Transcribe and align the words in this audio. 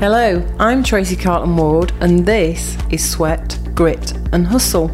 Hello, 0.00 0.42
I'm 0.58 0.82
Tracy 0.82 1.14
Carlton 1.14 1.58
Ward, 1.58 1.92
and 2.00 2.24
this 2.24 2.74
is 2.88 3.06
Sweat, 3.06 3.58
Grit, 3.74 4.16
and 4.32 4.46
Hustle. 4.46 4.90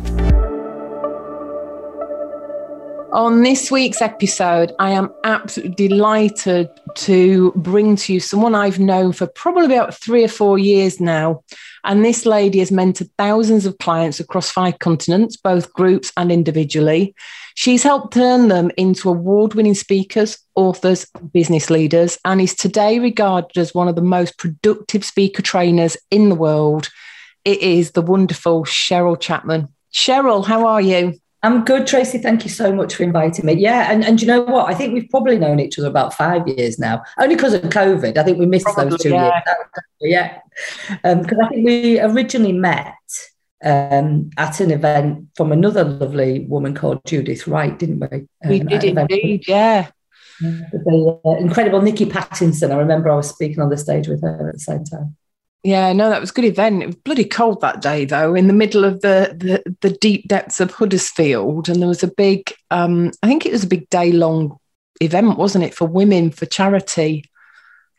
On 3.12 3.44
this 3.44 3.70
week's 3.70 4.02
episode, 4.02 4.72
I 4.80 4.90
am 4.90 5.14
absolutely 5.22 5.88
delighted 5.88 6.68
to 6.96 7.52
bring 7.54 7.94
to 7.94 8.14
you 8.14 8.18
someone 8.18 8.56
I've 8.56 8.80
known 8.80 9.12
for 9.12 9.28
probably 9.28 9.66
about 9.66 9.94
three 9.94 10.24
or 10.24 10.28
four 10.28 10.58
years 10.58 10.98
now. 10.98 11.44
And 11.84 12.04
this 12.04 12.26
lady 12.26 12.58
has 12.58 12.72
mentored 12.72 13.08
thousands 13.16 13.64
of 13.64 13.78
clients 13.78 14.18
across 14.18 14.50
five 14.50 14.80
continents, 14.80 15.36
both 15.36 15.72
groups 15.72 16.12
and 16.16 16.32
individually. 16.32 17.14
She's 17.56 17.82
helped 17.82 18.12
turn 18.12 18.48
them 18.48 18.70
into 18.76 19.08
award 19.08 19.54
winning 19.54 19.74
speakers, 19.74 20.36
authors, 20.56 21.06
business 21.32 21.70
leaders, 21.70 22.18
and 22.22 22.38
is 22.38 22.54
today 22.54 22.98
regarded 22.98 23.56
as 23.56 23.74
one 23.74 23.88
of 23.88 23.96
the 23.96 24.02
most 24.02 24.36
productive 24.36 25.02
speaker 25.02 25.40
trainers 25.40 25.96
in 26.10 26.28
the 26.28 26.34
world. 26.34 26.90
It 27.46 27.62
is 27.62 27.92
the 27.92 28.02
wonderful 28.02 28.66
Cheryl 28.66 29.18
Chapman. 29.18 29.68
Cheryl, 29.90 30.44
how 30.44 30.66
are 30.66 30.82
you? 30.82 31.18
I'm 31.42 31.64
good, 31.64 31.86
Tracy. 31.86 32.18
Thank 32.18 32.44
you 32.44 32.50
so 32.50 32.74
much 32.74 32.94
for 32.94 33.04
inviting 33.04 33.46
me. 33.46 33.54
Yeah, 33.54 33.90
and, 33.90 34.04
and 34.04 34.20
you 34.20 34.28
know 34.28 34.42
what? 34.42 34.68
I 34.68 34.74
think 34.74 34.92
we've 34.92 35.08
probably 35.08 35.38
known 35.38 35.58
each 35.58 35.78
other 35.78 35.88
about 35.88 36.12
five 36.12 36.46
years 36.46 36.78
now, 36.78 37.02
only 37.18 37.36
because 37.36 37.54
of 37.54 37.62
COVID. 37.62 38.18
I 38.18 38.22
think 38.22 38.38
we 38.38 38.44
missed 38.44 38.66
probably, 38.66 38.90
those 38.90 39.00
two 39.00 39.10
yeah. 39.10 39.32
years. 39.32 39.42
Yeah, 40.02 40.38
because 41.02 41.38
um, 41.38 41.44
I 41.44 41.48
think 41.48 41.64
we 41.64 42.00
originally 42.00 42.52
met 42.52 42.94
um, 43.64 44.30
at 44.36 44.60
an 44.60 44.70
event 44.70 45.28
from 45.36 45.52
another 45.52 45.84
lovely 45.84 46.40
woman 46.48 46.74
called 46.74 47.00
Judith 47.06 47.46
Wright, 47.46 47.78
didn't 47.78 48.00
we? 48.00 48.18
Um, 48.44 48.50
we 48.50 48.60
did 48.60 48.84
indeed, 48.84 49.48
yeah. 49.48 49.90
The 50.40 51.20
uh, 51.24 51.30
incredible 51.36 51.80
Nikki 51.80 52.04
Pattinson. 52.04 52.70
I 52.70 52.76
remember 52.76 53.10
I 53.10 53.16
was 53.16 53.30
speaking 53.30 53.60
on 53.60 53.70
the 53.70 53.76
stage 53.76 54.06
with 54.06 54.22
her 54.22 54.48
at 54.48 54.54
the 54.54 54.60
same 54.60 54.84
time. 54.84 55.16
Yeah, 55.62 55.92
no, 55.94 56.10
that 56.10 56.20
was 56.20 56.30
a 56.30 56.34
good 56.34 56.44
event. 56.44 56.82
It 56.82 56.86
was 56.86 56.94
bloody 56.96 57.24
cold 57.24 57.60
that 57.62 57.80
day, 57.80 58.04
though, 58.04 58.34
in 58.34 58.46
the 58.46 58.52
middle 58.52 58.84
of 58.84 59.00
the 59.00 59.34
the, 59.36 59.74
the 59.80 59.96
deep 59.96 60.28
depths 60.28 60.60
of 60.60 60.70
Huddersfield, 60.70 61.68
and 61.68 61.80
there 61.80 61.88
was 61.88 62.02
a 62.02 62.12
big. 62.14 62.52
Um, 62.70 63.10
I 63.22 63.26
think 63.26 63.46
it 63.46 63.52
was 63.52 63.64
a 63.64 63.68
big 63.68 63.88
day 63.88 64.12
long 64.12 64.58
event, 65.00 65.38
wasn't 65.38 65.64
it, 65.64 65.74
for 65.74 65.88
women 65.88 66.30
for 66.30 66.46
charity? 66.46 67.24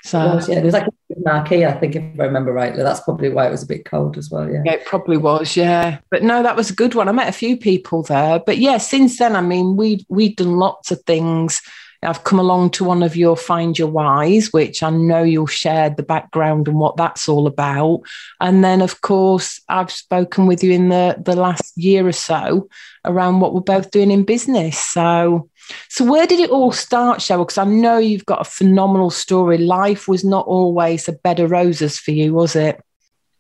So 0.08 0.22
it 0.22 0.36
was, 0.36 0.50
yeah, 0.50 0.60
it 0.60 0.64
was 0.64 0.74
like 0.74 0.88
a 0.88 1.20
marquee, 1.26 1.66
I 1.66 1.74
think, 1.74 1.96
if 1.98 2.20
I 2.20 2.24
remember 2.24 2.54
rightly. 2.54 2.82
That's 2.82 3.02
probably 3.02 3.28
why 3.28 3.46
it 3.46 3.52
was 3.52 3.64
a 3.64 3.68
bit 3.68 3.84
cold 3.84 4.18
as 4.18 4.30
well. 4.32 4.50
Yeah. 4.50 4.62
yeah, 4.64 4.74
it 4.74 4.86
probably 4.86 5.18
was. 5.18 5.58
Yeah, 5.58 6.00
but 6.10 6.24
no, 6.24 6.42
that 6.44 6.56
was 6.56 6.70
a 6.70 6.76
good 6.76 6.96
one. 6.96 7.10
I 7.10 7.12
met 7.12 7.28
a 7.28 7.34
few 7.34 7.58
people 7.58 8.04
there, 8.04 8.40
but 8.40 8.58
yeah, 8.58 8.78
since 8.78 9.20
then, 9.20 9.36
I 9.36 9.42
mean, 9.42 9.76
we 9.76 10.06
we've 10.08 10.36
done 10.36 10.56
lots 10.56 10.92
of 10.92 11.02
things. 11.02 11.62
I've 12.04 12.24
come 12.24 12.40
along 12.40 12.70
to 12.72 12.84
one 12.84 13.02
of 13.02 13.16
your 13.16 13.36
Find 13.36 13.78
Your 13.78 13.90
Whys, 13.90 14.54
which 14.54 14.84
I 14.84 14.92
know 14.92 15.24
you'll 15.24 15.48
share 15.48 15.90
the 15.90 16.04
background 16.04 16.68
and 16.68 16.78
what 16.78 16.96
that's 16.96 17.28
all 17.28 17.48
about. 17.48 18.02
And 18.40 18.64
then, 18.64 18.82
of 18.82 19.02
course, 19.02 19.60
I've 19.68 19.92
spoken 19.92 20.46
with 20.46 20.64
you 20.64 20.72
in 20.72 20.90
the, 20.90 21.18
the 21.20 21.36
last 21.36 21.76
year 21.76 22.08
or 22.08 22.12
so 22.12 22.70
around 23.04 23.40
what 23.40 23.54
we're 23.54 23.62
both 23.62 23.90
doing 23.90 24.12
in 24.12 24.24
business. 24.24 24.78
So 24.78 25.50
so, 25.90 26.06
where 26.06 26.28
did 26.28 26.40
it 26.40 26.50
all 26.50 26.72
start, 26.72 27.20
Cheryl? 27.20 27.46
Because 27.46 27.58
I 27.58 27.66
know 27.66 27.98
you've 27.98 28.26
got 28.26 28.42
a 28.42 28.50
phenomenal 28.50 29.10
story. 29.10 29.58
Life 29.58 30.08
was 30.08 30.24
not 30.24 30.46
always 30.48 31.08
a 31.08 31.14
bed 31.14 31.40
of 31.40 31.52
roses 31.52 31.98
for 31.98 32.12
you, 32.12 32.34
was 32.34 32.56
it? 32.56 32.82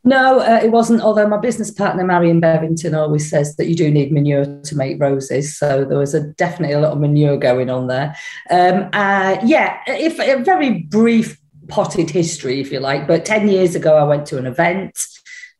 No, 0.03 0.39
uh, 0.39 0.61
it 0.63 0.71
wasn't. 0.71 1.01
Although 1.01 1.27
my 1.27 1.37
business 1.37 1.69
partner, 1.69 2.05
Marion 2.05 2.39
Bevington, 2.39 2.97
always 2.97 3.29
says 3.29 3.57
that 3.57 3.67
you 3.67 3.75
do 3.75 3.91
need 3.91 4.11
manure 4.11 4.45
to 4.45 4.75
make 4.75 5.01
roses. 5.01 5.57
So 5.57 5.83
there 5.83 5.97
was 5.97 6.13
a 6.13 6.21
definitely 6.21 6.75
a 6.75 6.79
lot 6.79 6.93
of 6.93 6.99
manure 6.99 7.37
going 7.37 7.69
on 7.69 7.87
there. 7.87 8.15
Um, 8.49 8.89
uh, 8.93 9.37
yeah, 9.43 9.79
if 9.87 10.19
a 10.19 10.41
very 10.43 10.83
brief 10.83 11.37
potted 11.67 12.09
history, 12.09 12.61
if 12.61 12.71
you 12.71 12.79
like. 12.79 13.07
But 13.07 13.25
10 13.25 13.49
years 13.49 13.75
ago, 13.75 13.97
I 13.97 14.03
went 14.03 14.25
to 14.27 14.37
an 14.37 14.45
event 14.45 15.05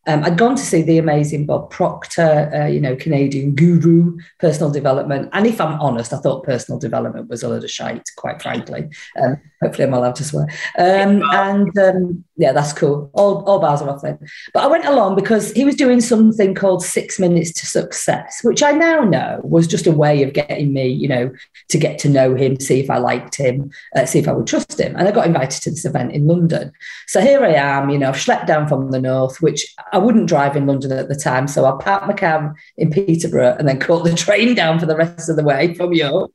um, 0.08 0.24
I'd 0.24 0.38
gone 0.38 0.56
to 0.56 0.64
see 0.64 0.82
the 0.82 0.98
amazing 0.98 1.46
Bob 1.46 1.70
Proctor, 1.70 2.50
uh, 2.54 2.66
you 2.66 2.80
know, 2.80 2.96
Canadian 2.96 3.54
guru, 3.56 4.18
personal 4.40 4.72
development. 4.72 5.30
And 5.34 5.46
if 5.46 5.60
I'm 5.60 5.80
honest, 5.82 6.14
I 6.14 6.18
thought 6.18 6.46
personal 6.46 6.80
development 6.80 7.30
was 7.30 7.44
a 7.44 7.50
lot 7.50 7.64
of 7.64 7.70
shite, 7.70 8.10
quite 8.16 8.42
frankly. 8.42 8.88
Um, 9.22 9.38
hopefully, 9.62 9.86
I'm 9.86 9.94
allowed 9.94 10.16
to 10.16 10.24
swear. 10.24 10.48
Um, 10.80 11.22
and 11.34 11.78
um, 11.78 12.24
yeah, 12.38 12.52
that's 12.52 12.72
cool. 12.72 13.10
All, 13.14 13.44
all 13.46 13.60
bars 13.60 13.82
are 13.82 13.90
off 13.90 14.04
then. 14.04 14.20
But 14.54 14.64
I 14.64 14.68
went 14.68 14.86
along 14.86 15.16
because 15.16 15.52
he 15.54 15.66
was 15.66 15.76
doing 15.76 16.00
something 16.00 16.54
called 16.54 16.84
Six 16.84 17.20
Minutes 17.20 17.52
to 17.54 17.66
Success, 17.66 18.42
which 18.44 18.62
I 18.62 18.72
now 18.72 19.04
know 19.04 19.42
was 19.44 19.66
just 19.66 19.88
a 19.88 19.92
way 19.92 20.22
of 20.22 20.34
getting 20.34 20.72
me, 20.72 20.88
you 20.88 21.08
know, 21.08 21.32
to 21.70 21.78
get 21.80 21.98
to 22.00 22.10
know 22.10 22.36
him, 22.36 22.60
see 22.60 22.80
if 22.80 22.92
I 22.92 23.00
liked 23.00 23.36
him, 23.36 23.72
uh, 23.96 24.06
see 24.06 24.20
if 24.20 24.28
I 24.28 24.34
would 24.34 24.46
trust 24.46 24.80
him. 24.80 24.96
And 24.96 25.08
I 25.08 25.12
got 25.12 25.26
invited 25.26 25.64
to 25.64 25.72
this 25.72 25.84
event 25.84 26.12
in 26.12 26.28
London. 26.28 26.72
So 27.08 27.22
here 27.22 27.44
I 27.44 27.54
am, 27.54 27.90
you 27.90 27.98
know, 27.98 28.10
I've 28.10 28.16
schlepped 28.16 28.46
down 28.46 28.68
from 28.68 28.92
the 28.92 29.02
north, 29.02 29.42
which 29.42 29.74
I 29.92 29.98
wouldn't 29.98 30.30
drive 30.30 30.56
in 30.56 30.68
London 30.68 30.92
at 30.92 31.10
the 31.10 31.16
time. 31.16 31.48
So 31.48 31.66
I 31.66 31.84
parked 31.84 32.06
my 32.06 32.14
cab 32.14 32.54
in 32.78 32.92
Peterborough 32.92 33.56
and 33.58 33.68
then 33.68 33.80
caught 33.88 34.04
the 34.04 34.14
train 34.14 34.54
down 34.54 34.80
for 34.80 34.86
the 34.86 34.96
rest 34.96 35.28
of 35.28 35.38
the 35.38 35.44
way 35.44 35.74
from 35.74 35.94
York 35.94 36.30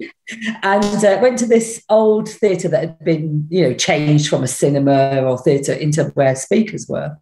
and 0.62 1.04
uh, 1.04 1.18
went 1.20 1.38
to 1.38 1.46
this 1.46 1.84
old 1.88 2.28
theatre 2.28 2.68
that 2.68 2.80
had 2.80 3.04
been, 3.04 3.46
you 3.50 3.62
know, 3.62 3.74
changed 3.74 4.28
from 4.28 4.42
a 4.42 4.48
cinema 4.48 5.22
or 5.22 5.38
theatre 5.38 5.74
into 5.98 6.10
where 6.14 6.34
speakers 6.34 6.88
were. 6.88 7.16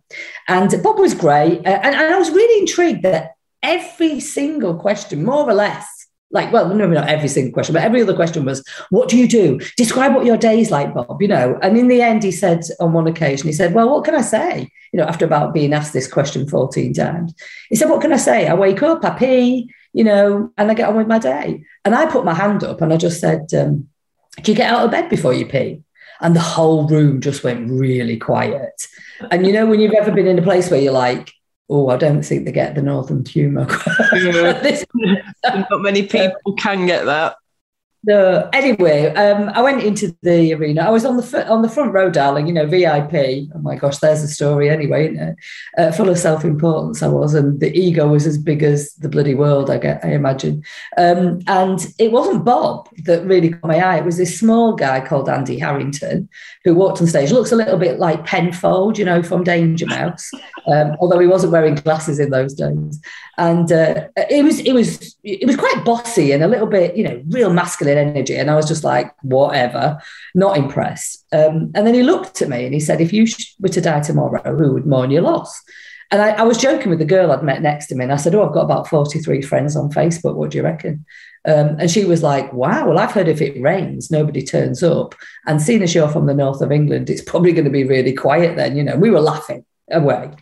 And 0.48 0.70
Bob 0.82 0.98
was 0.98 1.14
great. 1.14 1.58
Uh, 1.66 1.80
and, 1.82 1.94
and 1.94 2.14
I 2.14 2.18
was 2.18 2.30
really 2.30 2.60
intrigued 2.60 3.02
that 3.02 3.32
every 3.62 4.20
single 4.20 4.74
question, 4.74 5.24
more 5.24 5.48
or 5.48 5.54
less, 5.54 5.86
like, 6.32 6.52
well, 6.52 6.72
no, 6.72 6.86
not 6.86 7.08
every 7.08 7.28
single 7.28 7.52
question, 7.52 7.72
but 7.72 7.82
every 7.82 8.02
other 8.02 8.14
question 8.14 8.44
was, 8.44 8.64
what 8.90 9.08
do 9.08 9.18
you 9.18 9.26
do? 9.26 9.58
Describe 9.76 10.14
what 10.14 10.24
your 10.24 10.36
day 10.36 10.60
is 10.60 10.70
like, 10.70 10.94
Bob, 10.94 11.20
you 11.20 11.26
know. 11.26 11.58
And 11.60 11.76
in 11.76 11.88
the 11.88 12.00
end, 12.02 12.22
he 12.22 12.30
said 12.30 12.62
on 12.78 12.92
one 12.92 13.08
occasion, 13.08 13.48
he 13.48 13.52
said, 13.52 13.74
well, 13.74 13.90
what 13.90 14.04
can 14.04 14.14
I 14.14 14.20
say? 14.20 14.68
You 14.92 14.98
know, 14.98 15.06
after 15.06 15.24
about 15.24 15.52
being 15.52 15.72
asked 15.72 15.92
this 15.92 16.10
question 16.10 16.48
14 16.48 16.94
times, 16.94 17.34
he 17.68 17.74
said, 17.74 17.90
what 17.90 18.00
can 18.00 18.12
I 18.12 18.16
say? 18.16 18.46
I 18.46 18.54
wake 18.54 18.82
up, 18.82 19.04
I 19.04 19.10
pee, 19.10 19.70
you 19.92 20.04
know, 20.04 20.52
and 20.56 20.70
I 20.70 20.74
get 20.74 20.88
on 20.88 20.96
with 20.96 21.08
my 21.08 21.18
day. 21.18 21.64
And 21.84 21.96
I 21.96 22.06
put 22.06 22.24
my 22.24 22.34
hand 22.34 22.62
up 22.62 22.80
and 22.80 22.92
I 22.92 22.96
just 22.96 23.20
said, 23.20 23.52
um, 23.54 23.88
do 24.42 24.52
you 24.52 24.56
get 24.56 24.72
out 24.72 24.84
of 24.84 24.92
bed 24.92 25.08
before 25.08 25.34
you 25.34 25.46
pee? 25.46 25.82
And 26.20 26.36
the 26.36 26.40
whole 26.40 26.86
room 26.86 27.20
just 27.20 27.44
went 27.44 27.70
really 27.70 28.18
quiet. 28.18 28.86
And 29.30 29.46
you 29.46 29.52
know, 29.52 29.66
when 29.66 29.80
you've 29.80 29.92
ever 29.92 30.10
been 30.10 30.26
in 30.26 30.38
a 30.38 30.42
place 30.42 30.70
where 30.70 30.80
you're 30.80 30.92
like, 30.92 31.32
oh, 31.70 31.88
I 31.88 31.96
don't 31.96 32.22
think 32.22 32.44
they 32.44 32.52
get 32.52 32.74
the 32.74 32.82
northern 32.82 33.24
humour. 33.24 33.66
Not 35.44 35.82
many 35.82 36.02
people 36.02 36.54
can 36.58 36.86
get 36.86 37.04
that. 37.06 37.36
No. 38.02 38.48
Anyway, 38.54 39.08
um, 39.14 39.50
I 39.50 39.60
went 39.60 39.82
into 39.82 40.16
the 40.22 40.54
arena. 40.54 40.82
I 40.82 40.90
was 40.90 41.04
on 41.04 41.18
the 41.18 41.48
on 41.48 41.60
the 41.60 41.68
front 41.68 41.92
row, 41.92 42.08
darling. 42.08 42.46
You 42.46 42.54
know, 42.54 42.66
VIP. 42.66 43.50
Oh 43.54 43.58
my 43.60 43.76
gosh, 43.76 43.98
there's 43.98 44.22
a 44.22 44.28
story. 44.28 44.70
Anyway, 44.70 45.34
uh, 45.76 45.92
full 45.92 46.08
of 46.08 46.18
self 46.18 46.42
importance 46.42 47.02
I 47.02 47.08
was, 47.08 47.34
and 47.34 47.60
the 47.60 47.70
ego 47.78 48.08
was 48.08 48.26
as 48.26 48.38
big 48.38 48.62
as 48.62 48.94
the 48.94 49.10
bloody 49.10 49.34
world. 49.34 49.70
I 49.70 49.76
get, 49.76 50.02
I 50.02 50.12
imagine. 50.12 50.64
Um, 50.96 51.40
and 51.46 51.92
it 51.98 52.10
wasn't 52.10 52.44
Bob 52.44 52.88
that 53.04 53.26
really 53.26 53.50
caught 53.50 53.68
my 53.68 53.78
eye. 53.78 53.98
It 53.98 54.06
was 54.06 54.16
this 54.16 54.38
small 54.38 54.74
guy 54.74 55.06
called 55.06 55.28
Andy 55.28 55.58
Harrington 55.58 56.26
who 56.64 56.74
walked 56.74 57.02
on 57.02 57.06
stage. 57.06 57.32
Looks 57.32 57.52
a 57.52 57.56
little 57.56 57.78
bit 57.78 57.98
like 57.98 58.24
Penfold, 58.24 58.96
you 58.96 59.04
know, 59.04 59.22
from 59.22 59.44
Danger 59.44 59.86
Mouse, 59.86 60.30
um, 60.66 60.96
although 61.00 61.18
he 61.18 61.26
wasn't 61.26 61.52
wearing 61.52 61.74
glasses 61.74 62.18
in 62.18 62.30
those 62.30 62.54
days. 62.54 62.98
And 63.36 63.70
uh, 63.70 64.08
it 64.16 64.42
was 64.42 64.60
it 64.60 64.72
was 64.72 65.16
it 65.22 65.46
was 65.46 65.56
quite 65.56 65.84
bossy 65.84 66.32
and 66.32 66.42
a 66.42 66.48
little 66.48 66.66
bit, 66.66 66.96
you 66.96 67.04
know, 67.04 67.22
real 67.28 67.52
masculine 67.52 67.89
energy. 67.98 68.36
And 68.36 68.50
I 68.50 68.56
was 68.56 68.66
just 68.66 68.84
like, 68.84 69.12
whatever, 69.22 69.98
not 70.34 70.56
impressed. 70.56 71.24
Um, 71.32 71.72
and 71.74 71.86
then 71.86 71.94
he 71.94 72.02
looked 72.02 72.42
at 72.42 72.48
me 72.48 72.64
and 72.64 72.74
he 72.74 72.80
said, 72.80 73.00
if 73.00 73.12
you 73.12 73.26
were 73.58 73.68
to 73.68 73.80
die 73.80 74.00
tomorrow, 74.00 74.56
who 74.56 74.74
would 74.74 74.86
mourn 74.86 75.10
your 75.10 75.22
loss? 75.22 75.62
And 76.10 76.20
I, 76.20 76.30
I, 76.30 76.42
was 76.42 76.58
joking 76.58 76.90
with 76.90 76.98
the 76.98 77.04
girl 77.04 77.30
I'd 77.30 77.44
met 77.44 77.62
next 77.62 77.86
to 77.86 77.94
me. 77.94 78.02
And 78.02 78.12
I 78.12 78.16
said, 78.16 78.34
Oh, 78.34 78.44
I've 78.44 78.52
got 78.52 78.64
about 78.64 78.88
43 78.88 79.42
friends 79.42 79.76
on 79.76 79.90
Facebook. 79.90 80.34
What 80.34 80.50
do 80.50 80.58
you 80.58 80.64
reckon? 80.64 81.04
Um, 81.44 81.76
and 81.78 81.90
she 81.90 82.04
was 82.04 82.22
like, 82.22 82.52
Wow, 82.52 82.88
well, 82.88 82.98
I've 82.98 83.12
heard 83.12 83.28
if 83.28 83.40
it 83.40 83.60
rains, 83.62 84.10
nobody 84.10 84.42
turns 84.42 84.82
up. 84.82 85.14
And 85.46 85.62
seeing 85.62 85.82
as 85.82 85.94
you're 85.94 86.08
from 86.08 86.26
the 86.26 86.34
north 86.34 86.62
of 86.62 86.72
England, 86.72 87.10
it's 87.10 87.22
probably 87.22 87.52
going 87.52 87.64
to 87.64 87.70
be 87.70 87.84
really 87.84 88.12
quiet 88.12 88.56
then. 88.56 88.76
You 88.76 88.82
know, 88.82 88.96
we 88.96 89.10
were 89.10 89.20
laughing 89.20 89.64
away. 89.90 90.32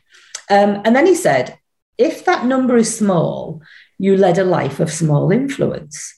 Um, 0.50 0.80
and 0.84 0.96
then 0.96 1.06
he 1.06 1.14
said, 1.14 1.58
If 1.98 2.24
that 2.24 2.46
number 2.46 2.78
is 2.78 2.96
small, 2.96 3.60
you 3.98 4.16
led 4.16 4.38
a 4.38 4.44
life 4.44 4.80
of 4.80 4.90
small 4.90 5.30
influence. 5.30 6.14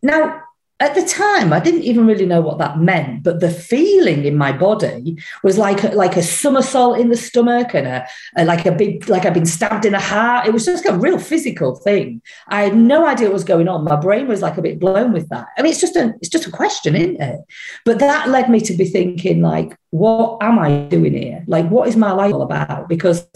Now, 0.00 0.42
at 0.80 0.94
the 0.94 1.04
time 1.06 1.52
i 1.52 1.60
didn't 1.60 1.82
even 1.82 2.06
really 2.06 2.26
know 2.26 2.40
what 2.40 2.58
that 2.58 2.78
meant 2.78 3.22
but 3.22 3.40
the 3.40 3.50
feeling 3.50 4.24
in 4.24 4.36
my 4.36 4.52
body 4.52 5.16
was 5.42 5.56
like 5.56 5.82
like 5.94 6.16
a 6.16 6.22
somersault 6.22 6.98
in 6.98 7.08
the 7.08 7.16
stomach 7.16 7.74
and 7.74 7.86
a, 7.86 8.06
a, 8.36 8.44
like 8.44 8.66
a 8.66 8.72
big 8.72 9.08
like 9.08 9.24
i've 9.24 9.34
been 9.34 9.46
stabbed 9.46 9.86
in 9.86 9.92
the 9.92 10.00
heart. 10.00 10.46
It 10.46 10.52
was 10.52 10.64
just 10.64 10.84
a 10.86 10.94
real 10.94 11.18
physical 11.18 11.76
thing. 11.76 12.22
I 12.48 12.62
had 12.62 12.76
no 12.76 13.06
idea 13.06 13.28
what 13.28 13.34
was 13.34 13.44
going 13.44 13.68
on. 13.68 13.84
My 13.84 13.96
brain 13.96 14.28
was 14.28 14.42
like 14.42 14.58
a 14.58 14.62
bit 14.62 14.78
blown 14.78 15.12
with 15.12 15.28
that. 15.30 15.46
I 15.56 15.62
mean 15.62 15.70
it's 15.70 15.80
just 15.80 15.96
a 15.96 16.14
it's 16.20 16.28
just 16.28 16.46
a 16.46 16.50
question 16.50 16.94
isn't 16.94 17.20
it? 17.20 17.40
But 17.84 17.98
that 18.00 18.28
led 18.28 18.50
me 18.50 18.60
to 18.60 18.74
be 18.74 18.84
thinking 18.84 19.42
like 19.42 19.76
what 19.90 20.42
am 20.42 20.58
i 20.58 20.86
doing 20.88 21.14
here? 21.14 21.44
Like 21.46 21.68
what 21.68 21.88
is 21.88 21.96
my 21.96 22.12
life 22.12 22.34
all 22.34 22.42
about? 22.42 22.88
Because 22.88 23.26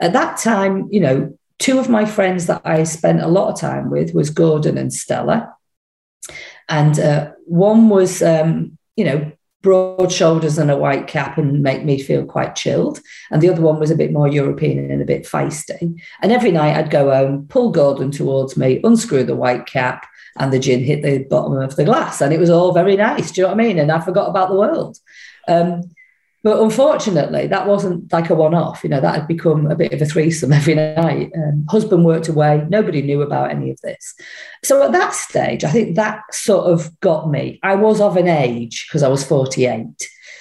at 0.00 0.12
that 0.12 0.38
time 0.38 0.88
you 0.90 1.00
know 1.00 1.36
two 1.58 1.78
of 1.78 1.88
my 1.88 2.04
friends 2.04 2.46
that 2.46 2.60
i 2.64 2.82
spent 2.82 3.20
a 3.20 3.28
lot 3.28 3.52
of 3.52 3.60
time 3.60 3.88
with 3.88 4.12
was 4.14 4.30
gordon 4.30 4.76
and 4.76 4.92
stella 4.92 5.54
and 6.68 6.98
uh, 6.98 7.32
one 7.46 7.88
was, 7.88 8.22
um, 8.22 8.78
you 8.96 9.04
know, 9.04 9.32
broad 9.62 10.10
shoulders 10.10 10.58
and 10.58 10.70
a 10.70 10.76
white 10.76 11.06
cap 11.06 11.38
and 11.38 11.62
make 11.62 11.84
me 11.84 12.00
feel 12.00 12.24
quite 12.24 12.56
chilled. 12.56 13.00
And 13.30 13.40
the 13.40 13.48
other 13.48 13.62
one 13.62 13.78
was 13.78 13.90
a 13.90 13.96
bit 13.96 14.12
more 14.12 14.26
European 14.26 14.90
and 14.90 15.00
a 15.00 15.06
bit 15.06 15.22
feisty. 15.24 16.00
And 16.20 16.32
every 16.32 16.50
night 16.50 16.76
I'd 16.76 16.90
go 16.90 17.10
home, 17.10 17.46
pull 17.46 17.70
Gordon 17.70 18.10
towards 18.10 18.56
me, 18.56 18.80
unscrew 18.82 19.24
the 19.24 19.36
white 19.36 19.66
cap, 19.66 20.06
and 20.38 20.52
the 20.52 20.58
gin 20.58 20.82
hit 20.82 21.02
the 21.02 21.24
bottom 21.24 21.56
of 21.56 21.76
the 21.76 21.84
glass. 21.84 22.20
And 22.20 22.32
it 22.32 22.40
was 22.40 22.50
all 22.50 22.72
very 22.72 22.96
nice. 22.96 23.30
Do 23.30 23.40
you 23.40 23.46
know 23.46 23.54
what 23.54 23.60
I 23.60 23.64
mean? 23.64 23.78
And 23.78 23.92
I 23.92 24.00
forgot 24.00 24.28
about 24.28 24.48
the 24.48 24.56
world. 24.56 24.98
Um, 25.46 25.82
but 26.42 26.60
unfortunately, 26.60 27.46
that 27.46 27.68
wasn't 27.68 28.12
like 28.12 28.28
a 28.28 28.34
one 28.34 28.54
off. 28.54 28.82
You 28.82 28.90
know, 28.90 29.00
that 29.00 29.14
had 29.14 29.28
become 29.28 29.66
a 29.70 29.76
bit 29.76 29.92
of 29.92 30.02
a 30.02 30.06
threesome 30.06 30.52
every 30.60 30.74
night. 30.74 31.30
Um, 31.36 31.64
husband 31.68 32.04
worked 32.04 32.28
away. 32.28 32.66
Nobody 32.68 33.02
knew 33.02 33.22
about 33.22 33.50
any 33.50 33.70
of 33.70 33.80
this. 33.82 34.14
So 34.64 34.82
at 34.82 34.92
that 34.92 35.14
stage, 35.14 35.64
I 35.64 35.70
think 35.70 35.96
that 35.96 36.22
sort 36.32 36.70
of 36.70 36.98
got 37.00 37.30
me. 37.30 37.60
I 37.62 37.76
was 37.76 38.00
of 38.00 38.16
an 38.16 38.28
age 38.28 38.86
because 38.88 39.02
I 39.02 39.08
was 39.08 39.24
48. 39.24 39.86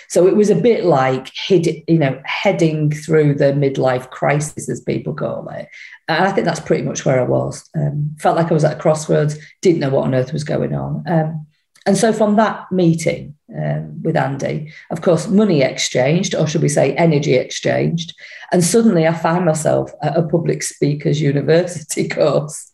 So 0.09 0.27
it 0.27 0.35
was 0.35 0.49
a 0.49 0.55
bit 0.55 0.83
like 0.83 1.31
hid, 1.33 1.83
you 1.87 1.97
know, 1.97 2.19
heading 2.25 2.91
through 2.91 3.35
the 3.35 3.53
midlife 3.53 4.09
crisis, 4.09 4.69
as 4.69 4.81
people 4.81 5.13
call 5.13 5.47
it. 5.49 5.69
And 6.09 6.25
I 6.25 6.31
think 6.33 6.43
that's 6.43 6.59
pretty 6.59 6.83
much 6.83 7.05
where 7.05 7.21
I 7.21 7.23
was. 7.23 7.69
Um, 7.77 8.13
felt 8.19 8.35
like 8.35 8.51
I 8.51 8.53
was 8.53 8.65
at 8.65 8.75
a 8.77 8.79
crossroads, 8.79 9.37
didn't 9.61 9.79
know 9.79 9.89
what 9.89 10.03
on 10.03 10.15
earth 10.15 10.33
was 10.33 10.43
going 10.43 10.75
on. 10.75 11.03
Um, 11.07 11.47
and 11.85 11.97
so 11.97 12.11
from 12.11 12.35
that 12.35 12.69
meeting 12.71 13.35
um, 13.57 14.01
with 14.01 14.15
Andy, 14.15 14.71
of 14.89 15.01
course, 15.01 15.27
money 15.27 15.61
exchanged, 15.61 16.35
or 16.35 16.47
should 16.47 16.61
we 16.61 16.69
say 16.69 16.95
energy 16.95 17.35
exchanged. 17.35 18.13
And 18.51 18.63
suddenly 18.63 19.07
I 19.07 19.13
find 19.13 19.45
myself 19.45 19.91
at 20.01 20.17
a 20.17 20.23
public 20.23 20.63
speakers 20.63 21.21
university 21.21 22.07
course. 22.09 22.71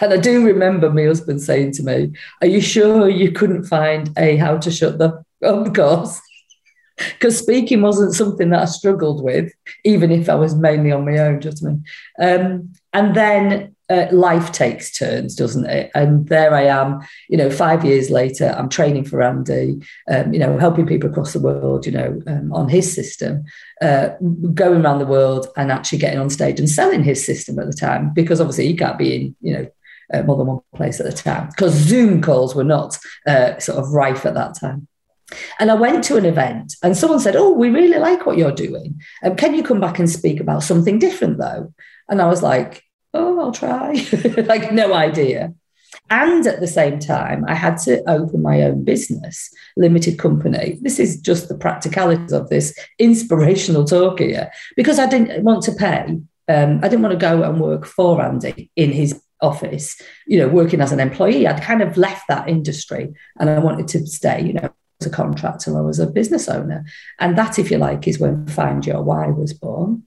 And 0.00 0.12
I 0.12 0.16
do 0.16 0.44
remember 0.44 0.90
my 0.90 1.04
husband 1.04 1.42
saying 1.42 1.72
to 1.72 1.82
me, 1.82 2.12
Are 2.40 2.46
you 2.46 2.60
sure 2.60 3.08
you 3.08 3.32
couldn't 3.32 3.64
find 3.64 4.10
a 4.16 4.36
how 4.36 4.56
to 4.58 4.70
shut 4.70 4.98
the 4.98 5.22
course? 5.42 6.20
Because 6.96 7.38
speaking 7.38 7.82
wasn't 7.82 8.14
something 8.14 8.48
that 8.48 8.62
I 8.62 8.64
struggled 8.64 9.22
with, 9.22 9.52
even 9.84 10.10
if 10.10 10.30
I 10.30 10.34
was 10.34 10.54
mainly 10.54 10.92
on 10.92 11.04
my 11.04 11.18
own, 11.18 11.42
just 11.42 11.62
me. 11.62 11.76
Um, 12.18 12.72
and 12.94 13.14
then 13.14 13.75
uh, 13.88 14.06
life 14.10 14.52
takes 14.52 14.96
turns, 14.96 15.34
doesn't 15.34 15.66
it? 15.66 15.90
And 15.94 16.28
there 16.28 16.54
I 16.54 16.62
am, 16.62 17.00
you 17.28 17.36
know, 17.36 17.50
five 17.50 17.84
years 17.84 18.10
later, 18.10 18.54
I'm 18.56 18.68
training 18.68 19.04
for 19.04 19.22
Andy, 19.22 19.80
um, 20.10 20.32
you 20.32 20.40
know, 20.40 20.58
helping 20.58 20.86
people 20.86 21.08
across 21.08 21.32
the 21.32 21.40
world, 21.40 21.86
you 21.86 21.92
know, 21.92 22.20
um, 22.26 22.52
on 22.52 22.68
his 22.68 22.92
system, 22.92 23.44
uh, 23.80 24.08
going 24.54 24.84
around 24.84 24.98
the 24.98 25.06
world 25.06 25.46
and 25.56 25.70
actually 25.70 25.98
getting 25.98 26.18
on 26.18 26.30
stage 26.30 26.58
and 26.58 26.68
selling 26.68 27.04
his 27.04 27.24
system 27.24 27.58
at 27.58 27.66
the 27.66 27.72
time, 27.72 28.12
because 28.12 28.40
obviously 28.40 28.66
he 28.66 28.76
can't 28.76 28.98
be 28.98 29.14
in, 29.14 29.36
you 29.40 29.52
know, 29.52 29.70
uh, 30.12 30.22
more 30.22 30.36
than 30.36 30.46
one 30.46 30.60
place 30.74 31.00
at 31.00 31.06
a 31.06 31.12
time, 31.12 31.48
because 31.48 31.72
Zoom 31.72 32.22
calls 32.22 32.54
were 32.54 32.64
not 32.64 32.98
uh, 33.26 33.58
sort 33.58 33.78
of 33.78 33.90
rife 33.90 34.26
at 34.26 34.34
that 34.34 34.58
time. 34.58 34.88
And 35.58 35.70
I 35.70 35.74
went 35.74 36.04
to 36.04 36.16
an 36.16 36.24
event 36.24 36.76
and 36.84 36.96
someone 36.96 37.18
said, 37.18 37.34
Oh, 37.34 37.50
we 37.50 37.68
really 37.68 37.98
like 37.98 38.26
what 38.26 38.36
you're 38.36 38.52
doing. 38.52 39.00
Um, 39.24 39.34
can 39.34 39.54
you 39.54 39.64
come 39.64 39.80
back 39.80 39.98
and 39.98 40.08
speak 40.08 40.38
about 40.38 40.62
something 40.62 41.00
different 41.00 41.38
though? 41.38 41.74
And 42.08 42.22
I 42.22 42.26
was 42.28 42.44
like, 42.44 42.84
oh, 43.16 43.40
I'll 43.40 43.52
try. 43.52 43.92
like, 44.46 44.72
no 44.72 44.94
idea. 44.94 45.54
And 46.10 46.46
at 46.46 46.60
the 46.60 46.66
same 46.66 46.98
time, 46.98 47.44
I 47.48 47.54
had 47.54 47.78
to 47.78 48.02
open 48.08 48.42
my 48.42 48.62
own 48.62 48.84
business, 48.84 49.50
limited 49.76 50.18
company. 50.18 50.78
This 50.80 50.98
is 50.98 51.20
just 51.20 51.48
the 51.48 51.56
practicalities 51.56 52.32
of 52.32 52.48
this 52.48 52.76
inspirational 52.98 53.84
talk 53.84 54.20
here, 54.20 54.50
because 54.76 54.98
I 54.98 55.06
didn't 55.06 55.42
want 55.42 55.62
to 55.64 55.72
pay. 55.72 56.18
Um, 56.48 56.78
I 56.82 56.88
didn't 56.88 57.02
want 57.02 57.12
to 57.12 57.18
go 57.18 57.42
and 57.42 57.60
work 57.60 57.84
for 57.84 58.22
Andy 58.22 58.70
in 58.76 58.92
his 58.92 59.20
office, 59.40 60.00
you 60.26 60.38
know, 60.38 60.48
working 60.48 60.80
as 60.80 60.92
an 60.92 61.00
employee. 61.00 61.46
I'd 61.46 61.62
kind 61.62 61.82
of 61.82 61.96
left 61.96 62.28
that 62.28 62.48
industry 62.48 63.12
and 63.38 63.50
I 63.50 63.58
wanted 63.58 63.88
to 63.88 64.06
stay, 64.06 64.42
you 64.42 64.52
know, 64.52 64.70
as 65.00 65.06
a 65.08 65.10
contractor 65.10 65.72
or 65.72 65.88
as 65.88 65.98
a 65.98 66.06
business 66.06 66.48
owner. 66.48 66.84
And 67.18 67.36
that, 67.36 67.58
if 67.58 67.70
you 67.70 67.78
like, 67.78 68.06
is 68.06 68.20
when 68.20 68.46
Find 68.46 68.86
Your 68.86 69.02
Why 69.02 69.26
was 69.26 69.52
born 69.52 70.04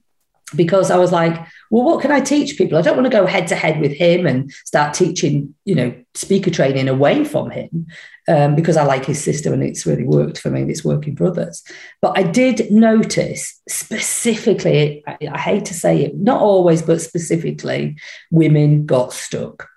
because 0.54 0.90
I 0.90 0.96
was 0.96 1.12
like, 1.12 1.34
well, 1.70 1.84
what 1.84 2.00
can 2.00 2.10
I 2.10 2.20
teach 2.20 2.58
people? 2.58 2.78
I 2.78 2.82
don't 2.82 2.96
want 2.96 3.06
to 3.06 3.16
go 3.16 3.26
head 3.26 3.46
to 3.48 3.54
head 3.54 3.80
with 3.80 3.92
him 3.92 4.26
and 4.26 4.50
start 4.64 4.94
teaching, 4.94 5.54
you 5.64 5.74
know, 5.74 5.94
speaker 6.14 6.50
training 6.50 6.88
away 6.88 7.24
from 7.24 7.50
him 7.50 7.86
um, 8.28 8.56
because 8.56 8.76
I 8.76 8.84
like 8.84 9.04
his 9.04 9.22
system 9.22 9.52
and 9.52 9.62
it's 9.62 9.86
really 9.86 10.04
worked 10.04 10.38
for 10.38 10.50
me 10.50 10.62
and 10.62 10.70
it's 10.70 10.84
working 10.84 11.16
for 11.16 11.26
others. 11.26 11.62
But 12.02 12.18
I 12.18 12.22
did 12.22 12.70
notice 12.70 13.60
specifically, 13.68 15.04
I, 15.06 15.18
I 15.32 15.38
hate 15.38 15.64
to 15.66 15.74
say 15.74 16.04
it, 16.04 16.16
not 16.16 16.40
always, 16.40 16.82
but 16.82 17.00
specifically, 17.00 17.96
women 18.30 18.86
got 18.86 19.12
stuck 19.12 19.68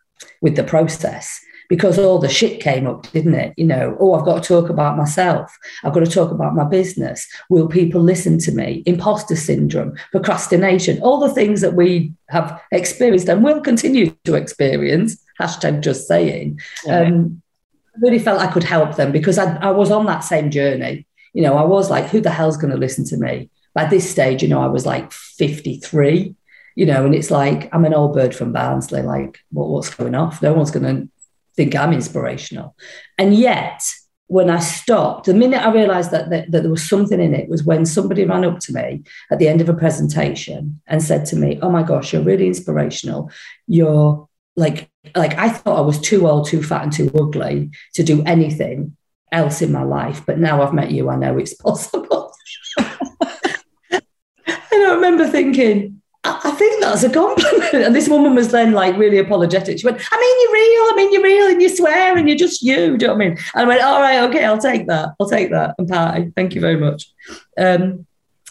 with 0.41 0.55
the 0.55 0.63
process 0.63 1.39
because 1.73 1.97
all 1.97 2.19
the 2.19 2.29
shit 2.29 2.61
came 2.61 2.85
up, 2.85 3.11
didn't 3.13 3.33
it? 3.33 3.51
You 3.57 3.65
know, 3.65 3.97
oh, 3.99 4.13
I've 4.13 4.25
got 4.25 4.43
to 4.43 4.47
talk 4.47 4.69
about 4.69 4.95
myself. 4.95 5.57
I've 5.83 5.91
got 5.91 6.01
to 6.01 6.11
talk 6.11 6.29
about 6.29 6.53
my 6.53 6.65
business. 6.65 7.27
Will 7.49 7.67
people 7.67 7.99
listen 7.99 8.37
to 8.41 8.51
me? 8.51 8.83
Imposter 8.85 9.35
syndrome, 9.35 9.97
procrastination, 10.11 11.01
all 11.01 11.19
the 11.19 11.33
things 11.33 11.61
that 11.61 11.73
we 11.73 12.13
have 12.29 12.61
experienced 12.71 13.27
and 13.27 13.43
will 13.43 13.59
continue 13.59 14.15
to 14.25 14.35
experience. 14.35 15.17
Hashtag 15.41 15.81
just 15.81 16.07
saying. 16.07 16.59
Yeah. 16.85 17.07
Um, 17.07 17.41
I 17.95 17.99
really 18.01 18.19
felt 18.19 18.39
I 18.39 18.51
could 18.51 18.63
help 18.63 18.95
them 18.95 19.11
because 19.11 19.39
I, 19.39 19.55
I 19.55 19.71
was 19.71 19.89
on 19.89 20.05
that 20.05 20.19
same 20.19 20.51
journey. 20.51 21.07
You 21.33 21.41
know, 21.41 21.57
I 21.57 21.63
was 21.63 21.89
like, 21.89 22.05
who 22.05 22.21
the 22.21 22.29
hell's 22.29 22.57
going 22.57 22.73
to 22.73 22.77
listen 22.77 23.03
to 23.05 23.17
me? 23.17 23.49
By 23.73 23.85
this 23.85 24.07
stage, 24.07 24.43
you 24.43 24.47
know, 24.47 24.61
I 24.61 24.67
was 24.67 24.85
like 24.85 25.11
53 25.11 26.35
you 26.75 26.87
know, 26.87 27.05
and 27.05 27.13
it's 27.13 27.29
like 27.29 27.69
I'm 27.71 27.85
an 27.85 27.93
old 27.93 28.13
bird 28.13 28.35
from 28.35 28.51
Barnsley. 28.51 29.03
Like, 29.03 29.39
what, 29.51 29.69
what's 29.69 29.93
going 29.93 30.15
off? 30.15 30.41
No 30.41 30.53
one's 30.53 30.71
going 30.71 30.83
to 30.83 31.12
think 31.55 31.75
I'm 31.75 31.93
inspirational. 31.93 32.75
And 33.17 33.33
yet, 33.33 33.81
when 34.27 34.49
I 34.49 34.59
stopped, 34.59 35.25
the 35.25 35.33
minute 35.33 35.65
I 35.65 35.71
realized 35.71 36.11
that, 36.11 36.29
that, 36.29 36.51
that, 36.51 36.61
there 36.63 36.71
was 36.71 36.87
something 36.87 37.19
in 37.19 37.35
it 37.35 37.49
was 37.49 37.63
when 37.63 37.85
somebody 37.85 38.25
ran 38.25 38.45
up 38.45 38.59
to 38.59 38.73
me 38.73 39.03
at 39.29 39.39
the 39.39 39.47
end 39.47 39.61
of 39.61 39.69
a 39.69 39.73
presentation 39.73 40.81
and 40.87 41.03
said 41.03 41.25
to 41.27 41.35
me, 41.35 41.59
Oh 41.61 41.69
my 41.69 41.83
gosh, 41.83 42.13
you're 42.13 42.23
really 42.23 42.47
inspirational. 42.47 43.29
You're 43.67 44.27
like, 44.55 44.89
like 45.15 45.37
I 45.37 45.49
thought 45.49 45.77
I 45.77 45.81
was 45.81 45.99
too 45.99 46.27
old, 46.27 46.47
too 46.47 46.63
fat, 46.63 46.83
and 46.83 46.93
too 46.93 47.11
ugly 47.19 47.71
to 47.95 48.03
do 48.03 48.23
anything 48.23 48.95
else 49.31 49.61
in 49.61 49.71
my 49.71 49.83
life. 49.83 50.25
But 50.25 50.39
now 50.39 50.61
I've 50.61 50.73
met 50.73 50.91
you, 50.91 51.09
I 51.09 51.15
know 51.15 51.37
it's 51.37 51.53
possible. 51.61 52.33
and 52.77 54.01
I 54.71 54.93
remember 54.93 55.27
thinking, 55.27 56.01
I 56.25 56.51
think 56.51 56.81
that's 56.81 57.03
a 57.03 57.09
compliment. 57.09 57.73
And 57.73 57.95
this 57.95 58.07
woman 58.07 58.35
was 58.35 58.51
then 58.51 58.71
like 58.71 58.95
really 58.97 59.17
apologetic. 59.17 59.79
She 59.79 59.85
went, 59.85 60.01
I 60.11 60.17
mean, 60.17 60.41
you're 60.41 60.53
real. 60.53 60.91
I 60.91 60.93
mean, 60.95 61.13
you're 61.13 61.23
real 61.23 61.51
and 61.51 61.61
you 61.61 61.69
swear 61.69 62.17
and 62.17 62.29
you're 62.29 62.37
just 62.37 62.61
you. 62.61 62.97
Do 62.97 63.05
you 63.05 63.07
know 63.07 63.15
what 63.15 63.25
I 63.25 63.29
mean? 63.29 63.37
And 63.55 63.63
I 63.63 63.65
went, 63.65 63.81
all 63.81 63.99
right, 63.99 64.19
okay, 64.29 64.45
I'll 64.45 64.57
take 64.57 64.87
that. 64.87 65.09
I'll 65.19 65.29
take 65.29 65.49
that 65.51 65.75
and 65.77 65.89
party. 65.89 66.31
Thank 66.35 66.55
you 66.55 66.61
very 66.61 66.77
much. 66.77 67.11
Um, 67.57 68.05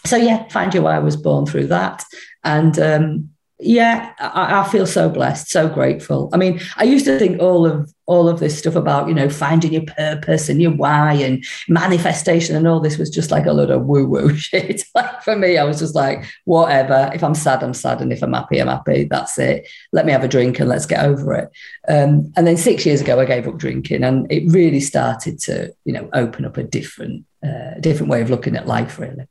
so 0.05 0.17
yeah, 0.17 0.49
find 0.49 0.75
your 0.75 0.83
why 0.83 0.97
I 0.97 0.99
was 0.99 1.17
born 1.17 1.47
through 1.47 1.69
that. 1.69 2.05
And 2.45 2.79
um, 2.79 3.31
yeah, 3.63 4.13
I, 4.19 4.61
I, 4.61 4.69
feel 4.69 4.87
so 4.87 5.09
blessed, 5.09 5.49
so 5.49 5.69
grateful. 5.69 6.29
I 6.33 6.37
mean, 6.37 6.61
I 6.77 6.85
used 6.85 7.05
to 7.05 7.19
think 7.19 7.41
all 7.41 7.65
of 7.65 7.93
all 8.07 8.29
of 8.29 8.41
this 8.41 8.59
stuff 8.59 8.75
about 8.75 9.07
you 9.07 9.15
know 9.15 9.29
finding 9.29 9.73
your 9.73 9.85
purpose 9.85 10.49
and 10.49 10.61
your 10.61 10.73
why 10.73 11.13
and 11.15 11.45
manifestation 11.69 12.57
and 12.57 12.67
all 12.67 12.81
this 12.81 12.99
was 12.99 13.09
just 13.09 13.31
like 13.31 13.47
a 13.47 13.53
lot 13.53 13.71
of 13.71 13.87
woo 13.87 14.07
woo 14.07 14.35
shit. 14.37 14.83
like 14.95 15.23
for 15.23 15.37
me, 15.37 15.59
I 15.59 15.65
was 15.65 15.79
just 15.79 15.95
like, 15.95 16.25
whatever. 16.45 17.11
If 17.15 17.23
I'm 17.23 17.35
sad, 17.35 17.63
I'm 17.63 17.75
sad, 17.75 18.01
and 18.01 18.13
if 18.13 18.23
I'm 18.23 18.33
happy, 18.33 18.61
I'm 18.61 18.69
happy. 18.69 19.05
That's 19.05 19.39
it. 19.39 19.69
Let 19.93 20.07
me 20.07 20.13
have 20.13 20.25
a 20.25 20.29
drink 20.29 20.59
and 20.59 20.69
let's 20.69 20.87
get 20.87 21.05
over 21.05 21.33
it. 21.35 21.51
Um, 21.89 22.33
and 22.37 22.47
then 22.47 22.57
six 22.57 22.85
years 22.85 23.01
ago, 23.01 23.21
I 23.21 23.25
gave 23.25 23.47
up 23.47 23.59
drinking, 23.59 24.03
and 24.03 24.31
it 24.31 24.51
really 24.51 24.81
started 24.81 25.39
to 25.41 25.73
you 25.85 25.93
know 25.93 26.09
open 26.13 26.45
up 26.45 26.57
a 26.57 26.65
different 26.65 27.25
uh, 27.45 27.79
different 27.81 28.11
way 28.11 28.21
of 28.23 28.31
looking 28.31 28.57
at 28.57 28.67
life, 28.67 28.99
really. 28.99 29.27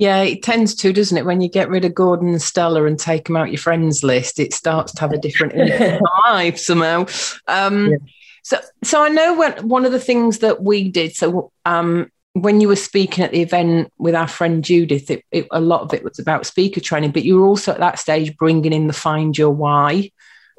Yeah, 0.00 0.22
it 0.22 0.42
tends 0.42 0.74
to, 0.76 0.94
doesn't 0.94 1.18
it? 1.18 1.26
When 1.26 1.42
you 1.42 1.50
get 1.50 1.68
rid 1.68 1.84
of 1.84 1.94
Gordon 1.94 2.28
and 2.28 2.40
Stella 2.40 2.86
and 2.86 2.98
take 2.98 3.26
them 3.26 3.36
out 3.36 3.50
your 3.50 3.58
friends 3.58 4.02
list, 4.02 4.40
it 4.40 4.54
starts 4.54 4.94
to 4.94 5.00
have 5.02 5.12
a 5.12 5.18
different 5.18 5.54
life 6.24 6.58
somehow. 6.58 7.04
Um, 7.46 7.90
yeah. 7.90 7.96
So, 8.42 8.58
so 8.82 9.04
I 9.04 9.10
know 9.10 9.38
when 9.38 9.68
one 9.68 9.84
of 9.84 9.92
the 9.92 10.00
things 10.00 10.38
that 10.38 10.62
we 10.62 10.88
did. 10.88 11.14
So, 11.14 11.52
um, 11.66 12.10
when 12.32 12.62
you 12.62 12.68
were 12.68 12.76
speaking 12.76 13.22
at 13.24 13.32
the 13.32 13.42
event 13.42 13.92
with 13.98 14.14
our 14.14 14.26
friend 14.26 14.64
Judith, 14.64 15.10
it, 15.10 15.22
it, 15.32 15.46
a 15.50 15.60
lot 15.60 15.82
of 15.82 15.92
it 15.92 16.02
was 16.02 16.18
about 16.18 16.46
speaker 16.46 16.80
training, 16.80 17.10
but 17.10 17.26
you 17.26 17.38
were 17.38 17.46
also 17.46 17.70
at 17.70 17.80
that 17.80 17.98
stage 17.98 18.34
bringing 18.38 18.72
in 18.72 18.86
the 18.86 18.94
find 18.94 19.36
your 19.36 19.50
why 19.50 20.10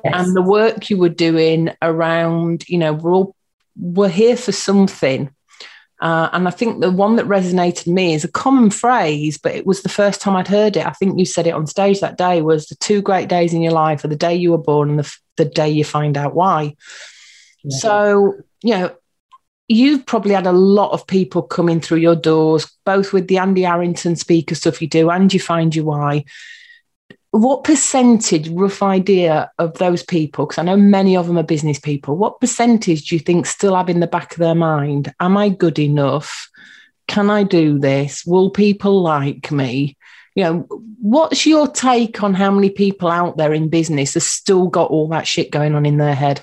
yes. 0.05 0.13
and 0.13 0.35
the 0.35 0.43
work 0.43 0.91
you 0.91 0.97
were 0.97 1.09
doing 1.09 1.71
around. 1.81 2.63
You 2.69 2.77
know, 2.77 2.93
we're 2.93 3.11
all 3.11 3.35
we're 3.75 4.07
here 4.07 4.37
for 4.37 4.51
something 4.51 5.33
uh, 6.01 6.29
and 6.33 6.47
I 6.47 6.51
think 6.51 6.81
the 6.81 6.91
one 6.91 7.15
that 7.17 7.27
resonated 7.27 7.85
me 7.85 8.15
is 8.15 8.23
a 8.23 8.31
common 8.31 8.71
phrase, 8.71 9.37
but 9.37 9.53
it 9.53 9.67
was 9.67 9.83
the 9.83 9.89
first 9.89 10.19
time 10.19 10.35
I'd 10.35 10.47
heard 10.47 10.75
it. 10.75 10.85
I 10.85 10.91
think 10.91 11.19
you 11.19 11.25
said 11.25 11.45
it 11.45 11.53
on 11.53 11.67
stage 11.67 11.99
that 11.99 12.17
day 12.17 12.41
was 12.41 12.65
the 12.65 12.75
two 12.75 13.03
great 13.03 13.29
days 13.29 13.53
in 13.53 13.61
your 13.61 13.73
life 13.73 14.03
are 14.03 14.07
the 14.07 14.15
day 14.15 14.35
you 14.35 14.49
were 14.49 14.57
born 14.57 14.89
and 14.89 14.99
the, 14.99 15.17
the 15.37 15.45
day 15.45 15.69
you 15.69 15.85
find 15.85 16.17
out 16.17 16.33
why. 16.33 16.75
Yeah. 17.63 17.77
So, 17.77 18.33
you 18.63 18.73
know, 18.73 18.95
you've 19.67 20.05
probably 20.07 20.33
had 20.33 20.47
a 20.47 20.51
lot 20.51 20.91
of 20.91 21.05
people 21.05 21.43
coming 21.43 21.79
through 21.79 21.99
your 21.99 22.15
doors, 22.15 22.69
both 22.83 23.13
with 23.13 23.27
the 23.27 23.37
Andy 23.37 23.61
Harrington 23.61 24.15
speaker 24.15 24.55
stuff 24.55 24.81
you 24.81 24.87
do 24.87 25.11
and 25.11 25.31
you 25.31 25.39
find 25.39 25.75
your 25.75 25.85
why 25.85 26.25
what 27.31 27.63
percentage, 27.63 28.49
rough 28.49 28.83
idea 28.83 29.49
of 29.57 29.77
those 29.77 30.03
people, 30.03 30.45
because 30.45 30.57
I 30.57 30.63
know 30.63 30.77
many 30.77 31.15
of 31.15 31.27
them 31.27 31.37
are 31.37 31.43
business 31.43 31.79
people, 31.79 32.17
what 32.17 32.41
percentage 32.41 33.07
do 33.09 33.15
you 33.15 33.19
think 33.19 33.45
still 33.45 33.75
have 33.75 33.89
in 33.89 34.01
the 34.01 34.07
back 34.07 34.33
of 34.33 34.37
their 34.37 34.55
mind, 34.55 35.13
am 35.19 35.37
I 35.37 35.49
good 35.49 35.79
enough? 35.79 36.49
Can 37.07 37.29
I 37.29 37.43
do 37.43 37.79
this? 37.79 38.25
Will 38.25 38.49
people 38.49 39.01
like 39.01 39.51
me? 39.51 39.97
You 40.35 40.43
know, 40.43 40.67
what's 41.01 41.45
your 41.45 41.67
take 41.67 42.23
on 42.23 42.33
how 42.33 42.51
many 42.51 42.69
people 42.69 43.09
out 43.09 43.37
there 43.37 43.53
in 43.53 43.69
business 43.69 44.13
have 44.13 44.23
still 44.23 44.67
got 44.67 44.89
all 44.89 45.07
that 45.09 45.27
shit 45.27 45.51
going 45.51 45.75
on 45.75 45.85
in 45.85 45.97
their 45.97 46.15
head? 46.15 46.41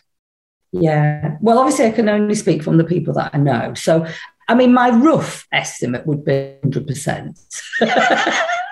Yeah. 0.72 1.36
Well, 1.40 1.58
obviously, 1.58 1.86
I 1.86 1.92
can 1.92 2.08
only 2.08 2.34
speak 2.34 2.62
from 2.62 2.76
the 2.76 2.84
people 2.84 3.14
that 3.14 3.30
I 3.32 3.38
know. 3.38 3.72
So, 3.74 4.06
I 4.48 4.54
mean, 4.54 4.74
my 4.74 4.90
rough 4.90 5.46
estimate 5.52 6.06
would 6.06 6.24
be 6.24 6.54
100%. 6.64 8.42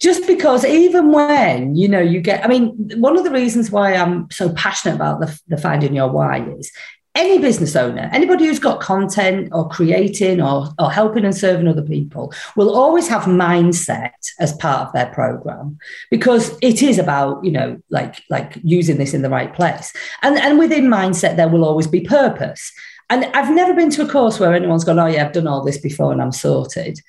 Just 0.00 0.26
because 0.26 0.64
even 0.64 1.12
when, 1.12 1.74
you 1.74 1.88
know, 1.88 2.00
you 2.00 2.20
get, 2.20 2.44
I 2.44 2.48
mean, 2.48 2.68
one 3.00 3.18
of 3.18 3.24
the 3.24 3.30
reasons 3.30 3.70
why 3.70 3.94
I'm 3.94 4.30
so 4.30 4.52
passionate 4.54 4.94
about 4.94 5.20
the, 5.20 5.40
the 5.48 5.56
finding 5.56 5.94
your 5.94 6.08
why 6.08 6.46
is 6.58 6.70
any 7.16 7.38
business 7.38 7.74
owner, 7.74 8.08
anybody 8.12 8.46
who's 8.46 8.60
got 8.60 8.80
content 8.80 9.48
or 9.52 9.68
creating 9.68 10.40
or, 10.40 10.68
or 10.78 10.90
helping 10.90 11.24
and 11.24 11.36
serving 11.36 11.66
other 11.66 11.82
people 11.82 12.32
will 12.54 12.72
always 12.72 13.08
have 13.08 13.22
mindset 13.22 14.12
as 14.38 14.52
part 14.58 14.86
of 14.86 14.92
their 14.92 15.06
program 15.06 15.76
because 16.10 16.56
it 16.62 16.82
is 16.82 16.98
about, 16.98 17.44
you 17.44 17.50
know, 17.50 17.80
like, 17.90 18.22
like 18.30 18.56
using 18.62 18.96
this 18.96 19.12
in 19.12 19.22
the 19.22 19.28
right 19.28 19.52
place. 19.52 19.92
And, 20.22 20.38
and 20.38 20.58
within 20.58 20.86
mindset, 20.86 21.34
there 21.34 21.48
will 21.48 21.64
always 21.64 21.88
be 21.88 22.00
purpose. 22.00 22.72
And 23.10 23.24
I've 23.34 23.52
never 23.52 23.74
been 23.74 23.90
to 23.90 24.02
a 24.02 24.08
course 24.08 24.38
where 24.38 24.54
anyone's 24.54 24.84
gone, 24.84 25.00
oh, 25.00 25.06
yeah, 25.06 25.24
I've 25.26 25.32
done 25.32 25.48
all 25.48 25.64
this 25.64 25.78
before 25.78 26.12
and 26.12 26.22
I'm 26.22 26.30
sorted. 26.30 27.00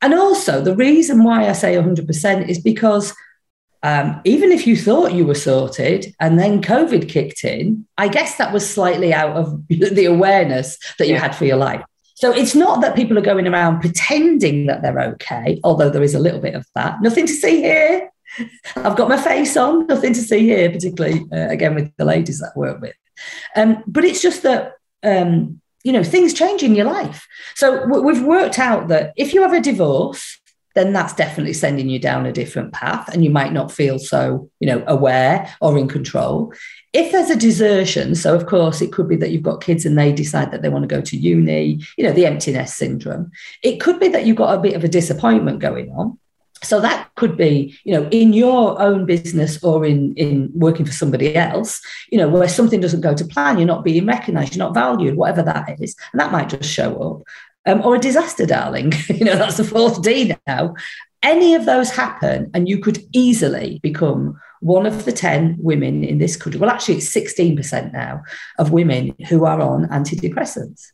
And 0.00 0.14
also, 0.14 0.60
the 0.60 0.76
reason 0.76 1.24
why 1.24 1.48
I 1.48 1.52
say 1.52 1.74
100% 1.74 2.48
is 2.48 2.58
because 2.60 3.14
um, 3.82 4.20
even 4.24 4.50
if 4.50 4.66
you 4.66 4.76
thought 4.76 5.12
you 5.12 5.24
were 5.24 5.34
sorted 5.34 6.14
and 6.20 6.38
then 6.38 6.62
COVID 6.62 7.08
kicked 7.08 7.44
in, 7.44 7.86
I 7.96 8.08
guess 8.08 8.36
that 8.36 8.52
was 8.52 8.68
slightly 8.68 9.12
out 9.12 9.36
of 9.36 9.66
the 9.68 10.06
awareness 10.06 10.78
that 10.98 11.08
you 11.08 11.16
had 11.16 11.34
for 11.34 11.44
your 11.44 11.56
life. 11.56 11.82
So 12.14 12.32
it's 12.32 12.56
not 12.56 12.80
that 12.80 12.96
people 12.96 13.16
are 13.16 13.22
going 13.22 13.46
around 13.46 13.80
pretending 13.80 14.66
that 14.66 14.82
they're 14.82 15.00
okay, 15.12 15.60
although 15.62 15.88
there 15.88 16.02
is 16.02 16.16
a 16.16 16.18
little 16.18 16.40
bit 16.40 16.54
of 16.54 16.66
that. 16.74 17.00
Nothing 17.00 17.26
to 17.26 17.32
see 17.32 17.60
here. 17.60 18.10
I've 18.74 18.96
got 18.96 19.08
my 19.08 19.16
face 19.16 19.56
on, 19.56 19.86
nothing 19.86 20.14
to 20.14 20.20
see 20.20 20.40
here, 20.40 20.68
particularly 20.68 21.24
uh, 21.32 21.48
again 21.48 21.76
with 21.76 21.92
the 21.96 22.04
ladies 22.04 22.40
that 22.40 22.52
I 22.56 22.58
work 22.58 22.80
with. 22.80 22.94
Um, 23.54 23.84
but 23.86 24.04
it's 24.04 24.20
just 24.20 24.42
that 24.42 24.74
um, 25.04 25.60
you 25.88 25.92
know 25.94 26.04
things 26.04 26.34
change 26.34 26.62
in 26.62 26.74
your 26.74 26.84
life. 26.84 27.26
So 27.54 27.86
we've 27.86 28.22
worked 28.22 28.58
out 28.58 28.88
that 28.88 29.14
if 29.16 29.32
you 29.32 29.40
have 29.40 29.54
a 29.54 29.60
divorce, 29.60 30.38
then 30.74 30.92
that's 30.92 31.14
definitely 31.14 31.54
sending 31.54 31.88
you 31.88 31.98
down 31.98 32.26
a 32.26 32.32
different 32.40 32.74
path 32.74 33.08
and 33.08 33.24
you 33.24 33.30
might 33.30 33.54
not 33.54 33.72
feel 33.72 33.98
so 33.98 34.50
you 34.60 34.68
know 34.68 34.84
aware 34.86 35.50
or 35.62 35.78
in 35.78 35.88
control 35.88 36.52
if 36.92 37.10
there's 37.10 37.30
a 37.30 37.36
desertion 37.36 38.14
so 38.14 38.36
of 38.36 38.44
course 38.44 38.82
it 38.82 38.92
could 38.92 39.08
be 39.08 39.16
that 39.16 39.30
you've 39.30 39.42
got 39.50 39.62
kids 39.62 39.86
and 39.86 39.98
they 39.98 40.12
decide 40.12 40.50
that 40.52 40.60
they 40.60 40.68
want 40.68 40.82
to 40.82 40.94
go 40.94 41.00
to 41.00 41.16
uni 41.16 41.80
you 41.96 42.04
know 42.04 42.12
the 42.12 42.26
emptiness 42.26 42.74
syndrome 42.74 43.30
it 43.62 43.80
could 43.80 43.98
be 43.98 44.08
that 44.08 44.26
you've 44.26 44.36
got 44.36 44.56
a 44.56 44.60
bit 44.60 44.76
of 44.76 44.84
a 44.84 44.88
disappointment 44.88 45.58
going 45.58 45.90
on 45.92 46.18
so 46.62 46.80
that 46.80 47.10
could 47.14 47.36
be 47.36 47.76
you 47.84 47.92
know 47.92 48.08
in 48.10 48.32
your 48.32 48.80
own 48.80 49.06
business 49.06 49.62
or 49.62 49.84
in 49.84 50.14
in 50.14 50.50
working 50.54 50.84
for 50.84 50.92
somebody 50.92 51.34
else 51.36 51.80
you 52.10 52.18
know 52.18 52.28
where 52.28 52.48
something 52.48 52.80
doesn't 52.80 53.00
go 53.00 53.14
to 53.14 53.24
plan 53.24 53.58
you're 53.58 53.66
not 53.66 53.84
being 53.84 54.06
recognized 54.06 54.54
you're 54.54 54.64
not 54.64 54.74
valued 54.74 55.16
whatever 55.16 55.42
that 55.42 55.80
is 55.80 55.94
and 56.12 56.20
that 56.20 56.32
might 56.32 56.48
just 56.48 56.70
show 56.70 56.96
up 57.00 57.22
um, 57.68 57.82
or 57.84 57.96
a 57.96 58.00
disaster, 58.00 58.46
darling. 58.46 58.92
you 59.08 59.24
know, 59.24 59.36
that's 59.36 59.58
the 59.58 59.64
fourth 59.64 60.02
D 60.02 60.34
now. 60.46 60.74
Any 61.22 61.54
of 61.54 61.66
those 61.66 61.90
happen, 61.90 62.50
and 62.54 62.68
you 62.68 62.78
could 62.78 63.04
easily 63.12 63.78
become 63.82 64.40
one 64.60 64.86
of 64.86 65.04
the 65.04 65.12
10 65.12 65.56
women 65.58 66.02
in 66.02 66.18
this 66.18 66.36
country. 66.36 66.58
Well, 66.58 66.70
actually, 66.70 66.96
it's 66.96 67.14
16% 67.14 67.92
now 67.92 68.22
of 68.58 68.72
women 68.72 69.14
who 69.28 69.44
are 69.44 69.60
on 69.60 69.86
antidepressants. 69.88 70.86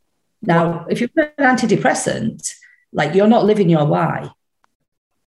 Now, 0.43 0.85
if 0.89 1.01
you're 1.01 1.11
on 1.17 1.29
an 1.39 1.57
antidepressant, 1.57 2.55
like 2.93 3.15
you're 3.15 3.29
not 3.29 3.45
living 3.45 3.71
your 3.71 3.87
why 3.87 4.31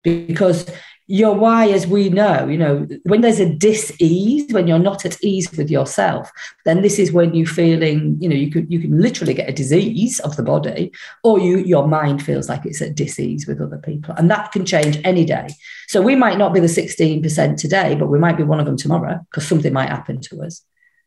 because 0.04 0.70
your 1.06 1.34
why, 1.34 1.68
as 1.68 1.86
we 1.86 2.08
know, 2.08 2.46
you 2.46 2.56
know, 2.56 2.86
when 3.02 3.20
there's 3.20 3.40
a 3.40 3.52
dis-ease, 3.54 4.50
when 4.52 4.66
you're 4.66 4.78
not 4.78 5.04
at 5.04 5.22
ease 5.22 5.50
with 5.52 5.70
yourself, 5.70 6.30
then 6.64 6.80
this 6.80 6.98
is 6.98 7.12
when 7.12 7.34
you're 7.34 7.46
feeling, 7.46 8.16
you 8.20 8.28
know, 8.28 8.34
you 8.34 8.50
could 8.50 8.70
you 8.72 8.80
can 8.80 8.98
literally 8.98 9.34
get 9.34 9.48
a 9.48 9.52
disease 9.52 10.18
of 10.20 10.36
the 10.36 10.42
body, 10.42 10.92
or 11.22 11.38
you 11.38 11.58
your 11.58 11.86
mind 11.86 12.22
feels 12.22 12.48
like 12.48 12.64
it's 12.64 12.80
at 12.80 12.94
dis-ease 12.94 13.46
with 13.46 13.60
other 13.60 13.76
people. 13.76 14.14
And 14.16 14.30
that 14.30 14.52
can 14.52 14.64
change 14.64 14.98
any 15.04 15.26
day. 15.26 15.48
So 15.88 16.00
we 16.00 16.16
might 16.16 16.38
not 16.38 16.54
be 16.54 16.60
the 16.60 16.66
16% 16.66 17.56
today, 17.58 17.94
but 17.96 18.06
we 18.06 18.18
might 18.18 18.38
be 18.38 18.42
one 18.42 18.60
of 18.60 18.66
them 18.66 18.78
tomorrow 18.78 19.20
because 19.30 19.46
something 19.46 19.72
might 19.72 19.90
happen 19.90 20.20
to 20.22 20.42
us. 20.42 20.62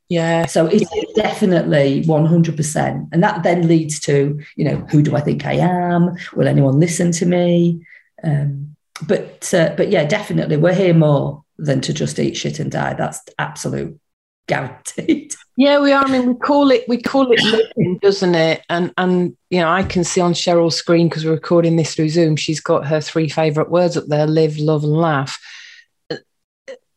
Yeah. 0.10 0.46
So 0.46 0.68
it's 0.68 0.90
definitely 1.16 2.04
100%. 2.04 3.10
And 3.12 3.24
that 3.24 3.44
then 3.44 3.68
leads 3.68 4.00
to, 4.02 4.40
you 4.56 4.64
know, 4.64 4.78
who 4.90 5.02
do 5.02 5.16
I 5.16 5.22
think 5.22 5.46
I 5.46 5.54
am? 5.54 6.16
Will 6.34 6.48
anyone 6.48 6.80
listen 6.80 7.12
to 7.14 7.26
me? 7.26 7.82
Um, 8.24 8.77
but 9.06 9.54
uh, 9.54 9.74
but 9.78 9.90
yeah, 9.90 10.06
definitely 10.06 10.58
we're 10.58 10.74
here 10.74 10.94
more 10.94 11.44
than 11.58 11.82
to 11.82 11.94
just 11.94 12.20
eat 12.20 12.38
shit 12.38 12.60
and 12.60 12.72
die. 12.72 12.94
That's 12.94 13.22
absolute 13.38 14.00
guaranteed. 14.48 15.34
Yeah, 15.60 15.80
we 15.82 15.92
are. 15.92 16.06
I 16.06 16.12
mean, 16.12 16.28
we 16.28 16.36
call 16.36 16.70
it 16.70 16.88
we 16.88 17.02
call 17.02 17.32
it 17.32 17.42
living, 17.42 17.98
doesn't 17.98 18.36
it? 18.36 18.62
And 18.70 18.94
and 18.96 19.36
you 19.50 19.60
know, 19.60 19.70
I 19.70 19.82
can 19.82 20.04
see 20.04 20.22
on 20.22 20.34
Cheryl's 20.34 20.76
screen 20.76 21.10
because 21.10 21.26
we're 21.26 21.32
recording 21.32 21.78
this 21.78 21.96
through 21.96 22.10
Zoom. 22.10 22.36
She's 22.36 22.60
got 22.60 22.86
her 22.86 23.02
three 23.02 23.28
favourite 23.28 23.72
words 23.72 23.98
up 23.98 24.06
there: 24.06 24.28
live, 24.28 24.60
love, 24.60 24.84
and 24.84 24.94
laugh. 24.94 25.40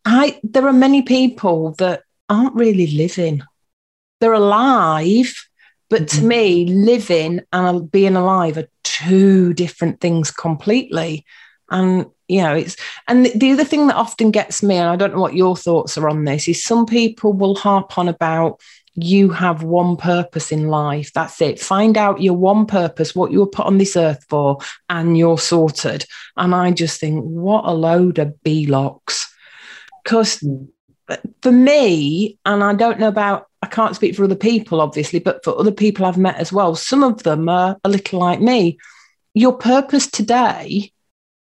I 0.04 0.38
there 0.42 0.66
are 0.66 0.74
many 0.74 1.00
people 1.00 1.72
that 1.78 2.02
aren't 2.28 2.54
really 2.54 2.88
living. 2.88 3.40
They're 4.20 4.34
alive, 4.34 5.32
but 5.88 6.08
to 6.08 6.16
mm-hmm. 6.18 6.28
me, 6.28 6.66
living 6.66 7.40
and 7.54 7.90
being 7.90 8.14
alive 8.14 8.58
are 8.58 8.68
two 8.84 9.54
different 9.54 10.02
things 10.02 10.30
completely. 10.30 11.24
And 11.70 12.06
you 12.28 12.42
know, 12.42 12.54
it's 12.54 12.76
and 13.08 13.26
the 13.26 13.52
other 13.52 13.64
thing 13.64 13.88
that 13.88 13.96
often 13.96 14.30
gets 14.30 14.62
me, 14.62 14.76
and 14.76 14.88
I 14.88 14.96
don't 14.96 15.14
know 15.14 15.20
what 15.20 15.34
your 15.34 15.56
thoughts 15.56 15.98
are 15.98 16.08
on 16.08 16.24
this, 16.24 16.48
is 16.48 16.62
some 16.62 16.86
people 16.86 17.32
will 17.32 17.54
harp 17.54 17.98
on 17.98 18.08
about 18.08 18.60
you 18.94 19.30
have 19.30 19.62
one 19.62 19.96
purpose 19.96 20.52
in 20.52 20.68
life. 20.68 21.12
That's 21.12 21.40
it. 21.40 21.60
Find 21.60 21.96
out 21.96 22.22
your 22.22 22.36
one 22.36 22.66
purpose, 22.66 23.14
what 23.14 23.30
you 23.30 23.40
were 23.40 23.46
put 23.46 23.66
on 23.66 23.78
this 23.78 23.96
earth 23.96 24.24
for, 24.28 24.58
and 24.88 25.16
you're 25.16 25.38
sorted. 25.38 26.04
And 26.36 26.54
I 26.54 26.70
just 26.72 27.00
think, 27.00 27.24
what 27.24 27.64
a 27.64 27.72
load 27.72 28.18
of 28.18 28.34
locks. 28.44 29.32
Because 30.02 30.44
for 31.42 31.52
me, 31.52 32.38
and 32.44 32.64
I 32.64 32.74
don't 32.74 32.98
know 32.98 33.08
about, 33.08 33.46
I 33.62 33.66
can't 33.66 33.94
speak 33.94 34.14
for 34.14 34.24
other 34.24 34.34
people, 34.34 34.80
obviously, 34.80 35.20
but 35.20 35.44
for 35.44 35.58
other 35.58 35.72
people 35.72 36.04
I've 36.04 36.18
met 36.18 36.36
as 36.36 36.52
well, 36.52 36.74
some 36.74 37.02
of 37.02 37.22
them 37.22 37.48
are 37.48 37.78
a 37.84 37.88
little 37.88 38.18
like 38.18 38.40
me. 38.40 38.78
Your 39.34 39.56
purpose 39.56 40.08
today 40.08 40.92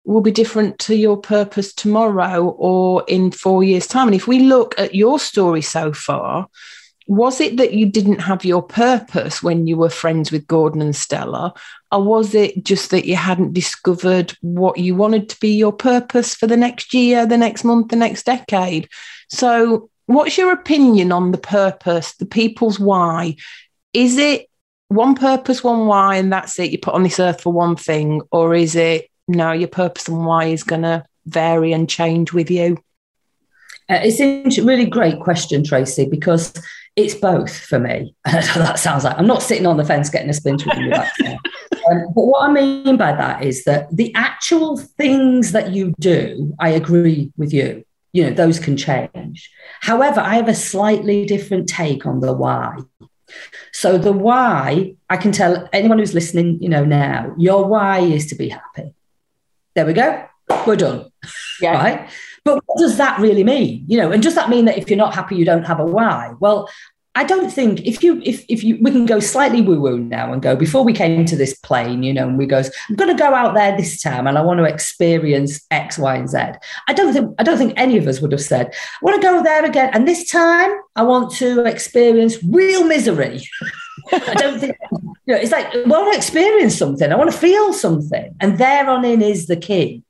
will 0.09 0.23
be 0.23 0.31
different 0.31 0.79
to 0.79 0.97
your 0.97 1.19
purpose 1.19 1.73
tomorrow 1.73 2.49
or 2.59 3.05
in 3.09 3.31
four 3.31 3.63
years' 3.63 3.87
time. 3.87 4.09
And 4.09 4.15
if 4.15 4.27
we 4.27 4.41
look 4.41 4.75
at 4.79 4.95
your 4.95 5.19
story 5.19 5.61
so 5.61 5.93
far, 5.93 6.49
was 7.07 7.43
it 7.43 7.59
that 7.59 7.75
you 7.75 7.85
didn't 7.85 8.21
have 8.21 8.43
your 8.43 8.63
purpose 8.63 9.43
when 9.43 9.67
you 9.67 9.77
were 9.77 9.91
friends 9.91 10.33
with 10.33 10.47
Gordon 10.47 10.81
and 10.81 10.97
Stella? 10.97 11.53
Or 11.93 12.03
was 12.03 12.35
it 12.35 12.65
just 12.65 12.91
that 12.91 13.05
you 13.05 13.17
hadn't 13.17 13.53
discovered 13.53 14.35
what 14.41 14.79
you 14.79 14.95
wanted 14.95 15.29
to 15.29 15.41
be 15.41 15.51
your 15.51 15.73
purpose 15.73 16.35
for 16.35 16.47
the 16.47 16.57
next 16.57 16.95
year, 16.95 17.27
the 17.27 17.37
next 17.37 17.63
month, 17.63 17.89
the 17.89 17.97
next 17.97 18.25
decade? 18.25 18.89
So, 19.29 19.91
what's 20.07 20.39
your 20.39 20.53
opinion 20.53 21.13
on 21.13 21.33
the 21.33 21.39
purpose, 21.39 22.15
the 22.15 22.27
people's 22.27 22.81
why? 22.81 23.37
Is 23.93 24.17
it 24.17 24.49
one 24.89 25.15
purpose, 25.15 25.63
one 25.63 25.87
why, 25.87 26.17
and 26.17 26.33
that's 26.33 26.59
it? 26.59 26.71
You 26.71 26.79
put 26.79 26.95
on 26.95 27.03
this 27.03 27.21
earth 27.21 27.43
for 27.43 27.53
one 27.53 27.77
thing, 27.77 28.23
or 28.31 28.55
is 28.55 28.75
it 28.75 29.11
no, 29.29 29.53
your 29.53 29.69
purpose 29.69 30.09
and 30.09 30.25
why 30.25 30.47
is 30.47 30.65
going 30.65 30.83
to 30.83 31.05
vary 31.27 31.73
and 31.73 31.89
change 31.89 32.33
with 32.33 32.51
you? 32.51 32.79
Uh, 33.91 34.01
it's 34.03 34.59
a 34.59 34.63
really 34.63 34.85
great 34.85 35.21
question, 35.21 35.65
Tracy, 35.65 36.07
because 36.07 36.53
it's 36.97 37.15
both 37.15 37.57
for 37.57 37.79
me. 37.79 38.15
that 38.25 38.79
sounds 38.79 39.05
like 39.05 39.17
I'm 39.17 39.27
not 39.27 39.43
sitting 39.43 39.67
on 39.67 39.77
the 39.77 39.85
fence 39.85 40.11
getting 40.11 40.29
a 40.29 40.35
splinter 40.35 40.69
back. 40.91 41.13
um, 41.91 42.07
but 42.15 42.23
what 42.23 42.49
I 42.49 42.53
mean 42.53 42.97
by 42.97 43.13
that 43.13 43.45
is 43.45 43.65
that 43.65 43.89
the 43.95 44.13
actual 44.15 44.77
things 44.77 45.53
that 45.53 45.73
you 45.73 45.95
do, 46.01 46.55
I 46.59 46.71
agree 46.71 47.33
with 47.37 47.53
you. 47.53 47.85
You 48.13 48.25
know, 48.25 48.31
those 48.31 48.59
can 48.59 48.77
change. 48.77 49.51
However, 49.81 50.21
I 50.21 50.35
have 50.35 50.49
a 50.49 50.55
slightly 50.55 51.25
different 51.25 51.69
take 51.69 52.05
on 52.05 52.21
the 52.21 52.33
why. 52.33 52.79
So 53.73 53.99
the 53.99 54.13
why, 54.13 54.97
I 55.09 55.19
can 55.19 55.33
tell 55.33 55.69
anyone 55.73 55.99
who's 55.99 56.15
listening, 56.15 56.59
you 56.61 56.69
know, 56.69 56.85
now, 56.85 57.35
your 57.39 57.67
why 57.67 58.01
is 58.01 58.27
to 58.29 58.35
be 58.35 58.49
happy. 58.49 58.95
There 59.79 59.87
we 59.87 59.93
go. 59.93 60.25
We're 60.67 60.75
done. 60.75 61.09
Yeah. 61.61 61.75
Right. 61.75 62.11
But 62.45 62.61
what 62.67 62.79
does 62.79 62.97
that 62.97 63.21
really 63.21 63.45
mean? 63.45 63.85
You 63.87 63.99
know, 63.99 64.11
and 64.11 64.21
does 64.21 64.35
that 64.35 64.51
mean 64.51 64.65
that 64.65 64.77
if 64.77 64.91
you're 64.91 64.97
not 64.97 65.15
happy, 65.15 65.37
you 65.37 65.45
don't 65.45 65.63
have 65.63 65.79
a 65.79 65.85
why? 65.85 66.35
Well, 66.41 66.69
I 67.15 67.23
don't 67.23 67.49
think 67.49 67.87
if 67.87 68.03
you 68.03 68.21
if 68.25 68.45
if 68.49 68.65
you 68.65 68.77
we 68.81 68.91
can 68.91 69.07
go 69.07 69.21
slightly 69.21 69.61
woo 69.61 69.81
woo 69.81 70.01
now 70.01 70.33
and 70.33 70.43
go 70.43 70.57
before 70.57 70.83
we 70.83 70.93
came 70.93 71.25
to 71.27 71.37
this 71.37 71.57
plane, 71.59 72.03
you 72.03 72.13
know, 72.13 72.27
and 72.27 72.37
we 72.37 72.47
goes, 72.47 72.73
I'm 72.89 72.97
going 72.97 73.17
to 73.17 73.23
go 73.23 73.33
out 73.33 73.55
there 73.55 73.77
this 73.77 74.03
time 74.03 74.27
and 74.27 74.37
I 74.37 74.43
want 74.43 74.59
to 74.59 74.65
experience 74.65 75.65
X, 75.71 75.97
Y, 75.97 76.17
and 76.17 76.29
Z. 76.29 76.39
I 76.89 76.93
don't 76.93 77.13
think 77.13 77.33
I 77.39 77.45
don't 77.45 77.57
think 77.57 77.75
any 77.77 77.99
of 77.99 78.09
us 78.09 78.21
would 78.21 78.33
have 78.33 78.41
said, 78.41 78.75
I 78.75 78.99
want 79.01 79.23
to 79.23 79.29
go 79.29 79.45
there 79.45 79.65
again, 79.65 79.91
and 79.95 80.09
this 80.09 80.29
time 80.29 80.73
I 80.97 81.05
want 81.05 81.31
to 81.35 81.65
experience 81.67 82.43
real 82.43 82.83
misery. 82.83 83.49
I 84.13 84.35
don't 84.35 84.59
think 84.59 84.77
you 85.27 85.35
know, 85.35 85.37
it's 85.37 85.53
like 85.53 85.75
I 85.75 85.83
want 85.83 86.13
to 86.13 86.17
experience 86.17 86.77
something, 86.77 87.13
I 87.13 87.17
want 87.17 87.31
to 87.31 87.37
feel 87.37 87.73
something, 87.73 88.35
and 88.41 88.59
thereon 88.59 89.05
in 89.05 89.23
is 89.23 89.47
the 89.47 89.57
key. 89.57 90.03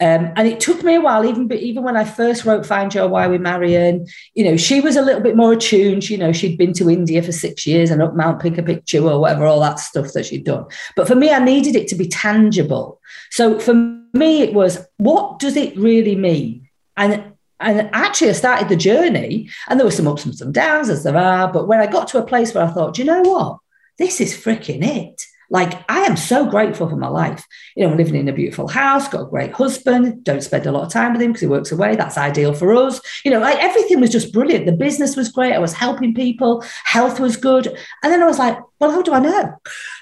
Um, 0.00 0.32
and 0.36 0.46
it 0.46 0.60
took 0.60 0.84
me 0.84 0.94
a 0.94 1.00
while, 1.00 1.24
even 1.24 1.52
even 1.52 1.82
when 1.82 1.96
I 1.96 2.04
first 2.04 2.44
wrote 2.44 2.64
"Find 2.64 2.94
Your 2.94 3.08
Why" 3.08 3.26
with 3.26 3.40
Marion. 3.40 4.06
You 4.34 4.44
know, 4.44 4.56
she 4.56 4.80
was 4.80 4.94
a 4.94 5.02
little 5.02 5.20
bit 5.20 5.36
more 5.36 5.54
attuned. 5.54 6.08
You 6.08 6.18
know, 6.18 6.32
she'd 6.32 6.56
been 6.56 6.72
to 6.74 6.88
India 6.88 7.20
for 7.20 7.32
six 7.32 7.66
years 7.66 7.90
and 7.90 8.00
up 8.00 8.14
Mount 8.14 8.40
Pick 8.40 8.58
or 8.58 9.20
whatever, 9.20 9.46
all 9.46 9.60
that 9.60 9.80
stuff 9.80 10.12
that 10.12 10.26
she'd 10.26 10.44
done. 10.44 10.66
But 10.94 11.08
for 11.08 11.16
me, 11.16 11.32
I 11.32 11.40
needed 11.40 11.74
it 11.74 11.88
to 11.88 11.96
be 11.96 12.06
tangible. 12.06 13.00
So 13.30 13.58
for 13.58 13.74
me, 13.74 14.42
it 14.42 14.54
was 14.54 14.86
what 14.98 15.40
does 15.40 15.56
it 15.56 15.76
really 15.76 16.14
mean? 16.14 16.68
And 16.96 17.27
and 17.60 17.90
actually, 17.92 18.30
I 18.30 18.32
started 18.32 18.68
the 18.68 18.76
journey, 18.76 19.48
and 19.68 19.78
there 19.78 19.86
were 19.86 19.92
some 19.92 20.08
ups 20.08 20.24
and 20.24 20.34
some 20.34 20.52
downs, 20.52 20.88
as 20.88 21.02
there 21.02 21.16
are. 21.16 21.52
But 21.52 21.66
when 21.66 21.80
I 21.80 21.86
got 21.86 22.08
to 22.08 22.18
a 22.18 22.26
place 22.26 22.54
where 22.54 22.64
I 22.64 22.70
thought, 22.70 22.98
you 22.98 23.04
know 23.04 23.22
what, 23.22 23.58
this 23.98 24.20
is 24.20 24.34
freaking 24.34 24.84
it. 24.84 25.24
Like, 25.50 25.82
I 25.90 26.00
am 26.00 26.16
so 26.16 26.48
grateful 26.48 26.88
for 26.88 26.96
my 26.96 27.08
life. 27.08 27.44
You 27.74 27.84
know, 27.84 27.90
I'm 27.90 27.96
living 27.96 28.14
in 28.14 28.28
a 28.28 28.34
beautiful 28.34 28.68
house, 28.68 29.08
got 29.08 29.22
a 29.22 29.30
great 29.30 29.52
husband, 29.52 30.22
don't 30.22 30.42
spend 30.42 30.66
a 30.66 30.72
lot 30.72 30.84
of 30.84 30.92
time 30.92 31.12
with 31.12 31.22
him 31.22 31.32
because 31.32 31.40
he 31.40 31.46
works 31.46 31.72
away. 31.72 31.96
That's 31.96 32.18
ideal 32.18 32.52
for 32.52 32.74
us. 32.74 33.00
You 33.24 33.30
know, 33.30 33.40
like 33.40 33.56
everything 33.56 33.98
was 33.98 34.10
just 34.10 34.32
brilliant. 34.32 34.66
The 34.66 34.72
business 34.72 35.16
was 35.16 35.30
great. 35.30 35.54
I 35.54 35.58
was 35.58 35.72
helping 35.72 36.14
people, 36.14 36.62
health 36.84 37.18
was 37.18 37.38
good. 37.38 37.66
And 38.02 38.12
then 38.12 38.22
I 38.22 38.26
was 38.26 38.38
like, 38.38 38.58
well, 38.78 38.90
how 38.90 39.00
do 39.00 39.14
I 39.14 39.20
know? 39.20 39.30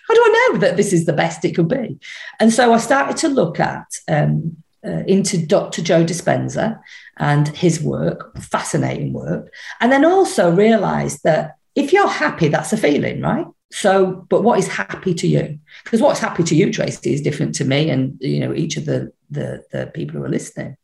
How 0.09 0.15
do 0.15 0.21
I 0.21 0.49
know 0.51 0.59
that 0.59 0.77
this 0.77 0.93
is 0.93 1.07
the 1.07 1.13
best 1.13 1.45
it 1.45 1.55
could 1.55 1.69
be? 1.69 1.97
And 2.41 2.53
so 2.53 2.73
I 2.73 2.79
started 2.79 3.17
to 3.19 3.29
look 3.29 3.61
at, 3.61 3.87
um, 4.09 4.57
uh, 4.85 5.03
into 5.07 5.45
Dr. 5.45 5.83
Joe 5.83 6.05
Dispenza 6.05 6.81
and 7.17 7.49
his 7.49 7.83
work, 7.83 8.37
fascinating 8.39 9.13
work. 9.13 9.53
And 9.81 9.91
then 9.91 10.05
also 10.05 10.51
realize 10.51 11.21
that 11.23 11.57
if 11.75 11.93
you're 11.93 12.09
happy, 12.09 12.49
that's 12.49 12.73
a 12.73 12.77
feeling, 12.77 13.21
right? 13.21 13.47
So, 13.73 14.27
but 14.29 14.43
what 14.43 14.59
is 14.59 14.69
happy 14.69 15.13
to 15.15 15.27
you? 15.27 15.59
Because 15.85 16.01
what's 16.01 16.21
happy 16.21 16.45
to 16.45 16.55
you, 16.55 16.73
Tracy, 16.73 17.13
is 17.13 17.21
different 17.21 17.55
to 17.57 17.65
me 17.65 17.91
and 17.91 18.17
you 18.21 18.41
know 18.41 18.55
each 18.55 18.77
of 18.77 18.85
the, 18.85 19.13
the 19.31 19.65
the 19.73 19.91
people 19.93 20.17
who 20.17 20.25
are 20.25 20.31
listening. 20.31 20.77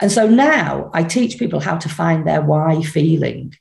And 0.00 0.10
so 0.10 0.28
now 0.28 0.90
I 0.92 1.04
teach 1.04 1.38
people 1.38 1.60
how 1.60 1.76
to 1.76 1.88
find 1.88 2.26
their 2.26 2.42
why 2.42 2.82
feeling, 2.82 3.54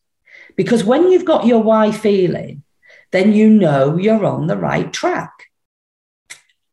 because 0.56 0.84
when 0.84 1.12
you've 1.12 1.26
got 1.26 1.46
your 1.46 1.62
why 1.62 1.92
feeling, 1.92 2.64
then 3.12 3.34
you 3.34 3.50
know 3.50 3.96
you're 3.96 4.26
on 4.26 4.48
the 4.48 4.58
right 4.58 4.92
track. 4.92 5.32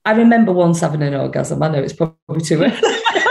I 0.04 0.12
remember 0.12 0.52
once 0.52 0.80
having 0.80 1.02
an 1.02 1.14
orgasm. 1.14 1.62
I 1.62 1.68
know 1.68 1.82
it's 1.82 1.92
probably 1.92 2.40
too 2.40 2.62
early. 2.62 2.80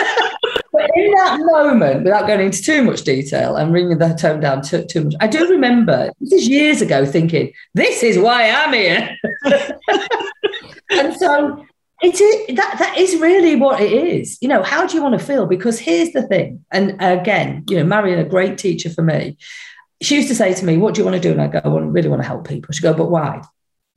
in 0.96 1.12
that 1.12 1.40
moment, 1.40 2.04
without 2.04 2.28
going 2.28 2.42
into 2.42 2.62
too 2.62 2.84
much 2.84 3.04
detail 3.04 3.56
and 3.56 3.72
bringing 3.72 3.98
the 3.98 4.14
tone 4.14 4.40
down 4.40 4.62
too, 4.62 4.86
too 4.86 5.06
much, 5.06 5.16
I 5.20 5.28
do 5.28 5.48
remember 5.48 6.12
this 6.20 6.34
is 6.34 6.48
years 6.48 6.82
ago 6.82 7.06
thinking, 7.06 7.52
this 7.74 8.04
is 8.04 8.18
why 8.18 8.50
I'm 8.50 8.74
here. 8.74 9.18
and 10.92 11.16
so 11.16 11.66
it 12.02 12.20
is 12.20 12.56
that 12.56 12.76
that 12.80 12.98
is 12.98 13.20
really 13.20 13.56
what 13.56 13.82
it 13.82 13.92
is. 13.92 14.38
You 14.42 14.48
know, 14.48 14.64
how 14.64 14.88
do 14.88 14.96
you 14.96 15.04
want 15.04 15.20
to 15.20 15.26
feel? 15.26 15.46
Because 15.46 15.80
here's 15.80 16.12
the 16.12 16.24
thing, 16.24 16.64
and 16.72 16.96
again, 17.02 17.66
you 17.70 17.78
know, 17.78 17.84
Marion, 17.84 18.20
a 18.20 18.26
great 18.26 18.58
teacher 18.58 18.90
for 18.90 19.02
me. 19.02 19.38
She 20.02 20.16
used 20.16 20.30
to 20.30 20.36
say 20.36 20.54
to 20.54 20.66
me, 20.66 20.78
What 20.78 20.96
do 20.96 21.02
you 21.02 21.06
want 21.06 21.22
to 21.22 21.22
do? 21.22 21.32
And 21.32 21.42
I 21.42 21.48
go, 21.48 21.60
I 21.64 21.82
really 21.82 22.08
want 22.08 22.22
to 22.22 22.28
help 22.28 22.48
people. 22.48 22.72
She 22.72 22.82
go, 22.82 22.94
But 22.94 23.12
why? 23.12 23.42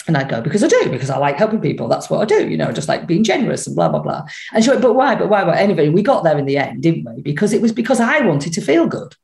And 0.08 0.16
I 0.16 0.24
go, 0.24 0.40
because 0.40 0.64
I 0.64 0.68
do, 0.68 0.90
because 0.90 1.10
I 1.10 1.18
like 1.18 1.36
helping 1.36 1.60
people. 1.60 1.86
That's 1.86 2.10
what 2.10 2.20
I 2.20 2.24
do, 2.24 2.48
you 2.48 2.56
know, 2.56 2.72
just 2.72 2.88
like 2.88 3.06
being 3.06 3.22
generous 3.22 3.66
and 3.66 3.76
blah, 3.76 3.88
blah, 3.88 4.00
blah. 4.00 4.24
And 4.52 4.64
she 4.64 4.70
went, 4.70 4.82
but 4.82 4.94
why? 4.94 5.14
But 5.14 5.28
why? 5.28 5.44
But 5.44 5.58
anyway, 5.58 5.90
we 5.90 6.02
got 6.02 6.24
there 6.24 6.38
in 6.38 6.44
the 6.44 6.58
end, 6.58 6.82
didn't 6.82 7.04
we? 7.04 7.22
Because 7.22 7.52
it 7.52 7.62
was 7.62 7.72
because 7.72 8.00
I 8.00 8.20
wanted 8.20 8.52
to 8.54 8.60
feel 8.60 8.86
good. 8.86 9.14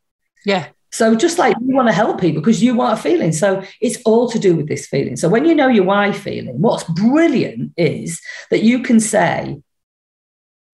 Yeah. 0.47 0.69
So 0.91 1.15
just 1.15 1.39
like 1.39 1.57
you 1.61 1.75
want 1.75 1.89
to 1.89 1.93
help 1.93 2.21
people 2.21 2.41
because 2.41 2.63
you 2.63 2.75
want 2.75 2.99
a 2.99 3.03
feeling. 3.03 3.33
So 3.33 3.63
it's 3.81 4.01
all 4.05 4.31
to 4.31 4.39
do 4.39 4.55
with 4.55 4.69
this 4.69 4.87
feeling. 4.87 5.17
So 5.17 5.29
when 5.29 5.45
you 5.45 5.55
know 5.55 5.69
your 5.69 5.85
why 5.85 6.13
feeling, 6.13 6.61
what's 6.61 6.85
brilliant 6.85 7.73
is 7.77 8.21
that 8.51 8.63
you 8.63 8.83
can 8.83 9.01
say, 9.01 9.61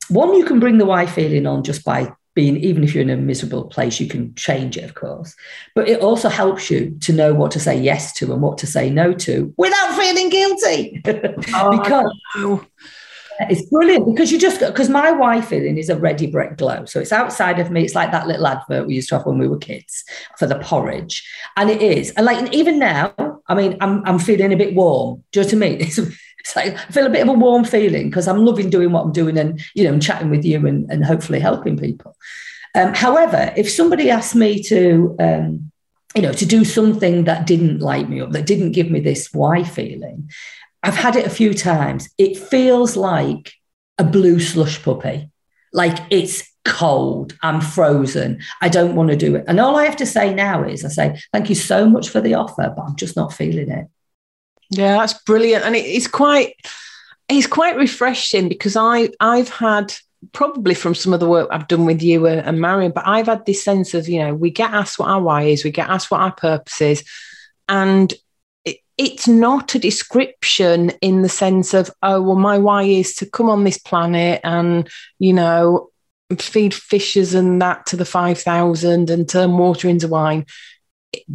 one, 0.09 0.35
you 0.35 0.45
can 0.45 0.61
bring 0.61 0.79
the 0.79 0.87
why 0.87 1.07
feeling 1.07 1.47
on 1.47 1.65
just 1.65 1.85
by 1.85 2.13
being 2.35 2.57
even 2.57 2.83
if 2.83 2.95
you're 2.95 3.03
in 3.03 3.11
a 3.11 3.17
miserable 3.17 3.65
place 3.65 4.01
you 4.01 4.09
can 4.09 4.35
change 4.35 4.77
it 4.77 4.85
of 4.85 4.95
course. 4.95 5.35
But 5.75 5.89
it 5.89 6.01
also 6.01 6.29
helps 6.29 6.71
you 6.71 6.97
to 7.01 7.13
know 7.13 7.35
what 7.35 7.51
to 7.53 7.61
say 7.61 7.79
yes 7.79 8.13
to 8.15 8.33
and 8.33 8.43
what 8.43 8.59
to 8.59 8.67
say 8.67 8.91
no 8.91 9.13
to 9.13 9.53
without 9.57 9.97
feeling 9.99 10.31
guilty. 10.31 11.03
Oh, 11.55 11.71
because 11.79 12.61
it's 13.41 13.69
brilliant 13.69 14.07
because 14.07 14.31
you 14.31 14.39
just 14.39 14.61
because 14.61 14.89
my 14.89 15.11
why 15.11 15.41
feeling 15.41 15.77
is 15.77 15.89
a 15.89 15.97
ready 15.97 16.31
brek 16.31 16.57
glow. 16.57 16.85
So 16.85 17.01
it's 17.01 17.13
outside 17.13 17.59
of 17.59 17.71
me. 17.71 17.85
It's 17.85 17.95
like 17.95 18.13
that 18.13 18.27
little 18.27 18.47
advert 18.47 18.87
we 18.87 18.95
used 18.95 19.09
to 19.09 19.17
have 19.17 19.27
when 19.27 19.39
we 19.39 19.49
were 19.49 19.59
kids 19.59 20.05
for 20.39 20.47
the 20.47 20.59
porridge. 20.59 21.27
And 21.57 21.71
it 21.71 21.83
is. 21.83 22.11
And 22.13 22.27
like 22.27 22.53
even 22.53 22.79
now 22.79 23.15
i 23.47 23.55
mean 23.55 23.77
i'm, 23.83 24.03
I'm 24.07 24.19
feeling 24.19 24.53
a 24.53 24.57
bit 24.57 24.75
warm. 24.75 25.23
Do 25.33 25.41
you 25.41 25.47
know 25.47 25.49
what 25.49 25.67
i 25.67 25.69
mean? 25.71 25.81
It's, 25.87 26.01
I 26.57 26.77
feel 26.93 27.07
a 27.07 27.11
bit 27.11 27.23
of 27.23 27.29
a 27.29 27.33
warm 27.33 27.65
feeling 27.65 28.11
because 28.11 28.29
I'm 28.29 28.45
loving 28.45 28.71
doing 28.71 28.93
what 28.93 29.05
I'm 29.05 29.13
doing 29.13 29.39
and 29.39 29.61
you 29.75 29.85
know 29.85 29.99
chatting 29.99 30.31
with 30.31 30.45
you 30.45 30.67
and, 30.67 30.91
and 30.91 31.05
hopefully 31.05 31.41
helping 31.41 31.77
people. 31.77 32.17
Um, 32.75 32.93
however, 32.95 33.53
if 33.57 33.71
somebody 33.71 34.11
asked 34.11 34.35
me 34.35 34.63
to 34.65 35.17
um, 35.19 35.71
you 36.15 36.23
know 36.23 36.33
to 36.33 36.47
do 36.47 36.65
something 36.65 37.25
that 37.25 37.47
didn't 37.47 37.81
light 37.81 38.09
me 38.09 38.21
up, 38.21 38.33
that 38.33 38.47
didn't 38.47 38.73
give 38.73 38.91
me 38.91 39.01
this 39.01 39.33
why 39.33 39.65
feeling, 39.65 40.31
I've 40.83 40.97
had 40.97 41.17
it 41.17 41.27
a 41.27 41.31
few 41.31 41.55
times. 41.55 42.09
It 42.19 42.37
feels 42.37 42.97
like 42.97 43.53
a 43.99 44.05
blue 44.05 44.41
slush 44.41 44.83
puppy, 44.83 45.31
like 45.73 45.99
it's 46.11 46.51
cold, 46.65 47.37
I'm 47.43 47.61
frozen, 47.61 48.41
I 48.61 48.69
don't 48.69 48.97
want 48.97 49.11
to 49.11 49.17
do 49.17 49.37
it. 49.37 49.45
And 49.47 49.61
all 49.61 49.77
I 49.77 49.85
have 49.85 49.97
to 49.97 50.07
say 50.07 50.35
now 50.35 50.65
is 50.65 50.85
I 50.85 50.89
say, 50.89 51.21
thank 51.33 51.49
you 51.49 51.55
so 51.55 51.89
much 51.89 52.09
for 52.09 52.21
the 52.21 52.35
offer, 52.35 52.73
but 52.75 52.83
I'm 52.83 52.97
just 52.97 53.17
not 53.17 53.33
feeling 53.33 53.71
it. 53.71 53.87
Yeah, 54.71 54.99
that's 54.99 55.15
brilliant, 55.23 55.65
and 55.65 55.77
it's 55.77 56.07
quite 56.07 56.55
it's 57.29 57.47
quite 57.47 57.77
refreshing 57.77 58.49
because 58.49 58.77
I 58.77 59.11
I've 59.21 59.49
had 59.49 59.95
probably 60.33 60.75
from 60.75 60.95
some 60.95 61.13
of 61.13 61.21
the 61.21 61.29
work 61.29 61.49
I've 61.51 61.69
done 61.69 61.85
with 61.85 62.03
you 62.03 62.27
and 62.27 62.61
Marion, 62.61 62.93
but 62.93 63.07
I've 63.07 63.27
had 63.27 63.45
this 63.47 63.63
sense 63.63 63.95
of 63.95 64.09
you 64.09 64.21
know 64.21 64.35
we 64.35 64.51
get 64.51 64.73
asked 64.73 64.99
what 64.99 65.09
our 65.09 65.21
why 65.21 65.43
is, 65.43 65.65
we 65.65 65.71
get 65.71 65.89
asked 65.89 66.11
what 66.11 66.21
our 66.21 66.33
purpose 66.33 66.81
is, 66.81 67.05
and 67.69 68.13
it, 68.65 68.79
it's 68.97 69.29
not 69.29 69.75
a 69.75 69.79
description 69.79 70.91
in 71.01 71.23
the 71.23 71.29
sense 71.29 71.75
of 71.75 71.91
oh 72.03 72.23
well 72.23 72.37
my 72.37 72.59
why 72.59 72.85
is 72.85 73.15
to 73.17 73.27
come 73.27 73.51
on 73.51 73.65
this 73.65 73.79
planet 73.79 74.41
and 74.45 74.89
you 75.19 75.33
know 75.33 75.91
feed 76.39 76.75
fishes 76.75 77.35
and 77.35 77.61
that 77.61 77.87
to 77.87 77.97
the 77.97 78.05
5000 78.05 79.11
and 79.11 79.29
turn 79.29 79.57
water 79.59 79.89
into 79.89 80.09
wine. 80.09 80.47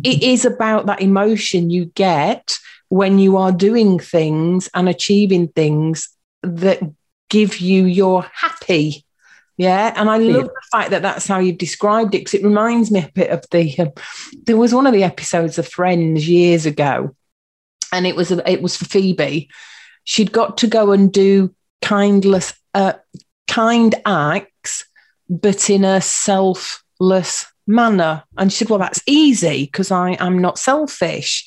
It 0.03 0.23
is 0.23 0.45
about 0.45 0.87
that 0.87 1.01
emotion 1.01 1.69
you 1.69 1.85
get 1.85 2.57
when 2.89 3.19
you 3.19 3.37
are 3.37 3.51
doing 3.51 3.99
things 3.99 4.69
and 4.73 4.89
achieving 4.89 5.47
things 5.47 6.09
that 6.43 6.81
give 7.29 7.59
you 7.59 7.85
your 7.85 8.23
happy. 8.33 9.05
Yeah. 9.57 9.93
And 9.95 10.09
I 10.09 10.17
love 10.17 10.45
the 10.45 10.61
fact 10.71 10.91
that 10.91 11.01
that's 11.01 11.27
how 11.27 11.39
you've 11.39 11.57
described 11.57 12.15
it 12.15 12.19
because 12.19 12.33
it 12.33 12.43
reminds 12.43 12.91
me 12.91 13.01
a 13.01 13.11
bit 13.13 13.29
of 13.29 13.45
the, 13.51 13.77
um, 13.79 13.91
there 14.45 14.57
was 14.57 14.73
one 14.73 14.87
of 14.87 14.93
the 14.93 15.03
episodes 15.03 15.59
of 15.59 15.67
Friends 15.67 16.27
years 16.27 16.65
ago 16.65 17.15
and 17.91 18.07
it 18.07 18.15
was, 18.15 18.31
it 18.31 18.61
was 18.61 18.77
for 18.77 18.85
Phoebe. 18.85 19.49
She'd 20.05 20.31
got 20.31 20.57
to 20.59 20.67
go 20.67 20.91
and 20.91 21.11
do 21.11 21.53
kindless, 21.81 22.53
uh, 22.73 22.93
kind 23.47 23.95
acts, 24.05 24.85
but 25.29 25.69
in 25.69 25.83
a 25.83 26.01
selfless 26.01 27.45
manner. 27.67 28.23
And 28.37 28.51
she 28.51 28.59
said, 28.59 28.69
well, 28.69 28.79
that's 28.79 29.01
easy 29.05 29.65
because 29.65 29.91
I 29.91 30.11
am 30.19 30.39
not 30.39 30.57
selfish. 30.57 31.45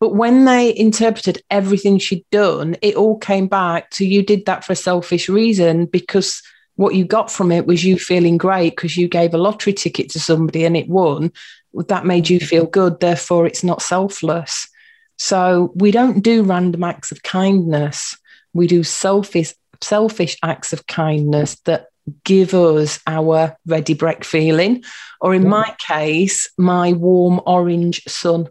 But 0.00 0.14
when 0.14 0.44
they 0.44 0.76
interpreted 0.76 1.42
everything 1.50 1.98
she'd 1.98 2.24
done, 2.30 2.76
it 2.82 2.94
all 2.94 3.18
came 3.18 3.48
back 3.48 3.90
to 3.92 4.06
you 4.06 4.22
did 4.22 4.46
that 4.46 4.64
for 4.64 4.72
a 4.72 4.76
selfish 4.76 5.28
reason 5.28 5.86
because 5.86 6.42
what 6.76 6.94
you 6.94 7.04
got 7.04 7.30
from 7.30 7.50
it 7.50 7.66
was 7.66 7.84
you 7.84 7.98
feeling 7.98 8.38
great 8.38 8.76
because 8.76 8.96
you 8.96 9.08
gave 9.08 9.34
a 9.34 9.38
lottery 9.38 9.72
ticket 9.72 10.10
to 10.10 10.20
somebody 10.20 10.64
and 10.64 10.76
it 10.76 10.88
won. 10.88 11.32
That 11.74 12.06
made 12.06 12.28
you 12.28 12.38
feel 12.38 12.66
good. 12.66 13.00
Therefore, 13.00 13.46
it's 13.46 13.64
not 13.64 13.82
selfless. 13.82 14.68
So 15.16 15.72
we 15.74 15.90
don't 15.90 16.22
do 16.22 16.44
random 16.44 16.84
acts 16.84 17.10
of 17.10 17.24
kindness. 17.24 18.16
We 18.52 18.68
do 18.68 18.84
selfish, 18.84 19.52
selfish 19.80 20.36
acts 20.44 20.72
of 20.72 20.86
kindness 20.86 21.56
that 21.64 21.88
give 22.24 22.54
us 22.54 23.00
our 23.06 23.56
ready 23.66 23.94
brek 23.96 24.24
feeling, 24.24 24.84
or 25.20 25.34
in 25.34 25.48
my 25.48 25.74
case, 25.84 26.48
my 26.56 26.92
warm 26.92 27.40
orange 27.44 28.02
sun 28.06 28.48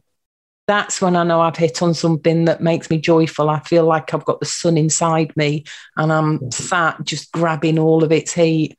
that's 0.67 1.01
when 1.01 1.15
I 1.15 1.23
know 1.23 1.39
I've 1.39 1.55
hit 1.55 1.81
on 1.81 1.93
something 1.93 2.45
that 2.45 2.61
makes 2.61 2.89
me 2.89 2.97
joyful. 2.99 3.49
I 3.49 3.59
feel 3.61 3.85
like 3.85 4.13
I've 4.13 4.25
got 4.25 4.41
the 4.41 4.45
sun 4.45 4.77
inside 4.77 5.35
me 5.37 5.63
and 5.95 6.11
I'm 6.11 6.51
sat 6.51 7.01
just 7.03 7.31
grabbing 7.31 7.79
all 7.79 8.03
of 8.03 8.11
its 8.11 8.33
heat. 8.33 8.77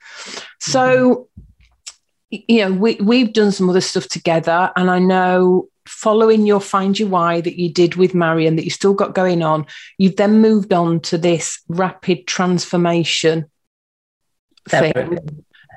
So, 0.61 1.29
mm-hmm. 2.31 2.45
you 2.47 2.65
know, 2.65 2.73
we, 2.73 2.97
we've 2.97 3.33
done 3.33 3.53
some 3.53 3.71
other 3.71 3.81
stuff 3.81 4.07
together, 4.07 4.71
and 4.77 4.91
I 4.91 4.99
know 4.99 5.69
following 5.87 6.47
your 6.47 6.61
Find 6.61 6.99
Your 6.99 7.09
Why 7.09 7.41
that 7.41 7.59
you 7.59 7.73
did 7.73 7.97
with 7.97 8.15
Marion 8.15 8.57
that 8.57 8.65
you 8.65 8.71
still 8.71 8.93
got 8.93 9.15
going 9.15 9.43
on, 9.43 9.67
you've 9.97 10.17
then 10.17 10.43
moved 10.43 10.73
on 10.75 11.01
to 11.01 11.17
this 11.17 11.63
rapid 11.69 12.27
transformation 12.27 13.47
thing. 14.69 15.19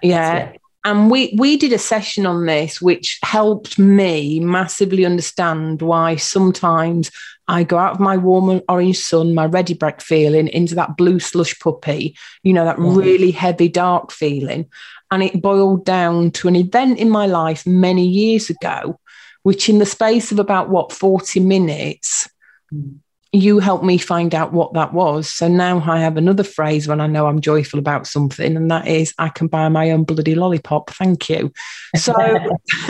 Yeah. 0.04 0.52
yeah. 0.52 0.54
And 0.84 1.12
we 1.12 1.36
we 1.38 1.58
did 1.58 1.74
a 1.74 1.78
session 1.78 2.26
on 2.26 2.46
this 2.46 2.82
which 2.82 3.20
helped 3.24 3.78
me 3.78 4.40
massively 4.40 5.06
understand 5.06 5.82
why 5.82 6.16
sometimes 6.16 7.12
I 7.48 7.64
go 7.64 7.78
out 7.78 7.94
of 7.94 8.00
my 8.00 8.18
warm 8.18 8.62
orange 8.70 9.00
sun, 9.00 9.34
my 9.34 9.46
ready 9.46 9.76
brek 9.76 10.02
feeling 10.02 10.48
into 10.48 10.74
that 10.76 10.98
blue 10.98 11.20
slush 11.20 11.60
puppy, 11.60 12.16
you 12.44 12.54
know, 12.54 12.66
that 12.66 12.78
mm-hmm. 12.78 12.98
really 12.98 13.32
heavy, 13.32 13.68
dark 13.68 14.12
feeling. 14.12 14.70
And 15.12 15.22
it 15.22 15.42
boiled 15.42 15.86
down 15.86 16.32
to 16.32 16.48
an 16.48 16.56
event 16.56 16.98
in 16.98 17.10
my 17.10 17.26
life 17.26 17.68
many 17.68 18.08
years 18.08 18.50
ago, 18.50 19.00
which 19.44 19.68
in 19.68 19.80
the 19.80 19.86
space 19.86 20.32
of 20.32 20.40
about 20.40 20.70
what, 20.70 20.94
40 20.94 21.42
minutes, 21.42 22.30
mm 22.74 23.00
you 23.34 23.60
helped 23.60 23.86
me 23.86 23.98
find 23.98 24.36
out 24.36 24.52
what 24.52 24.74
that 24.74 24.94
was. 24.94 25.30
So 25.30 25.48
now 25.48 25.82
I 25.90 26.00
have 26.00 26.18
another 26.18 26.44
phrase 26.44 26.88
when 26.88 27.00
I 27.00 27.08
know 27.08 27.28
I'm 27.28 27.40
joyful 27.40 27.80
about 27.80 28.06
something, 28.06 28.58
and 28.58 28.70
that 28.70 28.88
is 28.88 29.14
I 29.18 29.30
can 29.30 29.48
buy 29.48 29.70
my 29.70 29.92
own 29.92 30.04
bloody 30.04 30.36
lollipop. 30.36 30.90
Thank 30.90 31.30
you. 31.30 31.54
So 31.96 32.14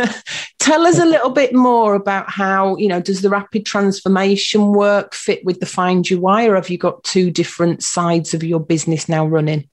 tell 0.60 0.88
us 0.88 0.98
a 0.98 1.06
little 1.06 1.30
bit 1.30 1.54
more 1.54 1.94
about 1.94 2.30
how, 2.30 2.76
you 2.78 2.88
know, 2.88 3.00
does 3.00 3.22
the 3.22 3.30
rapid 3.30 3.66
transformation 3.68 4.72
work 4.72 5.14
fit 5.14 5.46
with 5.46 5.60
the 5.60 5.68
Find 5.68 6.10
Your 6.10 6.20
Why, 6.20 6.48
or 6.48 6.56
have 6.56 6.70
you 6.70 6.78
got 6.78 7.04
two 7.04 7.30
different 7.30 7.84
sides 7.84 8.34
of 8.34 8.44
your 8.44 8.60
business 8.60 9.08
now 9.08 9.26
running? 9.26 9.70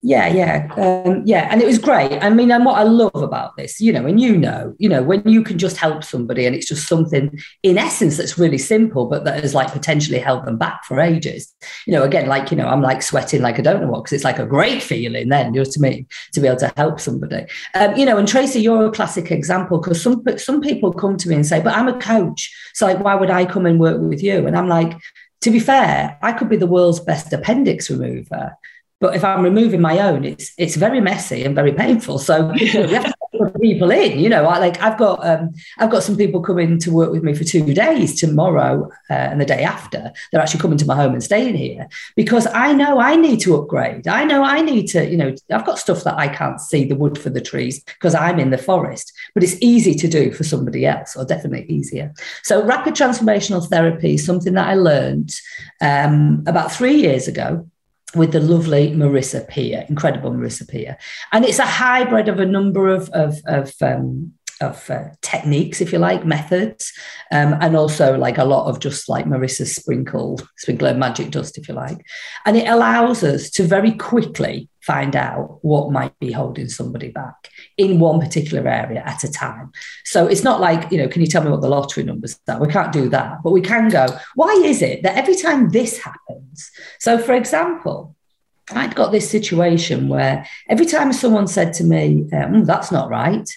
Yeah, 0.00 0.28
yeah, 0.28 0.68
um, 0.76 1.22
yeah, 1.26 1.48
and 1.50 1.60
it 1.60 1.66
was 1.66 1.78
great. 1.78 2.22
I 2.22 2.30
mean, 2.30 2.52
and 2.52 2.64
what 2.64 2.78
I 2.78 2.84
love 2.84 3.10
about 3.16 3.56
this, 3.56 3.80
you 3.80 3.92
know, 3.92 4.06
and 4.06 4.20
you 4.20 4.36
know, 4.36 4.72
you 4.78 4.88
know, 4.88 5.02
when 5.02 5.28
you 5.28 5.42
can 5.42 5.58
just 5.58 5.76
help 5.76 6.04
somebody, 6.04 6.46
and 6.46 6.54
it's 6.54 6.68
just 6.68 6.86
something 6.86 7.36
in 7.64 7.78
essence 7.78 8.16
that's 8.16 8.38
really 8.38 8.58
simple, 8.58 9.06
but 9.06 9.24
that 9.24 9.42
has 9.42 9.56
like 9.56 9.72
potentially 9.72 10.20
held 10.20 10.46
them 10.46 10.56
back 10.56 10.84
for 10.84 11.00
ages. 11.00 11.52
You 11.84 11.94
know, 11.94 12.04
again, 12.04 12.28
like 12.28 12.52
you 12.52 12.56
know, 12.56 12.68
I'm 12.68 12.80
like 12.80 13.02
sweating 13.02 13.42
like 13.42 13.58
I 13.58 13.62
don't 13.62 13.80
know 13.80 13.88
what 13.88 14.04
because 14.04 14.12
it's 14.12 14.24
like 14.24 14.38
a 14.38 14.46
great 14.46 14.84
feeling. 14.84 15.30
Then, 15.30 15.52
you 15.52 15.64
know, 15.64 15.68
to 15.68 15.80
me, 15.80 16.06
to 16.32 16.40
be 16.40 16.46
able 16.46 16.58
to 16.60 16.72
help 16.76 17.00
somebody. 17.00 17.46
Um, 17.74 17.96
you 17.96 18.06
know, 18.06 18.18
and 18.18 18.28
Tracy, 18.28 18.60
you're 18.60 18.86
a 18.86 18.92
classic 18.92 19.32
example 19.32 19.80
because 19.80 20.00
some 20.00 20.22
some 20.36 20.60
people 20.60 20.92
come 20.92 21.16
to 21.16 21.28
me 21.28 21.34
and 21.34 21.46
say, 21.46 21.60
"But 21.60 21.74
I'm 21.74 21.88
a 21.88 21.98
coach, 21.98 22.54
so 22.72 22.86
like, 22.86 23.00
why 23.00 23.16
would 23.16 23.30
I 23.30 23.46
come 23.46 23.66
and 23.66 23.80
work 23.80 24.00
with 24.00 24.22
you?" 24.22 24.46
And 24.46 24.56
I'm 24.56 24.68
like, 24.68 24.96
to 25.40 25.50
be 25.50 25.58
fair, 25.58 26.18
I 26.22 26.32
could 26.34 26.48
be 26.48 26.56
the 26.56 26.68
world's 26.68 27.00
best 27.00 27.32
appendix 27.32 27.90
remover 27.90 28.56
but 29.00 29.14
if 29.14 29.24
I'm 29.24 29.42
removing 29.42 29.80
my 29.80 30.00
own, 30.00 30.24
it's 30.24 30.52
it's 30.58 30.74
very 30.74 31.00
messy 31.00 31.44
and 31.44 31.54
very 31.54 31.72
painful. 31.72 32.18
So 32.18 32.52
you 32.56 32.72
know, 32.74 32.86
we 32.86 32.94
have 32.94 33.04
to 33.04 33.14
put 33.32 33.60
people 33.60 33.90
in. 33.92 34.18
You 34.18 34.28
know, 34.28 34.44
I, 34.46 34.58
like 34.58 34.80
I've 34.80 34.98
got 34.98 35.24
um, 35.24 35.52
I've 35.78 35.90
got 35.90 36.02
some 36.02 36.16
people 36.16 36.40
coming 36.40 36.78
to 36.80 36.90
work 36.90 37.12
with 37.12 37.22
me 37.22 37.34
for 37.34 37.44
two 37.44 37.74
days 37.74 38.18
tomorrow 38.18 38.90
uh, 39.08 39.12
and 39.12 39.40
the 39.40 39.44
day 39.44 39.62
after. 39.62 40.12
They're 40.32 40.40
actually 40.40 40.60
coming 40.60 40.78
to 40.78 40.86
my 40.86 40.96
home 40.96 41.12
and 41.12 41.22
staying 41.22 41.54
here 41.54 41.88
because 42.16 42.48
I 42.48 42.72
know 42.72 42.98
I 42.98 43.14
need 43.14 43.40
to 43.42 43.56
upgrade. 43.56 44.08
I 44.08 44.24
know 44.24 44.42
I 44.42 44.62
need 44.62 44.88
to. 44.88 45.08
You 45.08 45.16
know, 45.16 45.34
I've 45.50 45.66
got 45.66 45.78
stuff 45.78 46.02
that 46.02 46.18
I 46.18 46.26
can't 46.28 46.60
see 46.60 46.84
the 46.84 46.96
wood 46.96 47.18
for 47.18 47.30
the 47.30 47.40
trees 47.40 47.82
because 47.84 48.16
I'm 48.16 48.40
in 48.40 48.50
the 48.50 48.58
forest. 48.58 49.12
But 49.32 49.44
it's 49.44 49.56
easy 49.60 49.94
to 49.94 50.08
do 50.08 50.32
for 50.32 50.42
somebody 50.42 50.86
else, 50.86 51.14
or 51.14 51.24
definitely 51.24 51.66
easier. 51.72 52.12
So 52.42 52.64
rapid 52.64 52.94
transformational 52.94 53.66
therapy 53.68 54.14
is 54.14 54.26
something 54.26 54.54
that 54.54 54.66
I 54.66 54.74
learned 54.74 55.30
um, 55.80 56.42
about 56.48 56.72
three 56.72 56.96
years 56.96 57.28
ago 57.28 57.68
with 58.14 58.32
the 58.32 58.40
lovely 58.40 58.90
Marissa 58.92 59.46
Peer, 59.48 59.84
incredible 59.88 60.30
Marissa 60.30 60.66
Peer. 60.68 60.96
And 61.32 61.44
it's 61.44 61.58
a 61.58 61.66
hybrid 61.66 62.28
of 62.28 62.40
a 62.40 62.46
number 62.46 62.88
of, 62.88 63.10
of, 63.10 63.40
of 63.46 63.72
um, 63.82 64.32
of 64.60 64.90
uh, 64.90 65.04
techniques, 65.22 65.80
if 65.80 65.92
you 65.92 65.98
like, 65.98 66.24
methods, 66.24 66.92
um, 67.30 67.54
and 67.60 67.76
also 67.76 68.16
like 68.16 68.38
a 68.38 68.44
lot 68.44 68.68
of 68.68 68.80
just 68.80 69.08
like 69.08 69.24
Marissa's 69.24 69.74
sprinkle, 69.74 70.40
sprinkler 70.56 70.94
magic 70.94 71.30
dust, 71.30 71.58
if 71.58 71.68
you 71.68 71.74
like. 71.74 72.04
And 72.44 72.56
it 72.56 72.68
allows 72.68 73.22
us 73.22 73.50
to 73.50 73.64
very 73.64 73.92
quickly 73.92 74.68
find 74.80 75.14
out 75.14 75.58
what 75.62 75.92
might 75.92 76.18
be 76.18 76.32
holding 76.32 76.68
somebody 76.68 77.08
back 77.08 77.50
in 77.78 78.00
one 78.00 78.20
particular 78.20 78.68
area 78.68 79.02
at 79.06 79.24
a 79.24 79.30
time. 79.30 79.70
So 80.04 80.26
it's 80.26 80.42
not 80.42 80.60
like, 80.60 80.90
you 80.90 80.98
know, 80.98 81.08
can 81.08 81.22
you 81.22 81.28
tell 81.28 81.42
me 81.42 81.50
what 81.50 81.62
the 81.62 81.68
lottery 81.68 82.02
numbers 82.02 82.38
are? 82.48 82.60
We 82.60 82.68
can't 82.68 82.92
do 82.92 83.08
that, 83.08 83.38
but 83.42 83.52
we 83.52 83.60
can 83.60 83.88
go, 83.88 84.06
why 84.34 84.50
is 84.64 84.82
it 84.82 85.04
that 85.04 85.16
every 85.16 85.36
time 85.36 85.70
this 85.70 85.98
happens? 85.98 86.70
So, 86.98 87.18
for 87.18 87.34
example, 87.34 88.16
I'd 88.72 88.96
got 88.96 89.12
this 89.12 89.30
situation 89.30 90.08
where 90.08 90.44
every 90.68 90.86
time 90.86 91.12
someone 91.12 91.46
said 91.46 91.72
to 91.74 91.84
me, 91.84 92.28
um, 92.32 92.64
that's 92.64 92.92
not 92.92 93.08
right, 93.08 93.48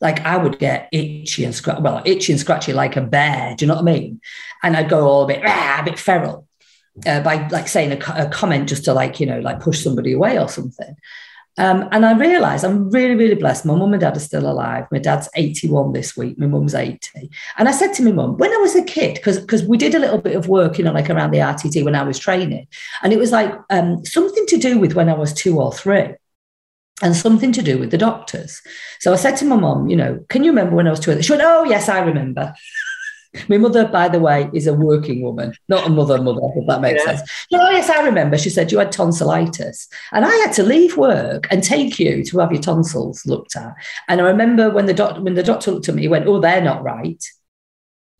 like 0.00 0.20
I 0.20 0.36
would 0.36 0.58
get 0.58 0.88
itchy 0.92 1.44
and 1.44 1.54
scratchy, 1.54 1.82
well, 1.82 2.02
itchy 2.04 2.32
and 2.32 2.40
scratchy 2.40 2.72
like 2.72 2.96
a 2.96 3.02
bear. 3.02 3.54
Do 3.56 3.64
you 3.64 3.68
know 3.68 3.74
what 3.74 3.88
I 3.88 3.92
mean? 3.92 4.20
And 4.62 4.76
I'd 4.76 4.88
go 4.88 5.06
all 5.06 5.24
a 5.24 5.26
bit, 5.26 5.42
ah, 5.44 5.78
a 5.80 5.84
bit 5.84 5.98
feral 5.98 6.46
uh, 7.06 7.20
by 7.20 7.48
like 7.48 7.68
saying 7.68 7.92
a, 7.92 8.24
a, 8.24 8.28
comment 8.28 8.68
just 8.68 8.84
to 8.84 8.94
like, 8.94 9.20
you 9.20 9.26
know, 9.26 9.40
like 9.40 9.60
push 9.60 9.82
somebody 9.82 10.12
away 10.12 10.38
or 10.38 10.48
something. 10.48 10.96
Um, 11.60 11.86
and 11.92 12.06
I 12.06 12.16
realized 12.16 12.64
I'm 12.64 12.88
really, 12.88 13.14
really 13.14 13.34
blessed. 13.34 13.66
My 13.66 13.74
mum 13.74 13.92
and 13.92 14.00
dad 14.00 14.16
are 14.16 14.20
still 14.20 14.50
alive. 14.50 14.86
My 14.90 14.98
dad's 14.98 15.28
81 15.36 15.92
this 15.92 16.16
week. 16.16 16.38
My 16.38 16.46
mum's 16.46 16.74
80. 16.74 17.30
And 17.58 17.68
I 17.68 17.72
said 17.72 17.92
to 17.94 18.02
my 18.02 18.12
mum, 18.12 18.38
when 18.38 18.50
I 18.50 18.56
was 18.56 18.74
a 18.74 18.82
kid, 18.82 19.16
because 19.16 19.38
because 19.38 19.62
we 19.62 19.76
did 19.76 19.94
a 19.94 19.98
little 19.98 20.16
bit 20.16 20.36
of 20.36 20.48
work, 20.48 20.78
you 20.78 20.84
know, 20.84 20.92
like 20.92 21.10
around 21.10 21.32
the 21.32 21.38
RTT 21.38 21.84
when 21.84 21.94
I 21.94 22.02
was 22.02 22.18
training. 22.18 22.66
And 23.02 23.12
it 23.12 23.18
was 23.18 23.30
like 23.30 23.52
um, 23.68 24.02
something 24.06 24.46
to 24.46 24.56
do 24.56 24.78
with 24.78 24.94
when 24.94 25.10
I 25.10 25.12
was 25.12 25.34
two 25.34 25.60
or 25.60 25.70
three 25.70 26.14
and 27.02 27.14
something 27.14 27.52
to 27.52 27.62
do 27.62 27.78
with 27.78 27.90
the 27.90 27.98
doctors. 27.98 28.62
So 29.00 29.12
I 29.12 29.16
said 29.16 29.36
to 29.36 29.44
my 29.44 29.56
mum, 29.56 29.90
you 29.90 29.96
know, 29.96 30.24
can 30.30 30.44
you 30.44 30.52
remember 30.52 30.76
when 30.76 30.86
I 30.86 30.90
was 30.90 31.00
two? 31.00 31.20
She 31.20 31.32
went, 31.32 31.42
oh, 31.44 31.64
yes, 31.64 31.90
I 31.90 32.00
remember. 32.00 32.54
My 33.48 33.58
mother, 33.58 33.86
by 33.86 34.08
the 34.08 34.18
way, 34.18 34.50
is 34.52 34.66
a 34.66 34.74
working 34.74 35.22
woman, 35.22 35.54
not 35.68 35.86
a 35.86 35.90
mother 35.90 36.20
mother, 36.20 36.40
if 36.56 36.66
that 36.66 36.80
makes 36.80 37.02
yeah. 37.04 37.16
sense. 37.16 37.30
oh, 37.52 37.70
yes, 37.70 37.88
I 37.88 38.02
remember. 38.02 38.36
She 38.36 38.50
said 38.50 38.72
you 38.72 38.78
had 38.78 38.92
tonsillitis. 38.92 39.88
And 40.12 40.24
I 40.24 40.34
had 40.36 40.52
to 40.54 40.62
leave 40.62 40.96
work 40.96 41.46
and 41.50 41.62
take 41.62 41.98
you 41.98 42.24
to 42.24 42.38
have 42.40 42.52
your 42.52 42.62
tonsils 42.62 43.24
looked 43.26 43.56
at. 43.56 43.74
And 44.08 44.20
I 44.20 44.24
remember 44.24 44.70
when 44.70 44.86
the 44.86 44.94
doctor 44.94 45.20
when 45.20 45.34
the 45.34 45.42
doctor 45.42 45.70
looked 45.70 45.88
at 45.88 45.94
me, 45.94 46.02
he 46.02 46.08
went, 46.08 46.26
Oh, 46.26 46.40
they're 46.40 46.60
not 46.60 46.82
right. 46.82 47.24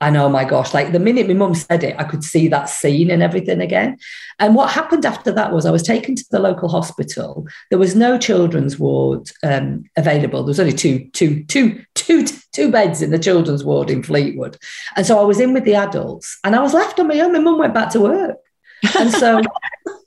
And 0.01 0.17
oh 0.17 0.29
my 0.31 0.45
gosh, 0.45 0.73
like 0.73 0.93
the 0.93 0.99
minute 0.99 1.29
my 1.29 1.35
mum 1.35 1.55
said 1.55 1.85
it, 1.85 1.95
I 1.99 2.05
could 2.05 2.25
see 2.25 2.49
that 2.49 2.71
scene 2.71 3.11
and 3.11 3.23
everything 3.23 3.61
again. 3.61 3.99
And 4.39 4.55
what 4.55 4.71
happened 4.71 5.05
after 5.05 5.31
that 5.33 5.53
was 5.53 5.67
I 5.67 5.71
was 5.71 5.83
taken 5.83 6.15
to 6.15 6.25
the 6.31 6.39
local 6.39 6.71
hospital. 6.71 7.47
There 7.69 7.79
was 7.79 7.95
no 7.95 8.17
children's 8.17 8.79
ward 8.79 9.31
um, 9.43 9.85
available. 9.97 10.41
There 10.43 10.49
was 10.49 10.61
only 10.61 10.73
two, 10.73 11.11
two, 11.13 11.45
two, 11.45 11.85
two, 11.95 12.25
two 12.53 12.71
beds 12.71 13.03
in 13.03 13.11
the 13.11 13.19
children's 13.19 13.63
ward 13.63 13.91
in 13.91 14.03
Fleetwood. 14.03 14.57
And 14.97 15.05
so 15.05 15.21
I 15.21 15.25
was 15.25 15.39
in 15.39 15.53
with 15.53 15.65
the 15.65 15.75
adults 15.75 16.39
and 16.45 16.57
I 16.57 16.61
was 16.61 16.73
left 16.73 16.99
on 16.99 17.09
my 17.09 17.21
own. 17.21 17.33
My 17.33 17.39
mum 17.39 17.59
went 17.59 17.75
back 17.75 17.91
to 17.91 18.01
work. 18.01 18.39
And 18.99 19.11
so 19.11 19.43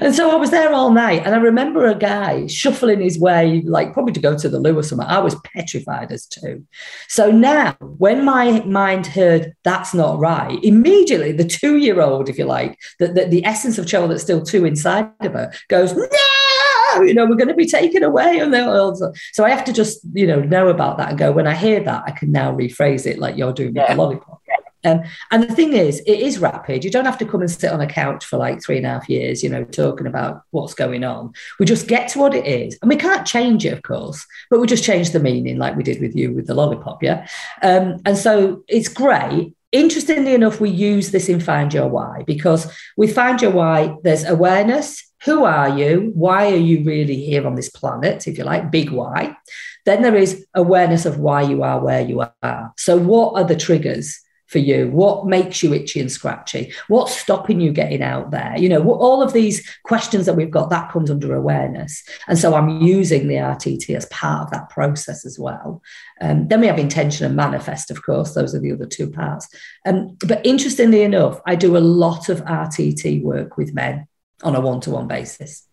and 0.00 0.14
so 0.14 0.30
I 0.30 0.36
was 0.36 0.50
there 0.50 0.72
all 0.72 0.90
night. 0.90 1.22
And 1.24 1.34
I 1.34 1.38
remember 1.38 1.86
a 1.86 1.94
guy 1.94 2.46
shuffling 2.46 3.00
his 3.00 3.18
way, 3.18 3.62
like 3.62 3.92
probably 3.92 4.12
to 4.14 4.20
go 4.20 4.36
to 4.36 4.48
the 4.48 4.58
loo 4.58 4.78
or 4.78 4.82
something. 4.82 5.06
I 5.06 5.18
was 5.18 5.36
petrified 5.40 6.12
as 6.12 6.26
two. 6.26 6.64
So 7.08 7.30
now, 7.30 7.76
when 7.80 8.24
my 8.24 8.60
mind 8.60 9.06
heard 9.06 9.54
that's 9.64 9.94
not 9.94 10.18
right, 10.18 10.62
immediately 10.62 11.32
the 11.32 11.44
two 11.44 11.76
year 11.76 12.00
old, 12.00 12.28
if 12.28 12.38
you 12.38 12.44
like, 12.44 12.78
the, 12.98 13.08
the, 13.08 13.26
the 13.26 13.44
essence 13.44 13.78
of 13.78 13.86
child 13.86 14.10
that's 14.10 14.22
still 14.22 14.42
two 14.42 14.64
inside 14.64 15.10
of 15.20 15.32
her 15.32 15.52
goes, 15.68 15.94
no, 15.94 17.02
you 17.02 17.14
know, 17.14 17.26
we're 17.26 17.36
going 17.36 17.48
to 17.48 17.54
be 17.54 17.66
taken 17.66 18.02
away. 18.02 18.38
And 18.38 18.54
so 19.32 19.44
I 19.44 19.50
have 19.50 19.64
to 19.64 19.72
just, 19.72 20.00
you 20.12 20.26
know, 20.26 20.40
know 20.40 20.68
about 20.68 20.98
that 20.98 21.10
and 21.10 21.18
go, 21.18 21.32
when 21.32 21.46
I 21.46 21.54
hear 21.54 21.80
that, 21.80 22.04
I 22.06 22.12
can 22.12 22.32
now 22.32 22.54
rephrase 22.54 23.06
it 23.06 23.18
like 23.18 23.36
you're 23.36 23.52
doing 23.52 23.74
yeah. 23.74 23.82
with 23.82 23.90
the 23.90 24.02
lollipop. 24.02 24.40
Um, 24.84 25.02
and 25.30 25.42
the 25.42 25.54
thing 25.54 25.72
is, 25.72 26.00
it 26.00 26.20
is 26.20 26.38
rapid. 26.38 26.84
You 26.84 26.90
don't 26.90 27.04
have 27.04 27.18
to 27.18 27.24
come 27.24 27.40
and 27.40 27.50
sit 27.50 27.72
on 27.72 27.80
a 27.80 27.86
couch 27.86 28.24
for 28.24 28.36
like 28.36 28.62
three 28.62 28.76
and 28.76 28.86
a 28.86 28.90
half 28.90 29.08
years, 29.08 29.42
you 29.42 29.48
know, 29.48 29.64
talking 29.64 30.06
about 30.06 30.42
what's 30.50 30.74
going 30.74 31.04
on. 31.04 31.32
We 31.58 31.66
just 31.66 31.88
get 31.88 32.08
to 32.08 32.18
what 32.18 32.34
it 32.34 32.46
is. 32.46 32.78
And 32.82 32.88
we 32.88 32.96
can't 32.96 33.26
change 33.26 33.64
it, 33.64 33.72
of 33.72 33.82
course, 33.82 34.24
but 34.50 34.60
we 34.60 34.66
just 34.66 34.84
change 34.84 35.10
the 35.10 35.20
meaning 35.20 35.58
like 35.58 35.76
we 35.76 35.82
did 35.82 36.00
with 36.00 36.14
you 36.14 36.32
with 36.32 36.46
the 36.46 36.54
lollipop. 36.54 37.02
Yeah. 37.02 37.26
Um, 37.62 38.00
and 38.04 38.16
so 38.16 38.64
it's 38.68 38.88
great. 38.88 39.54
Interestingly 39.72 40.34
enough, 40.34 40.60
we 40.60 40.70
use 40.70 41.10
this 41.10 41.28
in 41.28 41.40
Find 41.40 41.74
Your 41.74 41.88
Why 41.88 42.22
because 42.26 42.72
with 42.96 43.14
Find 43.14 43.42
Your 43.42 43.50
Why, 43.50 43.96
there's 44.04 44.24
awareness. 44.24 45.02
Who 45.24 45.44
are 45.44 45.76
you? 45.76 46.12
Why 46.14 46.52
are 46.52 46.56
you 46.56 46.84
really 46.84 47.16
here 47.16 47.46
on 47.46 47.54
this 47.54 47.70
planet, 47.70 48.28
if 48.28 48.36
you 48.36 48.44
like? 48.44 48.70
Big 48.70 48.90
why. 48.90 49.36
Then 49.86 50.02
there 50.02 50.16
is 50.16 50.46
awareness 50.54 51.06
of 51.06 51.18
why 51.18 51.42
you 51.42 51.62
are 51.62 51.82
where 51.82 52.02
you 52.02 52.24
are. 52.42 52.72
So, 52.76 52.96
what 52.98 53.40
are 53.40 53.44
the 53.44 53.56
triggers? 53.56 54.20
For 54.46 54.58
you? 54.58 54.90
What 54.90 55.26
makes 55.26 55.62
you 55.62 55.72
itchy 55.72 56.00
and 56.00 56.10
scratchy? 56.10 56.72
What's 56.88 57.16
stopping 57.16 57.60
you 57.60 57.72
getting 57.72 58.02
out 58.02 58.30
there? 58.30 58.54
You 58.56 58.68
know, 58.68 58.82
all 58.92 59.22
of 59.22 59.32
these 59.32 59.68
questions 59.84 60.26
that 60.26 60.34
we've 60.34 60.50
got, 60.50 60.70
that 60.70 60.92
comes 60.92 61.10
under 61.10 61.34
awareness. 61.34 62.02
And 62.28 62.38
so 62.38 62.54
I'm 62.54 62.82
using 62.82 63.28
the 63.28 63.36
RTT 63.36 63.94
as 63.96 64.06
part 64.06 64.44
of 64.44 64.50
that 64.52 64.68
process 64.70 65.24
as 65.24 65.38
well. 65.38 65.82
Um, 66.20 66.48
then 66.48 66.60
we 66.60 66.66
have 66.66 66.78
intention 66.78 67.26
and 67.26 67.36
manifest, 67.36 67.90
of 67.90 68.02
course. 68.04 68.34
Those 68.34 68.54
are 68.54 68.60
the 68.60 68.72
other 68.72 68.86
two 68.86 69.10
parts. 69.10 69.48
Um, 69.86 70.16
but 70.26 70.44
interestingly 70.44 71.02
enough, 71.02 71.40
I 71.46 71.54
do 71.54 71.76
a 71.76 71.78
lot 71.78 72.28
of 72.28 72.44
RTT 72.44 73.22
work 73.22 73.56
with 73.56 73.74
men 73.74 74.06
on 74.42 74.54
a 74.54 74.60
one 74.60 74.80
to 74.80 74.90
one 74.90 75.08
basis 75.08 75.66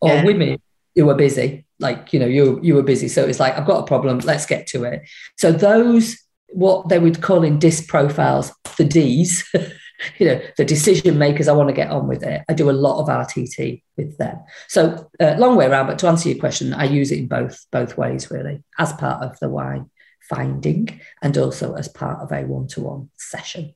or 0.00 0.10
yeah. 0.10 0.24
women 0.24 0.60
who 0.94 1.08
are 1.08 1.14
busy 1.14 1.64
like 1.78 2.12
you 2.12 2.20
know 2.20 2.26
you 2.26 2.60
you 2.62 2.74
were 2.74 2.82
busy 2.82 3.08
so 3.08 3.24
it's 3.24 3.40
like 3.40 3.56
i've 3.56 3.66
got 3.66 3.82
a 3.82 3.86
problem 3.86 4.18
let's 4.20 4.46
get 4.46 4.66
to 4.66 4.84
it 4.84 5.02
so 5.38 5.50
those 5.50 6.21
what 6.52 6.88
they 6.88 6.98
would 6.98 7.20
call 7.20 7.42
in 7.42 7.58
DISC 7.58 7.88
profiles 7.88 8.52
the 8.76 8.84
D's 8.84 9.50
you 10.18 10.26
know 10.26 10.40
the 10.56 10.64
decision 10.64 11.18
makers 11.18 11.48
i 11.48 11.52
want 11.52 11.68
to 11.68 11.74
get 11.74 11.90
on 11.90 12.06
with 12.06 12.22
it. 12.22 12.42
I 12.48 12.54
do 12.54 12.70
a 12.70 12.72
lot 12.72 13.00
of 13.00 13.08
rtt 13.08 13.82
with 13.96 14.16
them. 14.18 14.38
So 14.68 15.10
uh, 15.20 15.34
long 15.38 15.56
way 15.56 15.66
around 15.66 15.86
but 15.86 15.98
to 16.00 16.08
answer 16.08 16.28
your 16.28 16.38
question 16.38 16.74
i 16.74 16.84
use 16.84 17.12
it 17.12 17.18
in 17.18 17.28
both 17.28 17.66
both 17.70 17.96
ways 17.96 18.30
really 18.30 18.62
as 18.78 18.92
part 18.92 19.22
of 19.22 19.38
the 19.40 19.48
why 19.48 19.82
finding 20.28 21.00
and 21.20 21.36
also 21.36 21.74
as 21.74 21.88
part 21.88 22.20
of 22.20 22.32
a 22.32 22.44
one-to-one 22.44 23.10
session. 23.16 23.74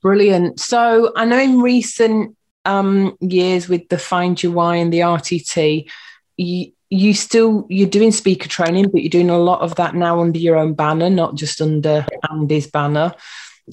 Brilliant. 0.00 0.60
So 0.60 1.12
i 1.16 1.24
know 1.24 1.38
in 1.38 1.60
recent 1.60 2.36
um, 2.64 3.16
years 3.20 3.68
with 3.68 3.88
the 3.88 3.98
find 3.98 4.40
your 4.40 4.52
why 4.52 4.76
and 4.76 4.92
the 4.92 5.00
rtt 5.00 5.90
you, 6.36 6.72
you 6.92 7.14
still 7.14 7.66
you're 7.70 7.88
doing 7.88 8.12
speaker 8.12 8.48
training 8.48 8.90
but 8.90 9.02
you're 9.02 9.08
doing 9.08 9.30
a 9.30 9.38
lot 9.38 9.60
of 9.60 9.74
that 9.76 9.94
now 9.94 10.20
under 10.20 10.38
your 10.38 10.56
own 10.56 10.74
banner 10.74 11.08
not 11.08 11.34
just 11.34 11.60
under 11.60 12.04
andy's 12.30 12.66
banner 12.66 13.14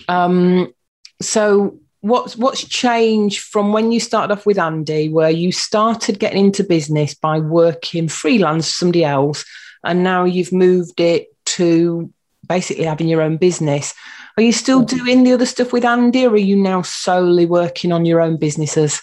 um, 0.08 0.74
so 1.22 1.78
what's 2.02 2.38
what's 2.38 2.66
changed 2.66 3.42
from 3.42 3.74
when 3.74 3.92
you 3.92 4.00
started 4.00 4.34
off 4.34 4.46
with 4.46 4.58
Andy, 4.58 5.10
where 5.10 5.30
you 5.30 5.52
started 5.52 6.20
getting 6.20 6.46
into 6.46 6.64
business 6.64 7.14
by 7.14 7.40
working 7.40 8.08
freelance 8.08 8.68
for 8.68 8.74
somebody 8.74 9.04
else, 9.04 9.46
and 9.84 10.04
now 10.04 10.24
you've 10.24 10.54
moved 10.54 11.00
it 11.00 11.28
to 11.46 12.12
basically 12.48 12.86
having 12.86 13.08
your 13.08 13.22
own 13.22 13.38
business. 13.38 13.94
Are 14.38 14.44
you 14.44 14.54
still 14.54 14.82
doing 14.82 15.24
the 15.24 15.34
other 15.34 15.46
stuff 15.46 15.74
with 15.74 15.86
Andy, 15.86 16.26
or 16.26 16.32
are 16.32 16.38
you 16.38 16.56
now 16.56 16.82
solely 16.82 17.46
working 17.46 17.92
on 17.92 18.06
your 18.06 18.22
own 18.22 18.38
businesses? 18.38 19.02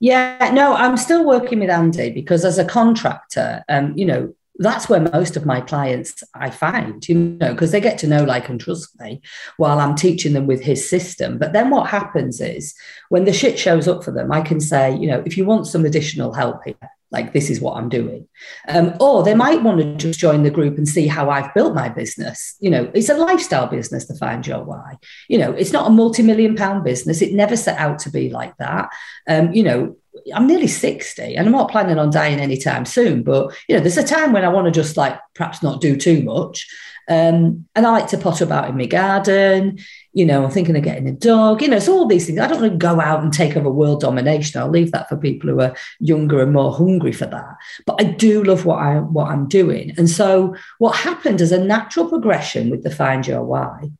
Yeah, 0.00 0.50
no, 0.52 0.74
I'm 0.74 0.96
still 0.96 1.24
working 1.24 1.60
with 1.60 1.70
Andy 1.70 2.10
because 2.10 2.44
as 2.44 2.58
a 2.58 2.64
contractor, 2.64 3.64
um, 3.68 3.96
you 3.96 4.06
know, 4.06 4.32
that's 4.60 4.88
where 4.88 5.00
most 5.00 5.36
of 5.36 5.46
my 5.46 5.60
clients 5.60 6.22
I 6.34 6.50
find, 6.50 7.08
you 7.08 7.14
know, 7.14 7.52
because 7.52 7.70
they 7.70 7.80
get 7.80 7.98
to 7.98 8.08
know, 8.08 8.24
like, 8.24 8.48
and 8.48 8.60
trust 8.60 8.98
me 9.00 9.20
while 9.56 9.78
I'm 9.78 9.94
teaching 9.94 10.32
them 10.32 10.46
with 10.46 10.60
his 10.60 10.88
system. 10.88 11.38
But 11.38 11.52
then 11.52 11.70
what 11.70 11.88
happens 11.88 12.40
is 12.40 12.74
when 13.08 13.24
the 13.24 13.32
shit 13.32 13.58
shows 13.58 13.86
up 13.86 14.02
for 14.02 14.10
them, 14.10 14.32
I 14.32 14.40
can 14.40 14.60
say, 14.60 14.96
you 14.96 15.08
know, 15.08 15.22
if 15.24 15.36
you 15.36 15.44
want 15.44 15.68
some 15.68 15.84
additional 15.84 16.32
help 16.32 16.64
here, 16.64 16.76
like 17.10 17.32
this 17.32 17.48
is 17.48 17.60
what 17.60 17.76
I'm 17.76 17.88
doing. 17.88 18.28
Um, 18.68 18.94
or 19.00 19.22
they 19.22 19.34
might 19.34 19.62
want 19.62 19.80
to 19.80 19.94
just 19.96 20.20
join 20.20 20.42
the 20.42 20.50
group 20.50 20.76
and 20.76 20.86
see 20.86 21.06
how 21.06 21.30
I've 21.30 21.52
built 21.54 21.74
my 21.74 21.88
business. 21.88 22.56
You 22.60 22.70
know, 22.70 22.90
it's 22.94 23.08
a 23.08 23.16
lifestyle 23.16 23.66
business 23.66 24.06
to 24.06 24.14
find 24.16 24.46
your 24.46 24.62
why. 24.62 24.98
You 25.28 25.38
know, 25.38 25.52
it's 25.52 25.72
not 25.72 25.86
a 25.86 25.90
multi-million 25.90 26.54
pound 26.54 26.84
business. 26.84 27.22
It 27.22 27.32
never 27.32 27.56
set 27.56 27.78
out 27.78 27.98
to 28.00 28.10
be 28.10 28.30
like 28.30 28.56
that. 28.58 28.90
Um, 29.26 29.52
you 29.52 29.62
know, 29.62 29.96
I'm 30.34 30.46
nearly 30.46 30.66
60 30.66 31.36
and 31.36 31.46
I'm 31.46 31.52
not 31.52 31.70
planning 31.70 31.98
on 31.98 32.10
dying 32.10 32.40
anytime 32.40 32.84
soon. 32.84 33.22
But, 33.22 33.56
you 33.68 33.76
know, 33.76 33.80
there's 33.80 33.96
a 33.96 34.04
time 34.04 34.32
when 34.32 34.44
I 34.44 34.48
want 34.48 34.66
to 34.66 34.70
just 34.70 34.96
like 34.96 35.18
perhaps 35.34 35.62
not 35.62 35.80
do 35.80 35.96
too 35.96 36.22
much. 36.22 36.66
Um, 37.08 37.66
and 37.74 37.86
I 37.86 37.90
like 37.90 38.08
to 38.08 38.18
potter 38.18 38.44
about 38.44 38.68
in 38.68 38.76
my 38.76 38.84
garden. 38.84 39.78
You 40.18 40.26
know, 40.26 40.44
I'm 40.44 40.50
thinking 40.50 40.76
of 40.76 40.82
getting 40.82 41.08
a 41.08 41.12
dog. 41.12 41.62
You 41.62 41.68
know, 41.68 41.76
it's 41.76 41.88
all 41.88 42.06
these 42.06 42.26
things. 42.26 42.40
I 42.40 42.48
don't 42.48 42.60
want 42.60 42.72
to 42.72 42.78
go 42.78 43.00
out 43.00 43.22
and 43.22 43.32
take 43.32 43.56
over 43.56 43.70
world 43.70 44.00
domination. 44.00 44.60
I'll 44.60 44.68
leave 44.68 44.90
that 44.92 45.08
for 45.08 45.16
people 45.16 45.50
who 45.50 45.60
are 45.60 45.76
younger 46.00 46.42
and 46.42 46.52
more 46.52 46.72
hungry 46.72 47.12
for 47.12 47.26
that. 47.26 47.56
But 47.86 48.00
I 48.00 48.04
do 48.04 48.42
love 48.42 48.64
what 48.64 48.80
I 48.80 48.98
what 48.98 49.30
I'm 49.30 49.46
doing. 49.46 49.94
And 49.96 50.10
so 50.10 50.56
what 50.78 50.96
happened 50.96 51.40
as 51.40 51.52
a 51.52 51.64
natural 51.64 52.08
progression 52.08 52.68
with 52.70 52.82
the 52.82 52.90
Find 52.90 53.26
Your 53.26 53.44
Why 53.44 53.90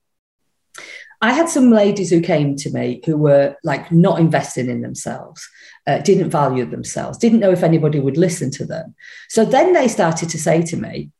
I 1.20 1.32
had 1.32 1.48
some 1.48 1.70
ladies 1.70 2.10
who 2.10 2.20
came 2.20 2.54
to 2.56 2.70
me 2.70 3.00
who 3.04 3.16
were 3.16 3.56
like 3.64 3.90
not 3.90 4.20
investing 4.20 4.68
in 4.68 4.82
themselves, 4.82 5.48
uh, 5.86 5.98
didn't 5.98 6.30
value 6.30 6.64
themselves, 6.64 7.18
didn't 7.18 7.40
know 7.40 7.50
if 7.50 7.64
anybody 7.64 7.98
would 7.98 8.16
listen 8.16 8.50
to 8.52 8.64
them. 8.64 8.94
So 9.28 9.44
then 9.44 9.72
they 9.72 9.88
started 9.88 10.28
to 10.30 10.38
say 10.38 10.62
to 10.62 10.76
me, 10.76 11.10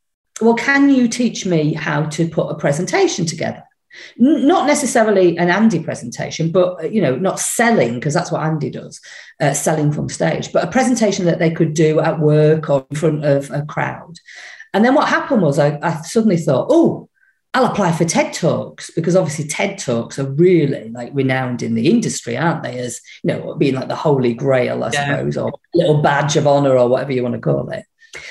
Well, 0.41 0.55
can 0.55 0.91
you 0.91 1.09
teach 1.09 1.47
me 1.47 1.75
how 1.75 2.05
to 2.07 2.29
put 2.29 2.51
a 2.51 2.55
presentation 2.55 3.27
together? 3.27 3.65
Not 4.17 4.67
necessarily 4.67 5.37
an 5.39 5.51
Andy 5.51 5.83
presentation, 5.83 6.51
but 6.51 6.85
uh, 6.85 6.89
you 6.89 7.01
know, 7.01 7.17
not 7.17 7.41
selling 7.41 7.95
because 7.95 8.15
that's 8.15 8.33
what 8.33 8.43
Andy 8.43 8.71
does, 8.71 9.01
uh, 9.41 9.53
selling 9.53 9.93
from 9.93 10.09
stage, 10.09 10.53
but 10.53 10.65
a 10.65 10.71
presentation 10.71 11.25
that 11.27 11.39
they 11.39 11.51
could 11.51 11.75
do 11.75 12.01
at 12.01 12.21
work 12.21 12.69
or 12.69 12.87
in 12.91 12.97
front 12.97 13.25
of 13.25 13.51
a 13.51 13.63
crowd. 13.63 14.17
And 14.75 14.85
then 14.85 14.95
what 14.95 15.09
happened 15.09 15.43
was 15.43 15.59
I, 15.59 15.79
I 15.83 16.03
suddenly 16.03 16.37
thought, 16.37 16.69
oh, 16.71 17.09
I'll 17.55 17.67
apply 17.67 17.93
for 17.93 18.05
TED 18.05 18.35
Talks 18.35 18.91
because 18.91 19.17
obviously 19.17 19.47
TED 19.47 19.79
Talks 19.79 20.19
are 20.19 20.31
really 20.31 20.91
like 20.91 21.11
renowned 21.15 21.63
in 21.63 21.75
the 21.75 21.91
industry, 21.91 22.37
aren't 22.37 22.63
they? 22.63 22.79
As 22.79 23.01
you 23.23 23.29
know, 23.29 23.55
being 23.55 23.75
like 23.75 23.89
the 23.89 23.97
holy 23.97 24.35
grail, 24.35 24.85
I 24.85 24.91
yeah. 24.93 25.17
suppose, 25.17 25.37
or 25.37 25.49
a 25.49 25.77
little 25.77 26.03
badge 26.03 26.37
of 26.37 26.47
honor, 26.47 26.77
or 26.77 26.89
whatever 26.89 27.13
you 27.13 27.23
want 27.23 27.35
to 27.35 27.41
call 27.41 27.71
it. 27.71 27.85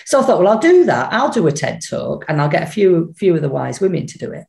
So 0.05 0.21
I 0.21 0.23
thought, 0.23 0.39
well, 0.39 0.47
I'll 0.47 0.59
do 0.59 0.85
that. 0.85 1.11
I'll 1.11 1.31
do 1.31 1.47
a 1.47 1.51
TED 1.51 1.81
Talk, 1.89 2.25
and 2.27 2.39
I'll 2.39 2.49
get 2.49 2.63
a 2.63 2.71
few 2.71 3.13
few 3.17 3.35
of 3.35 3.41
the 3.41 3.49
wise 3.49 3.81
women 3.81 4.05
to 4.07 4.17
do 4.17 4.31
it. 4.31 4.45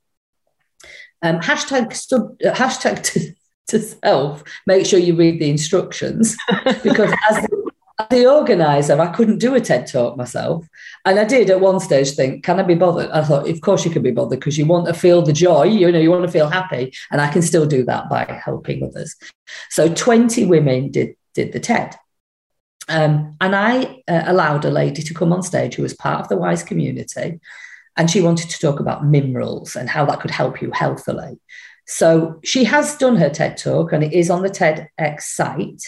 Um, 1.23 1.41
hashtag 1.41 1.95
sub, 1.95 2.37
uh, 2.45 2.53
hashtag 2.55 3.03
to, 3.13 3.35
to 3.69 3.79
self. 3.81 4.45
Make 4.67 4.87
sure 4.87 4.99
you 4.99 5.17
read 5.17 5.41
the 5.41 5.51
instructions 5.51 6.37
because 6.83 7.13
as 7.31 7.37
the, 7.37 7.71
the 8.11 8.33
organizer, 8.33 9.01
I 9.01 9.13
couldn't 9.13 9.39
do 9.39 9.55
a 9.55 9.61
TED 9.61 9.87
talk 9.87 10.17
myself. 10.17 10.67
And 11.05 11.19
I 11.19 11.25
did 11.25 11.51
at 11.51 11.61
one 11.61 11.81
stage 11.81 12.13
think, 12.13 12.45
can 12.45 12.61
I 12.61 12.63
be 12.63 12.75
bothered? 12.75 13.11
I 13.11 13.23
thought, 13.25 13.49
of 13.49 13.61
course 13.61 13.85
you 13.85 13.91
can 13.91 14.03
be 14.03 14.11
bothered 14.11 14.39
because 14.39 14.57
you 14.57 14.67
want 14.67 14.87
to 14.87 14.95
feel 14.95 15.23
the 15.23 15.33
joy, 15.33 15.65
you 15.65 15.91
know, 15.91 15.99
you 15.99 16.11
want 16.11 16.25
to 16.25 16.31
feel 16.31 16.49
happy. 16.49 16.93
And 17.11 17.21
I 17.21 17.33
can 17.33 17.43
still 17.43 17.67
do 17.67 17.85
that 17.85 18.09
by 18.09 18.41
helping 18.45 18.85
others. 18.85 19.17
So 19.71 19.93
20 19.93 20.47
women 20.47 20.91
did, 20.91 21.17
did 21.35 21.53
the 21.53 21.61
TED. 21.61 21.97
Um, 22.89 23.37
and 23.41 23.55
I 23.55 24.03
uh, 24.09 24.25
allowed 24.27 24.65
a 24.65 24.71
lady 24.71 25.03
to 25.03 25.15
come 25.15 25.33
on 25.33 25.43
stage 25.43 25.75
who 25.75 25.83
was 25.83 25.95
part 25.95 26.23
of 26.23 26.29
the 26.29 26.37
WISE 26.37 26.63
community. 26.63 27.41
And 27.99 28.11
she 28.11 28.23
wanted 28.23 28.49
to 28.51 28.59
talk 28.59 28.81
about 28.81 29.05
minerals 29.05 29.77
and 29.77 29.89
how 29.89 30.07
that 30.07 30.21
could 30.21 30.31
help 30.31 30.63
you 30.63 30.71
healthily. 30.73 31.39
So 31.87 32.39
she 32.45 32.65
has 32.65 32.97
done 32.97 33.17
her 33.17 33.31
TED 33.31 33.57
talk 33.57 33.93
and 33.93 34.05
it 34.05 34.13
is 34.13 34.31
on 34.31 34.43
the 34.43 34.51
TEDx 34.51 35.23
site. 35.23 35.83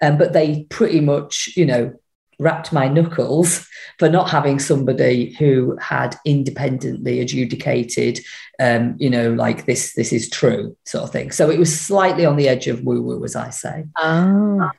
Um, 0.00 0.16
but 0.16 0.32
they 0.32 0.64
pretty 0.64 1.00
much, 1.00 1.50
you 1.56 1.66
know, 1.66 1.94
wrapped 2.38 2.72
my 2.72 2.88
knuckles 2.88 3.66
for 3.98 4.08
not 4.08 4.30
having 4.30 4.58
somebody 4.58 5.34
who 5.34 5.76
had 5.80 6.16
independently 6.24 7.20
adjudicated 7.20 8.20
um, 8.60 8.94
you 8.98 9.08
know 9.08 9.32
like 9.32 9.66
this 9.66 9.94
this 9.94 10.12
is 10.12 10.28
true 10.28 10.76
sort 10.84 11.04
of 11.04 11.10
thing 11.10 11.30
so 11.30 11.50
it 11.50 11.58
was 11.58 11.78
slightly 11.78 12.26
on 12.26 12.36
the 12.36 12.48
edge 12.48 12.66
of 12.66 12.82
woo 12.82 13.00
woo 13.00 13.24
as 13.24 13.36
i 13.36 13.48
say 13.48 13.84
oh. 13.96 14.70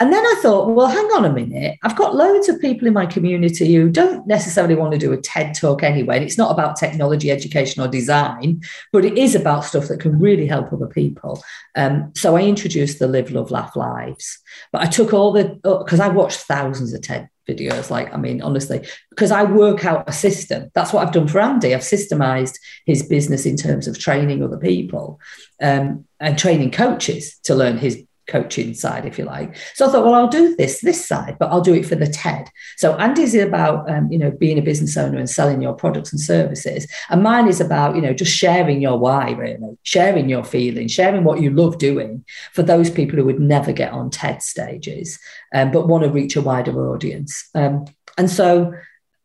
And 0.00 0.10
then 0.10 0.24
I 0.24 0.34
thought, 0.40 0.74
well, 0.74 0.86
hang 0.86 1.04
on 1.12 1.26
a 1.26 1.32
minute. 1.32 1.78
I've 1.82 1.94
got 1.94 2.14
loads 2.14 2.48
of 2.48 2.58
people 2.58 2.88
in 2.88 2.94
my 2.94 3.04
community 3.04 3.74
who 3.74 3.90
don't 3.90 4.26
necessarily 4.26 4.74
want 4.74 4.92
to 4.92 4.98
do 4.98 5.12
a 5.12 5.20
TED 5.20 5.54
talk 5.54 5.82
anyway. 5.82 6.16
And 6.16 6.24
it's 6.24 6.38
not 6.38 6.50
about 6.50 6.76
technology, 6.76 7.30
education, 7.30 7.82
or 7.82 7.88
design, 7.88 8.62
but 8.92 9.04
it 9.04 9.18
is 9.18 9.34
about 9.34 9.66
stuff 9.66 9.88
that 9.88 10.00
can 10.00 10.18
really 10.18 10.46
help 10.46 10.72
other 10.72 10.86
people. 10.86 11.42
Um, 11.76 12.12
so 12.16 12.34
I 12.34 12.42
introduced 12.42 12.98
the 12.98 13.08
Live, 13.08 13.30
Love, 13.30 13.50
Laugh 13.50 13.76
Lives. 13.76 14.38
But 14.72 14.80
I 14.80 14.86
took 14.86 15.12
all 15.12 15.32
the, 15.32 15.60
because 15.62 16.00
uh, 16.00 16.04
I 16.04 16.08
watched 16.08 16.40
thousands 16.40 16.94
of 16.94 17.02
TED 17.02 17.28
videos. 17.46 17.90
Like, 17.90 18.12
I 18.14 18.16
mean, 18.16 18.40
honestly, 18.40 18.86
because 19.10 19.30
I 19.30 19.42
work 19.42 19.84
out 19.84 20.08
a 20.08 20.12
system. 20.12 20.70
That's 20.74 20.94
what 20.94 21.06
I've 21.06 21.12
done 21.12 21.28
for 21.28 21.40
Andy. 21.40 21.74
I've 21.74 21.80
systemized 21.80 22.58
his 22.86 23.02
business 23.02 23.44
in 23.44 23.56
terms 23.56 23.86
of 23.86 23.98
training 23.98 24.42
other 24.42 24.58
people 24.58 25.20
um, 25.60 26.06
and 26.20 26.38
training 26.38 26.70
coaches 26.70 27.38
to 27.44 27.54
learn 27.54 27.76
his 27.76 28.02
coaching 28.26 28.74
side, 28.74 29.06
if 29.06 29.18
you 29.18 29.24
like. 29.24 29.56
So 29.74 29.86
I 29.86 29.92
thought, 29.92 30.04
well, 30.04 30.14
I'll 30.14 30.28
do 30.28 30.54
this 30.56 30.80
this 30.80 31.04
side, 31.04 31.36
but 31.38 31.50
I'll 31.50 31.60
do 31.60 31.74
it 31.74 31.86
for 31.86 31.94
the 31.94 32.06
TED. 32.06 32.48
So 32.76 32.96
Andy's 32.96 33.34
about 33.34 33.90
um, 33.90 34.10
you 34.10 34.18
know 34.18 34.30
being 34.30 34.58
a 34.58 34.62
business 34.62 34.96
owner 34.96 35.18
and 35.18 35.28
selling 35.28 35.60
your 35.60 35.74
products 35.74 36.12
and 36.12 36.20
services, 36.20 36.86
and 37.08 37.22
mine 37.22 37.48
is 37.48 37.60
about 37.60 37.96
you 37.96 38.02
know 38.02 38.12
just 38.12 38.32
sharing 38.32 38.80
your 38.80 38.98
why, 38.98 39.30
really, 39.32 39.78
sharing 39.82 40.28
your 40.28 40.44
feelings, 40.44 40.92
sharing 40.92 41.24
what 41.24 41.40
you 41.40 41.50
love 41.50 41.78
doing 41.78 42.24
for 42.52 42.62
those 42.62 42.90
people 42.90 43.18
who 43.18 43.24
would 43.24 43.40
never 43.40 43.72
get 43.72 43.92
on 43.92 44.10
TED 44.10 44.42
stages, 44.42 45.18
um, 45.54 45.70
but 45.70 45.88
want 45.88 46.04
to 46.04 46.10
reach 46.10 46.36
a 46.36 46.42
wider 46.42 46.90
audience. 46.90 47.48
Um, 47.54 47.84
and 48.18 48.30
so 48.30 48.72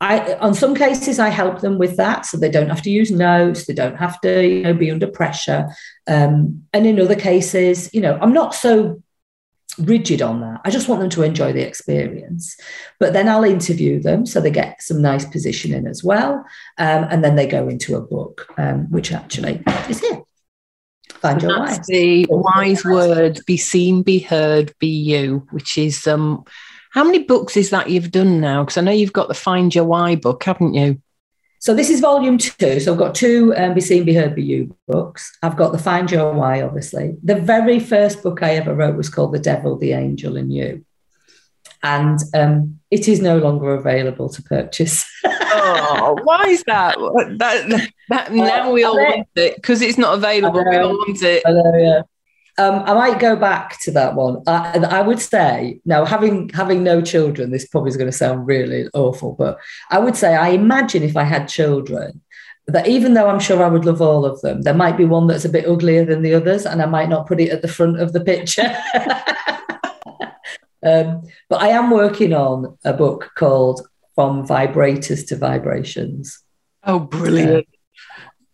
I, 0.01 0.33
on 0.35 0.53
some 0.53 0.75
cases, 0.75 1.19
I 1.19 1.29
help 1.29 1.61
them 1.61 1.77
with 1.77 1.95
that, 1.97 2.25
so 2.25 2.37
they 2.37 2.49
don't 2.49 2.69
have 2.69 2.81
to 2.81 2.89
use 2.89 3.11
notes, 3.11 3.65
they 3.65 3.73
don't 3.73 3.95
have 3.95 4.19
to, 4.21 4.45
you 4.45 4.63
know, 4.63 4.73
be 4.73 4.91
under 4.91 5.07
pressure. 5.07 5.69
Um, 6.07 6.63
and 6.73 6.85
in 6.85 6.99
other 6.99 7.15
cases, 7.15 7.89
you 7.93 8.01
know, 8.01 8.19
I'm 8.21 8.33
not 8.33 8.53
so 8.53 9.01
rigid 9.77 10.21
on 10.21 10.41
that. 10.41 10.61
I 10.63 10.69
just 10.69 10.87
want 10.87 11.01
them 11.01 11.09
to 11.11 11.23
enjoy 11.23 11.53
the 11.53 11.65
experience. 11.65 12.57
But 12.99 13.13
then 13.13 13.27
I'll 13.27 13.43
interview 13.43 14.01
them 14.01 14.25
so 14.25 14.41
they 14.41 14.51
get 14.51 14.81
some 14.81 15.01
nice 15.01 15.25
positioning 15.25 15.87
as 15.87 16.03
well, 16.03 16.45
um, 16.77 17.05
and 17.09 17.23
then 17.23 17.35
they 17.35 17.47
go 17.47 17.67
into 17.67 17.95
a 17.95 18.01
book, 18.01 18.53
um, 18.57 18.91
which 18.91 19.11
actually 19.11 19.63
is 19.89 19.99
here. 19.99 20.21
Find 21.09 21.41
your 21.41 21.65
That's 21.65 21.87
The 21.87 22.25
wise 22.29 22.83
word: 22.83 23.39
be 23.47 23.57
seen, 23.57 24.03
be 24.03 24.19
heard, 24.19 24.73
be 24.79 24.87
you, 24.87 25.47
which 25.51 25.77
is 25.77 26.05
um 26.05 26.43
how 26.95 27.03
many 27.03 27.19
books 27.19 27.57
is 27.57 27.71
that 27.71 27.89
you've 27.89 28.09
done 28.09 28.39
now? 28.39 28.63
Because 28.63 28.77
I 28.77 28.81
know 28.81 28.91
you've 28.91 29.11
got 29.11 29.27
the 29.27 29.33
Find 29.33 29.75
Your 29.75 29.83
Why 29.83 30.15
book, 30.15 30.41
haven't 30.45 30.75
you? 30.75 31.01
So 31.59 31.73
this 31.75 31.89
is 31.89 31.99
volume 31.99 32.37
two. 32.37 32.79
So 32.79 32.93
I've 32.93 32.97
got 32.97 33.13
two 33.13 33.53
um, 33.57 33.73
Be 33.73 33.81
Seen, 33.81 34.05
Be 34.05 34.13
Heard, 34.13 34.33
Be 34.33 34.43
You 34.43 34.73
books. 34.87 35.37
I've 35.43 35.57
got 35.57 35.73
the 35.73 35.77
Find 35.77 36.09
Your 36.09 36.31
Why, 36.31 36.61
obviously. 36.61 37.17
The 37.21 37.35
very 37.35 37.81
first 37.81 38.23
book 38.23 38.41
I 38.41 38.55
ever 38.55 38.73
wrote 38.73 38.95
was 38.95 39.09
called 39.09 39.33
The 39.33 39.39
Devil, 39.39 39.77
the 39.77 39.91
Angel, 39.91 40.37
and 40.37 40.53
You. 40.53 40.85
And 41.83 42.17
um, 42.33 42.79
it 42.89 43.09
is 43.09 43.19
no 43.19 43.39
longer 43.39 43.73
available 43.73 44.29
to 44.29 44.41
purchase. 44.43 45.05
oh, 45.25 46.17
why 46.23 46.43
is 46.47 46.63
that? 46.63 46.95
That, 47.39 47.89
that 48.07 48.31
now 48.31 48.71
we 48.71 48.85
all 48.85 48.95
want 48.95 49.27
it 49.35 49.55
because 49.57 49.81
it's 49.81 49.97
not 49.97 50.13
available. 50.13 50.63
we 50.63 50.77
all 50.77 50.93
want 50.93 51.21
it. 51.21 51.43
Know, 51.45 51.73
yeah. 51.75 52.01
Um, 52.57 52.83
I 52.85 52.93
might 52.93 53.19
go 53.19 53.35
back 53.35 53.79
to 53.81 53.91
that 53.91 54.15
one. 54.15 54.41
I, 54.47 54.79
I, 54.79 55.01
would 55.01 55.19
say 55.19 55.81
now, 55.83 56.05
having 56.05 56.47
having 56.49 56.83
no 56.83 57.01
children, 57.01 57.51
this 57.51 57.67
probably 57.67 57.89
is 57.89 57.97
going 57.97 58.09
to 58.09 58.15
sound 58.17 58.47
really 58.47 58.87
awful, 58.93 59.33
but 59.33 59.59
I 59.89 59.99
would 59.99 60.15
say 60.15 60.35
I 60.35 60.49
imagine 60.49 61.03
if 61.03 61.17
I 61.17 61.23
had 61.23 61.49
children, 61.49 62.21
that 62.67 62.87
even 62.87 63.13
though 63.13 63.27
I'm 63.27 63.39
sure 63.39 63.61
I 63.61 63.67
would 63.67 63.85
love 63.85 64.01
all 64.01 64.25
of 64.25 64.39
them, 64.41 64.61
there 64.61 64.73
might 64.73 64.97
be 64.97 65.05
one 65.05 65.27
that's 65.27 65.45
a 65.45 65.49
bit 65.49 65.67
uglier 65.67 66.05
than 66.05 66.21
the 66.21 66.33
others, 66.33 66.65
and 66.65 66.81
I 66.81 66.85
might 66.85 67.09
not 67.09 67.27
put 67.27 67.41
it 67.41 67.49
at 67.49 67.61
the 67.61 67.67
front 67.67 67.99
of 67.99 68.13
the 68.13 68.21
picture. 68.21 68.73
um, 70.83 71.23
but 71.49 71.61
I 71.61 71.69
am 71.69 71.91
working 71.91 72.33
on 72.33 72.77
a 72.85 72.93
book 72.93 73.31
called 73.35 73.85
"From 74.15 74.47
Vibrators 74.47 75.27
to 75.27 75.35
Vibrations." 75.35 76.41
Oh, 76.85 76.99
brilliant! 76.99 77.67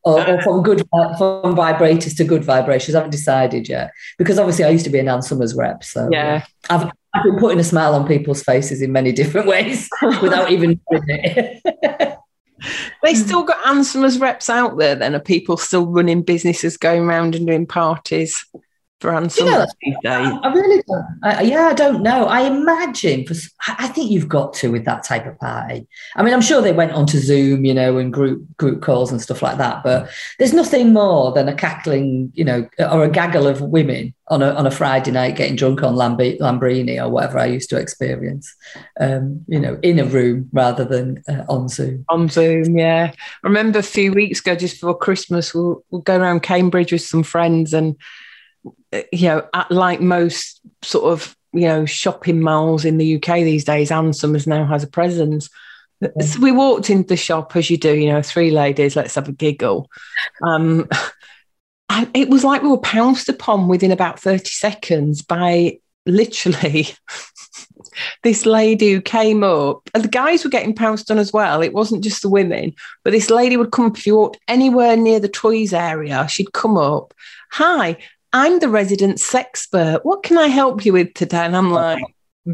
Or, 0.04 0.18
or, 0.18 0.20
uh-huh. 0.20 0.42
from 0.42 0.64
good 0.64 0.80
from 0.92 1.56
vibrators 1.56 2.16
to 2.18 2.24
good 2.24 2.44
vibrations. 2.44 2.96
I 2.96 3.00
haven't 3.00 3.12
decided 3.12 3.70
yet 3.70 3.92
because 4.18 4.40
obviously 4.40 4.66
I 4.66 4.70
used 4.70 4.86
to 4.86 4.90
be 4.90 5.00
an 5.00 5.08
Ann 5.08 5.22
Summers 5.22 5.56
rep, 5.56 5.84
so 5.84 6.10
yeah, 6.12 6.46
I've, 6.70 6.90
I've 7.14 7.24
been 7.24 7.38
putting 7.38 7.60
a 7.60 7.64
smile 7.64 7.94
on 7.96 8.08
people's 8.08 8.44
faces 8.44 8.82
in 8.82 8.92
many 8.92 9.12
different 9.22 9.48
ways 9.48 9.90
without 10.22 10.52
even 10.52 10.80
doing 10.92 11.04
it. 11.08 12.18
they 13.04 13.14
still 13.14 13.44
got 13.44 13.66
Ann 13.68 13.84
Summers 13.84 14.20
reps 14.20 14.50
out 14.50 14.78
there. 14.78 14.96
Then 14.96 15.16
are 15.16 15.20
people 15.20 15.58
still 15.58 15.86
running 15.86 16.24
businesses, 16.24 16.78
going 16.78 17.04
around 17.04 17.36
and 17.36 17.46
doing 17.48 17.66
parties? 17.66 18.46
You 19.04 19.46
know, 19.46 19.66
these 19.82 19.96
days? 20.04 20.30
I 20.44 20.54
really 20.54 20.84
don't. 20.88 21.20
I, 21.24 21.42
yeah, 21.42 21.68
I 21.68 21.74
don't 21.74 22.04
know. 22.04 22.26
I 22.26 22.42
imagine 22.42 23.26
for. 23.26 23.36
I 23.68 23.88
think 23.88 24.12
you've 24.12 24.28
got 24.28 24.54
to 24.56 24.72
with 24.72 24.86
that 24.86 25.04
type 25.04 25.26
of 25.26 25.38
party. 25.40 25.88
I 26.16 26.24
mean, 26.24 26.34
I'm 26.34 26.42
sure 26.42 26.62
they 26.62 26.74
went 26.74 26.92
onto 26.92 27.18
Zoom, 27.20 27.66
you 27.66 27.74
know, 27.74 27.98
and 27.98 28.14
group 28.14 28.44
group 28.58 28.82
calls 28.82 29.12
and 29.12 29.22
stuff 29.22 29.42
like 29.42 29.58
that. 29.58 29.84
But 29.84 30.10
there's 30.40 30.54
nothing 30.54 30.94
more 30.94 31.32
than 31.32 31.48
a 31.48 31.56
cackling, 31.56 32.32
you 32.34 32.44
know, 32.44 32.70
or 32.80 33.04
a 33.04 33.10
gaggle 33.10 33.48
of 33.48 33.62
women 33.62 34.14
on 34.28 34.42
a 34.42 34.52
on 34.52 34.66
a 34.66 34.72
Friday 34.72 35.12
night 35.12 35.36
getting 35.36 35.56
drunk 35.56 35.84
on 35.84 35.96
Lamb- 35.96 36.18
Lambrini 36.18 37.04
or 37.04 37.10
whatever 37.10 37.38
I 37.38 37.48
used 37.48 37.70
to 37.72 37.78
experience. 37.78 38.54
Um, 39.00 39.44
you 39.48 39.60
know, 39.60 39.78
in 39.82 40.00
a 40.00 40.06
room 40.06 40.50
rather 40.54 40.86
than 40.86 41.24
uh, 41.28 41.44
on 41.50 41.68
Zoom. 41.68 42.06
On 42.10 42.30
Zoom, 42.30 42.78
yeah. 42.78 43.12
I 43.14 43.48
remember 43.48 43.80
a 43.80 43.84
few 43.84 44.14
weeks 44.14 44.40
ago, 44.40 44.56
just 44.56 44.76
before 44.76 44.98
Christmas, 44.98 45.54
we'll, 45.54 45.84
we'll 45.90 46.02
go 46.02 46.18
around 46.18 46.44
Cambridge 46.44 46.92
with 46.92 47.02
some 47.02 47.24
friends 47.24 47.74
and 47.74 47.96
you 49.12 49.28
know, 49.28 49.48
like 49.70 50.02
most 50.02 50.62
sort 50.82 51.12
of 51.12 51.36
you 51.54 51.68
know 51.68 51.86
shopping 51.86 52.42
malls 52.42 52.86
in 52.86 52.98
the 52.98 53.16
UK 53.16 53.38
these 53.38 53.64
days, 53.64 53.92
Ann 53.92 54.14
Summers 54.14 54.48
now 54.48 54.66
has 54.66 54.84
a 54.84 54.88
presence. 54.88 55.50
So 56.02 56.40
we 56.40 56.52
walked 56.52 56.90
into 56.90 57.10
the 57.10 57.18
shop 57.18 57.56
as 57.56 57.70
you 57.70 57.78
do, 57.78 57.96
you 57.96 58.12
know, 58.12 58.24
three 58.24 58.50
ladies, 58.50 58.96
let's 58.96 59.14
have 59.16 59.28
a 59.28 59.32
giggle. 59.32 59.88
Um, 60.42 60.90
and 61.90 62.10
it 62.16 62.30
was 62.30 62.44
like 62.44 62.64
we 62.64 62.70
were 62.70 62.80
pounced 62.80 63.30
upon 63.30 63.68
within 63.68 63.92
about 63.92 64.20
30 64.20 64.46
seconds 64.46 65.22
by 65.22 65.78
literally 66.08 66.88
this 68.24 68.46
lady 68.46 68.94
who 68.94 69.02
came 69.02 69.44
up, 69.44 69.90
and 69.94 70.04
the 70.04 70.10
guys 70.10 70.44
were 70.44 70.50
getting 70.50 70.74
pounced 70.74 71.12
on 71.12 71.18
as 71.18 71.32
well. 71.32 71.62
It 71.62 71.74
wasn't 71.74 72.04
just 72.04 72.22
the 72.22 72.30
women, 72.30 72.74
but 73.04 73.12
this 73.12 73.30
lady 73.30 73.58
would 73.58 73.72
come 73.72 73.92
if 73.96 74.08
you 74.08 74.16
walked 74.16 74.40
anywhere 74.48 74.98
near 74.98 75.20
the 75.20 75.30
toys 75.30 75.74
area, 75.74 76.28
she'd 76.28 76.54
come 76.54 76.78
up. 76.78 77.14
Hi, 77.52 77.98
I'm 78.34 78.60
the 78.60 78.70
resident 78.70 79.18
sexpert. 79.18 80.02
What 80.04 80.24
can 80.24 80.38
I 80.38 80.48
help 80.48 80.86
you 80.86 80.94
with 80.94 81.14
today? 81.14 81.46
And 81.46 81.56
I'm 81.56 81.72
like, 81.72 82.04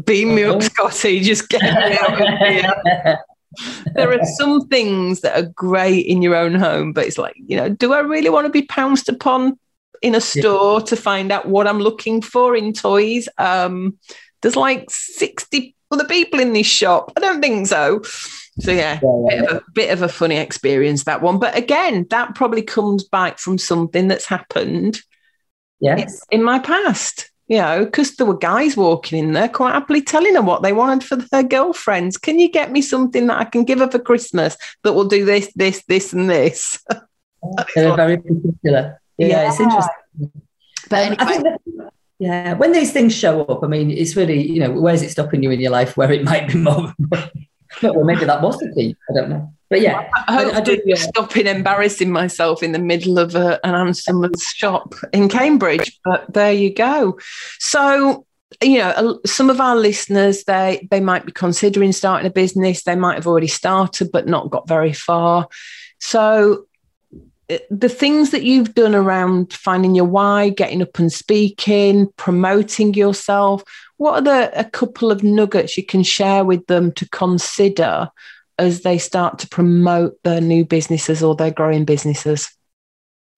beam 0.04 0.34
me 0.34 0.44
up. 0.44 0.62
Scotty, 0.62 1.20
just 1.20 1.48
get 1.48 1.62
me 1.62 1.98
out 2.00 2.20
of 2.20 2.38
here. 2.38 3.18
there 3.94 4.12
are 4.12 4.24
some 4.24 4.66
things 4.68 5.20
that 5.20 5.38
are 5.38 5.48
great 5.54 6.06
in 6.06 6.22
your 6.22 6.34
own 6.34 6.54
home, 6.54 6.92
but 6.92 7.06
it's 7.06 7.18
like, 7.18 7.36
you 7.36 7.56
know, 7.56 7.68
do 7.68 7.92
I 7.92 8.00
really 8.00 8.30
want 8.30 8.46
to 8.46 8.52
be 8.52 8.62
pounced 8.62 9.08
upon 9.08 9.58
in 10.02 10.14
a 10.14 10.20
store 10.20 10.80
yeah. 10.80 10.86
to 10.86 10.96
find 10.96 11.32
out 11.32 11.46
what 11.46 11.66
I'm 11.66 11.80
looking 11.80 12.22
for 12.22 12.56
in 12.56 12.72
toys? 12.72 13.28
Um, 13.38 13.98
there's 14.42 14.56
like 14.56 14.90
60 14.90 15.74
other 15.90 16.04
people 16.04 16.40
in 16.40 16.52
this 16.52 16.66
shop. 16.66 17.12
I 17.16 17.20
don't 17.20 17.40
think 17.40 17.66
so. 17.66 18.02
So 18.60 18.72
yeah, 18.72 18.98
yeah, 19.02 19.26
yeah, 19.30 19.40
bit, 19.40 19.50
of 19.50 19.56
a, 19.56 19.62
bit 19.72 19.90
of 19.90 20.02
a 20.02 20.08
funny 20.08 20.36
experience 20.36 21.04
that 21.04 21.22
one. 21.22 21.38
But 21.38 21.56
again, 21.56 22.06
that 22.10 22.34
probably 22.34 22.62
comes 22.62 23.04
back 23.04 23.38
from 23.38 23.58
something 23.58 24.08
that's 24.08 24.26
happened 24.26 25.00
Yes. 25.80 26.24
In, 26.30 26.40
in 26.40 26.44
my 26.44 26.58
past, 26.58 27.30
you 27.46 27.58
know, 27.58 27.84
because 27.84 28.14
there 28.16 28.26
were 28.26 28.36
guys 28.36 28.76
walking 28.76 29.18
in 29.18 29.32
there 29.32 29.48
quite 29.48 29.72
happily 29.72 30.02
telling 30.02 30.34
her 30.34 30.42
what 30.42 30.62
they 30.62 30.72
wanted 30.72 31.06
for 31.06 31.16
their 31.16 31.42
girlfriends. 31.42 32.18
Can 32.18 32.38
you 32.38 32.50
get 32.50 32.70
me 32.70 32.82
something 32.82 33.26
that 33.26 33.38
I 33.38 33.44
can 33.44 33.64
give 33.64 33.78
her 33.78 33.90
for 33.90 33.98
Christmas 33.98 34.56
that 34.84 34.92
will 34.92 35.08
do 35.08 35.24
this, 35.24 35.50
this, 35.54 35.82
this, 35.88 36.12
and 36.12 36.28
this? 36.28 36.84
They're 37.74 37.96
very 37.96 38.18
particular. 38.18 39.00
Yeah, 39.16 39.26
yeah, 39.26 39.48
it's 39.48 39.60
interesting. 39.60 40.42
But 40.90 40.98
anyway. 40.98 41.16
I 41.18 41.24
think 41.26 41.44
that, 41.44 41.90
yeah, 42.18 42.54
when 42.54 42.72
these 42.72 42.92
things 42.92 43.14
show 43.14 43.44
up, 43.44 43.62
I 43.62 43.68
mean, 43.68 43.90
it's 43.90 44.16
really, 44.16 44.50
you 44.50 44.60
know, 44.60 44.72
where's 44.72 45.02
it 45.02 45.10
stopping 45.10 45.42
you 45.42 45.50
in 45.50 45.60
your 45.60 45.70
life 45.70 45.96
where 45.96 46.12
it 46.12 46.24
might 46.24 46.48
be 46.48 46.54
more? 46.54 46.94
well, 47.82 48.04
maybe 48.04 48.24
that 48.24 48.42
was 48.42 48.58
the 48.58 48.72
key. 48.74 48.96
I 49.10 49.14
don't 49.14 49.30
know. 49.30 49.52
But 49.70 49.82
yeah, 49.82 50.08
I, 50.14 50.44
I, 50.44 50.56
I 50.56 50.60
do 50.60 50.80
yeah. 50.86 50.96
stopping 50.96 51.46
embarrassing 51.46 52.10
myself 52.10 52.62
in 52.62 52.72
the 52.72 52.78
middle 52.78 53.18
of 53.18 53.34
a, 53.34 53.64
Ann 53.66 53.92
Summers 53.92 54.42
shop 54.42 54.94
in 55.12 55.28
Cambridge. 55.28 55.98
But 56.04 56.32
there 56.32 56.52
you 56.52 56.72
go. 56.72 57.18
So 57.58 58.24
you 58.62 58.78
know 58.78 59.20
some 59.26 59.50
of 59.50 59.60
our 59.60 59.76
listeners 59.76 60.44
they 60.44 60.86
they 60.90 61.00
might 61.00 61.26
be 61.26 61.32
considering 61.32 61.92
starting 61.92 62.26
a 62.26 62.30
business 62.30 62.82
they 62.82 62.96
might 62.96 63.14
have 63.14 63.26
already 63.26 63.46
started 63.46 64.10
but 64.10 64.26
not 64.26 64.50
got 64.50 64.66
very 64.66 64.92
far 64.92 65.46
so 66.00 66.64
uh, 67.50 67.58
the 67.70 67.90
things 67.90 68.30
that 68.30 68.42
you've 68.42 68.74
done 68.74 68.94
around 68.94 69.52
finding 69.52 69.94
your 69.94 70.06
why 70.06 70.48
getting 70.48 70.80
up 70.80 70.98
and 70.98 71.12
speaking 71.12 72.08
promoting 72.16 72.94
yourself 72.94 73.62
what 73.98 74.14
are 74.14 74.22
the 74.22 74.58
a 74.58 74.64
couple 74.64 75.10
of 75.10 75.22
nuggets 75.22 75.76
you 75.76 75.84
can 75.84 76.02
share 76.02 76.44
with 76.44 76.66
them 76.66 76.92
to 76.92 77.08
consider 77.10 78.08
as 78.58 78.82
they 78.82 78.98
start 78.98 79.38
to 79.40 79.48
promote 79.48 80.20
their 80.24 80.40
new 80.40 80.64
businesses 80.64 81.22
or 81.22 81.36
their 81.36 81.50
growing 81.50 81.84
businesses? 81.84 82.50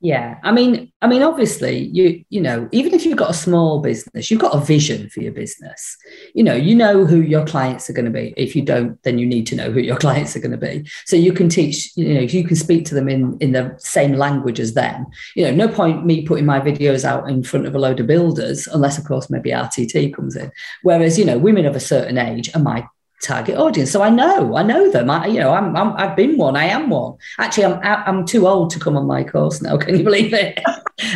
Yeah, 0.03 0.39
I 0.43 0.51
mean, 0.51 0.91
I 1.03 1.07
mean, 1.09 1.23
obviously, 1.23 1.91
you 1.93 2.25
you 2.31 2.41
know, 2.41 2.71
even 2.73 2.95
if 2.95 3.05
you've 3.05 3.19
got 3.19 3.29
a 3.31 3.35
small 3.35 3.81
business, 3.81 4.31
you've 4.31 4.41
got 4.41 4.55
a 4.55 4.61
vision 4.61 5.11
for 5.11 5.21
your 5.21 5.33
business. 5.33 5.95
You 6.35 6.43
know, 6.43 6.55
you 6.55 6.75
know 6.75 7.05
who 7.05 7.21
your 7.21 7.45
clients 7.45 7.91
are 7.91 7.93
going 7.93 8.07
to 8.07 8.11
be. 8.11 8.33
If 8.39 8.57
you 8.57 8.63
don't, 8.63 9.03
then 9.03 9.19
you 9.19 9.27
need 9.27 9.47
to 9.49 9.57
know 9.57 9.71
who 9.71 9.81
your 9.81 9.97
clients 10.05 10.35
are 10.35 10.41
going 10.41 10.53
to 10.53 10.57
be. 10.57 10.89
So 11.05 11.17
you 11.17 11.35
can 11.35 11.51
teach. 11.51 11.95
You 11.97 12.15
know, 12.15 12.21
you 12.21 12.45
can 12.45 12.57
speak 12.57 12.87
to 12.87 12.95
them 12.95 13.11
in 13.11 13.37
in 13.41 13.53
the 13.53 13.75
same 13.77 14.15
language 14.15 14.59
as 14.59 14.73
them. 14.73 15.07
You 15.37 15.45
know, 15.45 15.67
no 15.67 15.69
point 15.69 16.07
me 16.07 16.25
putting 16.25 16.47
my 16.47 16.61
videos 16.61 17.05
out 17.05 17.29
in 17.29 17.43
front 17.43 17.67
of 17.67 17.75
a 17.75 17.79
load 17.79 18.01
of 18.01 18.07
builders, 18.07 18.67
unless 18.69 18.97
of 18.97 19.05
course 19.05 19.29
maybe 19.29 19.51
RTT 19.51 20.15
comes 20.15 20.35
in. 20.35 20.51
Whereas 20.83 21.19
you 21.19 21.27
know, 21.27 21.37
women 21.37 21.67
of 21.67 21.77
a 21.77 21.81
certain 21.81 22.17
age 22.17 22.51
are 22.55 22.63
my 22.63 22.87
target 23.23 23.57
audience. 23.57 23.91
So 23.91 24.03
I 24.03 24.11
know, 24.11 24.57
I 24.57 24.63
know 24.63 24.91
them. 24.91 25.11
I, 25.11 25.27
you 25.27 25.41
know, 25.41 25.53
I'm, 25.53 25.77
i 25.77 26.07
have 26.07 26.17
been 26.17 26.37
one. 26.37 26.57
I 26.57 26.65
am 26.65 26.89
one. 26.89 27.17
Actually, 27.39 27.67
I'm, 27.67 27.81
I'm 27.83 28.27
too 28.27 28.49
old 28.49 28.71
to 28.71 28.81
come 28.81 28.97
on 28.97 29.07
my 29.07 29.25
course 29.25 29.61
now. 29.61 29.77
Can 29.79 29.99
you 29.99 30.05
believe 30.05 30.33
it? 30.33 30.59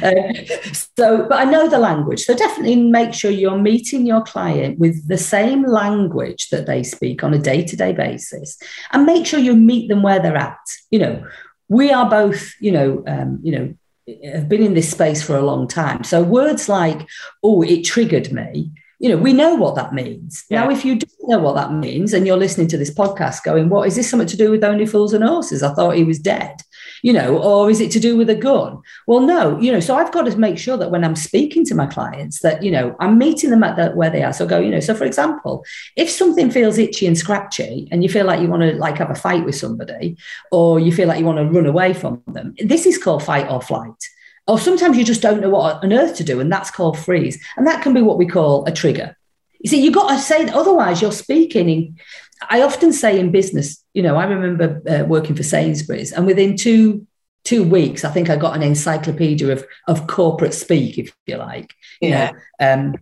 uh, 0.02 0.72
so, 0.96 1.26
but 1.28 1.38
I 1.38 1.44
know 1.44 1.68
the 1.68 1.78
language. 1.78 2.24
So 2.24 2.34
definitely 2.34 2.76
make 2.76 3.14
sure 3.14 3.30
you're 3.30 3.58
meeting 3.58 4.06
your 4.06 4.22
client 4.22 4.78
with 4.78 5.06
the 5.08 5.18
same 5.18 5.64
language 5.64 6.50
that 6.50 6.66
they 6.66 6.82
speak 6.82 7.24
on 7.24 7.34
a 7.34 7.38
day 7.38 7.64
to 7.64 7.76
day 7.76 7.92
basis, 7.92 8.58
and 8.92 9.06
make 9.06 9.26
sure 9.26 9.40
you 9.40 9.56
meet 9.56 9.88
them 9.88 10.02
where 10.02 10.20
they're 10.20 10.36
at. 10.36 10.58
You 10.90 10.98
know, 10.98 11.26
we 11.68 11.90
are 11.90 12.08
both, 12.08 12.54
you 12.60 12.72
know, 12.72 13.02
um, 13.06 13.40
you 13.42 13.52
know, 13.52 13.74
have 14.24 14.48
been 14.48 14.62
in 14.62 14.74
this 14.74 14.90
space 14.90 15.22
for 15.22 15.36
a 15.36 15.42
long 15.42 15.66
time. 15.66 16.04
So 16.04 16.22
words 16.22 16.68
like, 16.68 17.06
"Oh, 17.42 17.62
it 17.62 17.84
triggered 17.84 18.32
me." 18.32 18.70
You 19.04 19.10
know, 19.10 19.18
we 19.18 19.34
know 19.34 19.54
what 19.54 19.74
that 19.74 19.92
means. 19.92 20.46
Yeah. 20.48 20.64
Now, 20.64 20.70
if 20.70 20.82
you 20.82 20.96
don't 20.96 21.28
know 21.28 21.38
what 21.38 21.56
that 21.56 21.70
means 21.70 22.14
and 22.14 22.26
you're 22.26 22.38
listening 22.38 22.68
to 22.68 22.78
this 22.78 22.90
podcast 22.90 23.44
going, 23.44 23.68
what 23.68 23.86
is 23.86 23.96
this 23.96 24.08
something 24.08 24.26
to 24.26 24.36
do 24.36 24.50
with 24.50 24.64
only 24.64 24.86
fools 24.86 25.12
and 25.12 25.22
horses? 25.22 25.62
I 25.62 25.74
thought 25.74 25.96
he 25.96 26.04
was 26.04 26.18
dead, 26.18 26.62
you 27.02 27.12
know, 27.12 27.36
or 27.36 27.68
is 27.68 27.82
it 27.82 27.90
to 27.90 28.00
do 28.00 28.16
with 28.16 28.30
a 28.30 28.34
gun? 28.34 28.80
Well, 29.06 29.20
no, 29.20 29.60
you 29.60 29.70
know, 29.70 29.80
so 29.80 29.94
I've 29.94 30.10
got 30.10 30.22
to 30.22 30.38
make 30.38 30.56
sure 30.56 30.78
that 30.78 30.90
when 30.90 31.04
I'm 31.04 31.16
speaking 31.16 31.66
to 31.66 31.74
my 31.74 31.84
clients 31.84 32.40
that, 32.40 32.62
you 32.62 32.70
know, 32.70 32.96
I'm 32.98 33.18
meeting 33.18 33.50
them 33.50 33.62
at 33.62 33.76
the, 33.76 33.90
where 33.90 34.08
they 34.08 34.22
are. 34.22 34.32
So 34.32 34.46
I 34.46 34.48
go, 34.48 34.58
you 34.58 34.70
know, 34.70 34.80
so 34.80 34.94
for 34.94 35.04
example, 35.04 35.66
if 35.96 36.08
something 36.08 36.50
feels 36.50 36.78
itchy 36.78 37.06
and 37.06 37.18
scratchy 37.18 37.86
and 37.90 38.02
you 38.02 38.08
feel 38.08 38.24
like 38.24 38.40
you 38.40 38.48
want 38.48 38.62
to 38.62 38.72
like 38.76 38.96
have 38.96 39.10
a 39.10 39.14
fight 39.14 39.44
with 39.44 39.54
somebody 39.54 40.16
or 40.50 40.80
you 40.80 40.90
feel 40.90 41.08
like 41.08 41.18
you 41.18 41.26
want 41.26 41.36
to 41.36 41.44
run 41.44 41.66
away 41.66 41.92
from 41.92 42.22
them, 42.28 42.54
this 42.56 42.86
is 42.86 42.96
called 42.96 43.22
fight 43.22 43.50
or 43.50 43.60
flight. 43.60 44.02
Or 44.46 44.58
sometimes 44.58 44.98
you 44.98 45.04
just 45.04 45.22
don't 45.22 45.40
know 45.40 45.50
what 45.50 45.82
on 45.82 45.92
earth 45.92 46.16
to 46.16 46.24
do, 46.24 46.40
and 46.40 46.52
that's 46.52 46.70
called 46.70 46.98
freeze. 46.98 47.42
And 47.56 47.66
that 47.66 47.82
can 47.82 47.94
be 47.94 48.02
what 48.02 48.18
we 48.18 48.26
call 48.26 48.66
a 48.66 48.72
trigger. 48.72 49.16
You 49.60 49.70
see, 49.70 49.82
you've 49.82 49.94
got 49.94 50.10
to 50.10 50.18
say 50.18 50.44
that, 50.44 50.54
otherwise 50.54 51.00
you're 51.00 51.12
speaking 51.12 51.68
in. 51.68 51.96
I 52.50 52.60
often 52.62 52.92
say 52.92 53.18
in 53.18 53.30
business, 53.30 53.82
you 53.94 54.02
know, 54.02 54.16
I 54.16 54.24
remember 54.24 54.82
uh, 54.86 55.04
working 55.06 55.34
for 55.34 55.42
Sainsbury's, 55.42 56.12
and 56.12 56.26
within 56.26 56.56
two 56.56 57.06
two 57.44 57.62
weeks, 57.62 58.04
I 58.04 58.10
think 58.10 58.28
I 58.28 58.36
got 58.36 58.56
an 58.56 58.62
encyclopedia 58.62 59.50
of 59.50 59.64
of 59.88 60.06
corporate 60.06 60.54
speak, 60.54 60.98
if 60.98 61.14
you 61.26 61.36
like. 61.36 61.72
You 62.00 62.10
yeah. 62.10 62.32
Know, 62.60 62.72
um, 62.72 62.94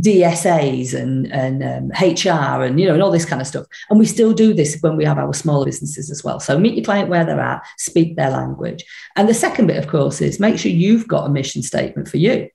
DSAs 0.00 0.94
and 0.94 1.30
and 1.32 1.62
um, 1.62 1.88
HR 2.00 2.62
and 2.62 2.78
you 2.78 2.86
know 2.86 2.94
and 2.94 3.02
all 3.02 3.10
this 3.10 3.24
kind 3.24 3.40
of 3.40 3.48
stuff. 3.48 3.66
And 3.90 3.98
we 3.98 4.06
still 4.06 4.32
do 4.32 4.54
this 4.54 4.78
when 4.80 4.96
we 4.96 5.04
have 5.04 5.18
our 5.18 5.34
small 5.34 5.64
businesses 5.64 6.10
as 6.10 6.22
well. 6.22 6.40
So 6.40 6.58
meet 6.58 6.74
your 6.74 6.84
client 6.84 7.08
where 7.08 7.24
they're 7.24 7.40
at, 7.40 7.66
speak 7.78 8.16
their 8.16 8.30
language. 8.30 8.84
And 9.16 9.28
the 9.28 9.34
second 9.34 9.66
bit, 9.66 9.76
of 9.76 9.88
course, 9.88 10.20
is 10.20 10.40
make 10.40 10.58
sure 10.58 10.70
you've 10.70 11.08
got 11.08 11.26
a 11.26 11.30
mission 11.30 11.62
statement 11.62 12.08
for 12.08 12.18
you. 12.18 12.48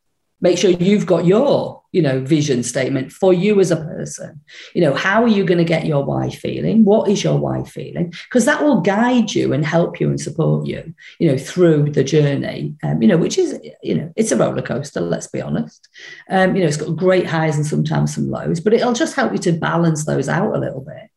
Make 0.43 0.57
sure 0.57 0.69
you've 0.69 1.05
got 1.05 1.25
your 1.25 1.81
you 1.93 2.01
know 2.01 2.19
vision 2.19 2.63
statement 2.63 3.11
for 3.11 3.33
you 3.33 3.59
as 3.59 3.71
a 3.71 3.77
person. 3.77 4.41
You 4.75 4.81
know 4.81 4.93
how 4.93 5.23
are 5.23 5.27
you 5.27 5.45
going 5.45 5.57
to 5.57 5.63
get 5.63 5.85
your 5.85 6.03
why 6.03 6.29
feeling? 6.29 6.83
What 6.83 7.09
is 7.09 7.23
your 7.23 7.39
why 7.39 7.63
feeling? 7.63 8.13
Because 8.25 8.45
that 8.45 8.61
will 8.61 8.81
guide 8.81 9.33
you 9.33 9.53
and 9.53 9.65
help 9.65 9.99
you 9.99 10.09
and 10.09 10.19
support 10.19 10.67
you 10.67 10.93
you 11.17 11.31
know 11.31 11.37
through 11.37 11.91
the 11.91 12.03
journey. 12.03 12.75
Um, 12.83 13.01
you 13.01 13.07
know 13.07 13.17
which 13.17 13.37
is 13.39 13.59
you 13.81 13.95
know 13.95 14.13
it's 14.15 14.31
a 14.31 14.37
roller 14.37 14.61
coaster 14.61 15.01
let's 15.01 15.27
be 15.27 15.41
honest. 15.41 15.87
Um, 16.29 16.55
you 16.55 16.61
know 16.61 16.67
it's 16.67 16.77
got 16.77 16.95
great 16.95 17.25
highs 17.25 17.55
and 17.55 17.65
sometimes 17.65 18.13
some 18.13 18.29
lows 18.29 18.59
but 18.59 18.73
it'll 18.73 18.93
just 18.93 19.15
help 19.15 19.31
you 19.31 19.39
to 19.39 19.53
balance 19.53 20.05
those 20.05 20.29
out 20.29 20.55
a 20.55 20.59
little 20.59 20.81
bit. 20.81 21.09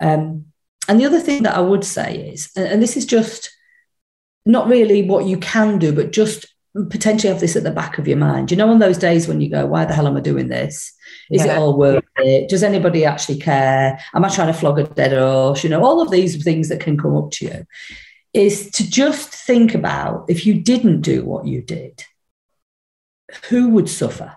Um, 0.00 0.46
and 0.86 1.00
the 1.00 1.06
other 1.06 1.20
thing 1.20 1.44
that 1.44 1.56
i 1.56 1.60
would 1.60 1.82
say 1.82 2.28
is 2.28 2.50
and 2.56 2.82
this 2.82 2.94
is 2.94 3.06
just 3.06 3.50
not 4.44 4.68
really 4.68 5.02
what 5.02 5.24
you 5.24 5.38
can 5.38 5.78
do 5.78 5.94
but 5.94 6.12
just 6.12 6.53
potentially 6.90 7.32
have 7.32 7.40
this 7.40 7.54
at 7.56 7.62
the 7.62 7.70
back 7.70 7.98
of 7.98 8.08
your 8.08 8.16
mind. 8.16 8.50
You 8.50 8.56
know, 8.56 8.68
on 8.68 8.80
those 8.80 8.98
days 8.98 9.28
when 9.28 9.40
you 9.40 9.48
go, 9.48 9.64
why 9.64 9.84
the 9.84 9.94
hell 9.94 10.08
am 10.08 10.16
I 10.16 10.20
doing 10.20 10.48
this? 10.48 10.92
Is 11.30 11.44
yeah. 11.44 11.54
it 11.54 11.58
all 11.58 11.78
worth 11.78 12.04
it? 12.16 12.48
Does 12.48 12.62
anybody 12.62 13.04
actually 13.04 13.38
care? 13.38 13.98
Am 14.14 14.24
I 14.24 14.28
trying 14.28 14.52
to 14.52 14.58
flog 14.58 14.78
a 14.78 14.84
dead 14.84 15.12
horse? 15.12 15.62
You 15.62 15.70
know, 15.70 15.84
all 15.84 16.00
of 16.00 16.10
these 16.10 16.42
things 16.42 16.68
that 16.68 16.80
can 16.80 16.98
come 16.98 17.16
up 17.16 17.30
to 17.32 17.46
you 17.46 17.66
is 18.32 18.70
to 18.72 18.90
just 18.90 19.28
think 19.30 19.74
about 19.74 20.24
if 20.28 20.44
you 20.44 20.54
didn't 20.54 21.02
do 21.02 21.24
what 21.24 21.46
you 21.46 21.62
did, 21.62 22.04
who 23.48 23.68
would 23.70 23.88
suffer? 23.88 24.36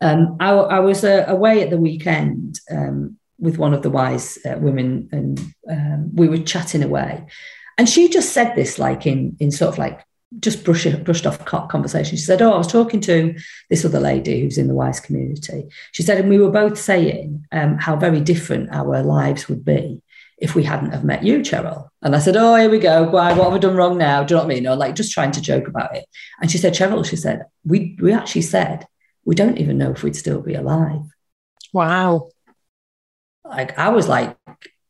Um, 0.00 0.36
I, 0.38 0.50
I, 0.50 0.80
was 0.80 1.04
uh, 1.04 1.24
away 1.26 1.62
at 1.62 1.70
the 1.70 1.78
weekend 1.78 2.60
um, 2.70 3.16
with 3.38 3.58
one 3.58 3.74
of 3.74 3.82
the 3.82 3.90
wise 3.90 4.38
uh, 4.44 4.56
women, 4.58 5.08
and 5.10 5.40
um, 5.70 6.14
we 6.14 6.28
were 6.28 6.38
chatting 6.38 6.82
away. 6.82 7.26
And 7.78 7.88
she 7.88 8.08
just 8.08 8.32
said 8.32 8.54
this, 8.54 8.78
like 8.78 9.06
in 9.06 9.36
in 9.40 9.50
sort 9.50 9.72
of 9.72 9.78
like 9.78 10.05
just 10.40 10.64
brush, 10.64 10.86
it, 10.86 11.04
brushed 11.04 11.26
off 11.26 11.44
conversation. 11.44 12.16
She 12.16 12.24
said, 12.24 12.42
Oh, 12.42 12.52
I 12.52 12.58
was 12.58 12.70
talking 12.70 13.00
to 13.02 13.34
this 13.70 13.84
other 13.84 14.00
lady 14.00 14.40
who's 14.40 14.58
in 14.58 14.68
the 14.68 14.74
WISE 14.74 15.00
community. 15.00 15.68
She 15.92 16.02
said, 16.02 16.18
and 16.18 16.28
we 16.28 16.38
were 16.38 16.50
both 16.50 16.78
saying 16.78 17.46
um, 17.52 17.78
how 17.78 17.96
very 17.96 18.20
different 18.20 18.70
our 18.72 19.02
lives 19.02 19.48
would 19.48 19.64
be 19.64 20.02
if 20.38 20.54
we 20.54 20.62
hadn't 20.64 20.90
have 20.90 21.04
met 21.04 21.22
you, 21.24 21.38
Cheryl. 21.38 21.88
And 22.02 22.14
I 22.14 22.18
said, 22.18 22.36
Oh, 22.36 22.56
here 22.56 22.70
we 22.70 22.78
go. 22.78 23.04
Why, 23.04 23.32
what 23.32 23.44
have 23.44 23.54
I 23.54 23.58
done 23.58 23.76
wrong 23.76 23.98
now? 23.98 24.22
Do 24.22 24.34
you 24.34 24.36
know 24.38 24.44
what 24.44 24.52
I 24.52 24.54
mean? 24.54 24.66
Or 24.66 24.76
like 24.76 24.94
just 24.94 25.12
trying 25.12 25.32
to 25.32 25.40
joke 25.40 25.68
about 25.68 25.96
it. 25.96 26.04
And 26.40 26.50
she 26.50 26.58
said, 26.58 26.74
Cheryl, 26.74 27.08
she 27.08 27.16
said, 27.16 27.44
we, 27.64 27.96
we 28.00 28.12
actually 28.12 28.42
said, 28.42 28.86
we 29.24 29.34
don't 29.34 29.58
even 29.58 29.78
know 29.78 29.92
if 29.92 30.02
we'd 30.02 30.16
still 30.16 30.40
be 30.40 30.54
alive. 30.54 31.02
Wow. 31.72 32.30
Like 33.44 33.78
I 33.78 33.88
was 33.90 34.08
like, 34.08 34.36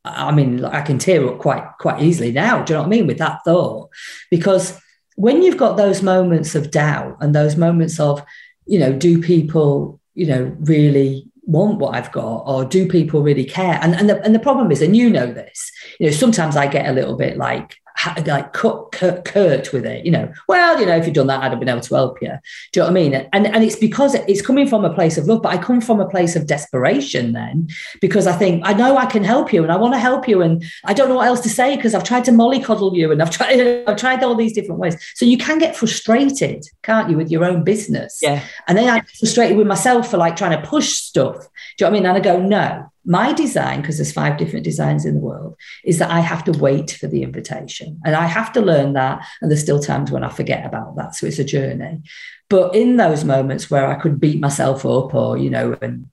I 0.05 0.33
mean, 0.33 0.65
I 0.65 0.83
can 0.83 0.99
tear 0.99 1.27
up 1.29 1.41
quite 1.41 1.65
quite 1.81 2.01
easily 2.03 2.33
now. 2.33 2.63
Do 2.63 2.73
you 2.73 2.77
know 2.77 2.83
what 2.83 2.87
I 2.87 2.91
mean 2.91 3.07
with 3.07 3.19
that 3.19 3.41
thought? 3.45 3.91
Because 4.31 4.81
when 5.17 5.43
you've 5.43 5.57
got 5.57 5.77
those 5.77 6.03
moments 6.03 6.55
of 6.55 6.71
doubt 6.71 7.17
and 7.21 7.35
those 7.35 7.57
moments 7.57 7.99
of, 7.99 8.23
you 8.67 8.79
know, 8.79 8.93
do 8.93 9.21
people, 9.21 10.01
you 10.15 10.27
know, 10.27 10.55
really 10.61 11.27
want 11.43 11.79
what 11.79 11.95
I've 11.95 12.13
got 12.13 12.43
or 12.47 12.65
do 12.65 12.87
people 12.87 13.23
really 13.23 13.45
care? 13.45 13.79
And, 13.83 13.95
and, 13.95 14.09
the, 14.09 14.23
and 14.23 14.35
the 14.35 14.41
problem 14.41 14.71
is, 14.71 14.83
and 14.83 14.97
you 14.97 15.11
know 15.11 15.33
this, 15.33 15.73
you 15.99 16.07
know, 16.07 16.13
sometimes 16.13 16.57
I 16.57 16.67
get 16.67 16.89
a 16.89 16.93
little 16.93 17.17
bit 17.17 17.37
like, 17.37 17.79
like 18.27 18.53
cut, 18.53 18.93
curt, 18.93 19.25
curt 19.25 19.73
with 19.73 19.87
it, 19.87 20.05
you 20.05 20.11
know, 20.11 20.33
well, 20.49 20.79
you 20.79 20.87
know, 20.87 20.97
if 20.97 21.07
you'd 21.07 21.15
done 21.15 21.27
that, 21.29 21.43
I'd 21.43 21.51
have 21.51 21.61
been 21.61 21.69
able 21.69 21.81
to 21.81 21.95
help 21.95 22.21
you. 22.21 22.29
Do 22.73 22.81
you 22.81 22.83
know 22.83 22.85
what 22.85 22.91
I 22.91 22.95
mean? 22.95 23.15
And, 23.33 23.47
and 23.47 23.65
it's 23.65 23.77
because 23.77 24.15
it's 24.15 24.43
coming 24.43 24.69
from 24.69 24.85
a 24.85 24.93
place 24.93 25.19
of 25.19 25.27
love, 25.27 25.43
but 25.43 25.53
I 25.53 25.59
come 25.59 25.81
from 25.81 26.01
a 26.01 26.09
place 26.09 26.37
of 26.37 26.47
desperation 26.47 27.33
then 27.33 27.69
because 28.01 28.27
I 28.27 28.33
think 28.33 28.63
I 28.65 28.73
know 28.73 28.97
I 28.97 29.07
can 29.07 29.25
help 29.25 29.53
you 29.53 29.63
and 29.63 29.73
I 29.73 29.77
want 29.77 29.95
to 29.95 29.99
help 29.99 30.29
you. 30.29 30.43
And 30.43 30.65
I 30.85 30.93
don't 30.95 31.09
know 31.09 31.17
what 31.17 31.27
else 31.27 31.41
to 31.41 31.49
say 31.49 31.77
because 31.77 31.95
I've 31.95 32.05
tried 32.05 32.25
to 32.27 32.31
mollycoddle 32.31 32.95
you 32.95 33.11
and 33.13 33.23
I've 33.23 33.31
tried, 33.31 33.61
I've 33.87 33.97
tried 33.97 34.23
all 34.23 34.35
these 34.35 34.53
different 34.53 34.81
ways. 34.81 34.97
So 35.15 35.25
you 35.25 35.39
can 35.39 35.59
get 35.59 35.77
frustrated, 35.77 36.65
can't 36.83 37.11
you, 37.11 37.17
with 37.17 37.31
your 37.31 37.45
own 37.45 37.65
business? 37.65 38.19
Yeah. 38.23 38.43
And 38.69 38.77
then 38.77 38.89
I 38.89 39.01
get 39.01 39.11
frustrated 39.11 39.57
with 39.57 39.67
myself 39.67 40.11
for 40.11 40.17
like 40.17 40.37
trying 40.37 40.61
to 40.61 40.67
push 40.67 40.91
stuff. 40.95 41.37
Do 41.79 41.85
you 41.85 41.87
know 41.87 41.87
what 41.87 41.89
I 41.89 41.93
mean? 41.93 42.07
And 42.07 42.17
I 42.17 42.21
go, 42.21 42.41
no, 42.41 42.93
my 43.07 43.33
design, 43.33 43.81
because 43.81 43.99
there's 43.99 44.13
five 44.13 44.37
different 44.37 44.65
designs 44.65 45.07
in 45.07 45.15
the 45.15 45.21
world, 45.21 45.57
is 45.85 45.99
that 46.01 46.11
I 46.11 46.21
have 46.21 46.43
to 46.45 46.53
wait 46.53 46.91
for 46.91 47.07
the 47.07 47.23
invitation. 47.23 48.01
And 48.05 48.17
I 48.17 48.27
have 48.27 48.53
to 48.55 48.61
learn 48.61 48.95
that. 48.95 49.25
And 49.41 49.51
there's 49.51 49.63
still 49.63 49.81
times 49.81 50.11
when 50.11 50.25
I 50.25 50.29
forget 50.29 50.67
about 50.67 50.97
that. 50.97 51.15
So 51.15 51.27
it's 51.27 51.39
a 51.39 51.45
journey. 51.45 52.03
But 52.51 52.75
in 52.75 52.97
those 52.97 53.25
moments 53.25 53.71
where 53.71 53.87
I 53.87 53.95
could 53.95 54.21
beat 54.21 54.41
myself 54.41 54.85
up 54.85 55.15
or, 55.15 55.39
you 55.39 55.51
know, 55.51 55.77
and, 55.81 56.09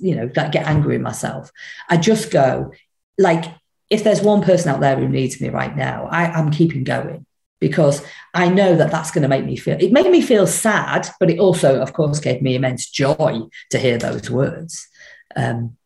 you 0.00 0.16
know, 0.16 0.26
get 0.26 0.66
angry 0.66 0.96
with 0.96 1.02
myself, 1.02 1.52
I 1.88 1.96
just 1.96 2.32
go, 2.32 2.72
like, 3.18 3.44
if 3.88 4.02
there's 4.02 4.22
one 4.22 4.42
person 4.42 4.70
out 4.70 4.80
there 4.80 4.96
who 4.96 5.08
needs 5.08 5.40
me 5.40 5.48
right 5.48 5.76
now, 5.76 6.08
I, 6.10 6.26
I'm 6.26 6.50
keeping 6.50 6.82
going 6.82 7.24
because 7.60 8.04
I 8.34 8.48
know 8.48 8.74
that 8.74 8.90
that's 8.90 9.12
going 9.12 9.22
to 9.22 9.28
make 9.28 9.44
me 9.44 9.54
feel, 9.54 9.76
it 9.78 9.92
made 9.92 10.10
me 10.10 10.22
feel 10.22 10.48
sad, 10.48 11.08
but 11.20 11.30
it 11.30 11.38
also, 11.38 11.80
of 11.80 11.92
course, 11.92 12.18
gave 12.18 12.42
me 12.42 12.56
immense 12.56 12.90
joy 12.90 13.42
to 13.70 13.78
hear 13.78 13.98
those 13.98 14.28
words. 14.28 14.88
Um, 15.36 15.76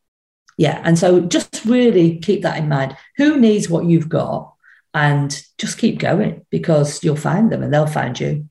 yeah 0.57 0.81
and 0.85 0.99
so 0.99 1.21
just 1.21 1.65
really 1.65 2.19
keep 2.19 2.43
that 2.43 2.59
in 2.59 2.69
mind. 2.69 2.97
Who 3.17 3.39
needs 3.39 3.69
what 3.69 3.85
you've 3.85 4.09
got? 4.09 4.53
And 4.95 5.45
just 5.59 5.77
keep 5.77 5.99
going 5.99 6.47
because 6.51 7.05
you'll 7.05 7.17
find 7.17 7.53
them 7.53 7.63
and 7.63 7.73
they'll 7.73 7.87
find 7.87 8.19
you. 8.19 8.49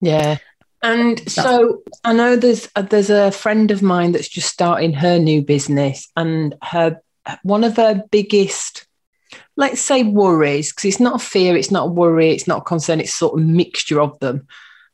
Yeah. 0.00 0.38
And 0.80 1.28
so 1.30 1.82
i 2.04 2.12
know 2.12 2.34
there's 2.34 2.68
uh, 2.74 2.82
there's 2.82 3.10
a 3.10 3.30
friend 3.30 3.70
of 3.70 3.82
mine 3.82 4.12
that's 4.12 4.28
just 4.28 4.48
starting 4.48 4.92
her 4.92 5.18
new 5.18 5.40
business 5.40 6.10
and 6.16 6.56
her 6.60 7.00
one 7.44 7.62
of 7.62 7.76
her 7.76 8.02
biggest 8.10 8.84
let's 9.56 9.80
say 9.80 10.02
worries 10.02 10.72
because 10.72 10.86
it's 10.86 10.98
not 10.98 11.22
a 11.22 11.24
fear 11.24 11.56
it's 11.56 11.70
not 11.70 11.86
a 11.86 11.92
worry 11.92 12.30
it's 12.30 12.48
not 12.48 12.62
a 12.62 12.64
concern 12.64 12.98
it's 12.98 13.14
sort 13.14 13.38
of 13.38 13.46
mixture 13.46 14.00
of 14.00 14.18
them 14.18 14.44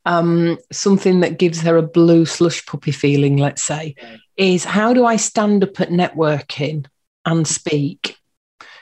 um, 0.05 0.59
something 0.73 1.21
that 1.21 1.39
gives 1.39 1.61
her 1.61 1.77
a 1.77 1.83
blue 1.83 2.25
slush 2.25 2.65
puppy 2.67 2.93
feeling 2.93 3.37
let's 3.37 3.63
say 3.63 3.95
is 4.37 4.65
how 4.65 4.95
do 4.95 5.05
I 5.05 5.17
stand 5.17 5.65
up 5.65 5.81
at 5.81 5.91
networking 5.91 6.87
and 7.27 7.47
speak? 7.47 8.17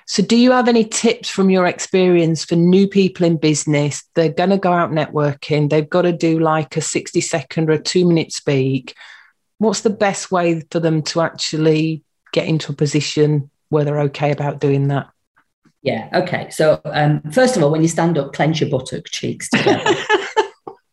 So, 0.08 0.22
do 0.22 0.36
you 0.36 0.52
have 0.52 0.68
any 0.68 0.84
tips 0.84 1.28
from 1.28 1.50
your 1.50 1.66
experience 1.66 2.44
for 2.44 2.54
new 2.54 2.86
people 2.86 3.26
in 3.26 3.38
business? 3.38 4.04
They're 4.14 4.28
going 4.28 4.50
to 4.50 4.58
go 4.58 4.72
out 4.72 4.92
networking, 4.92 5.68
they've 5.68 5.88
got 5.88 6.02
to 6.02 6.12
do 6.12 6.38
like 6.38 6.76
a 6.76 6.80
60 6.80 7.20
second 7.20 7.68
or 7.68 7.72
a 7.72 7.82
two 7.82 8.06
minute 8.06 8.32
speak. 8.32 8.94
What's 9.58 9.80
the 9.80 9.90
best 9.90 10.30
way 10.30 10.62
for 10.70 10.78
them 10.78 11.02
to 11.04 11.22
actually 11.22 12.04
get 12.32 12.46
into 12.46 12.70
a 12.70 12.76
position 12.76 13.50
where 13.70 13.84
they're 13.84 14.02
okay 14.02 14.30
about 14.30 14.60
doing 14.60 14.88
that? 14.88 15.08
Yeah, 15.82 16.08
okay. 16.14 16.50
So, 16.50 16.80
um, 16.84 17.22
first 17.32 17.56
of 17.56 17.62
all, 17.62 17.70
when 17.70 17.82
you 17.82 17.88
stand 17.88 18.16
up, 18.16 18.32
clench 18.32 18.60
your 18.60 18.70
buttock 18.70 19.06
cheeks 19.06 19.48
together. 19.50 19.96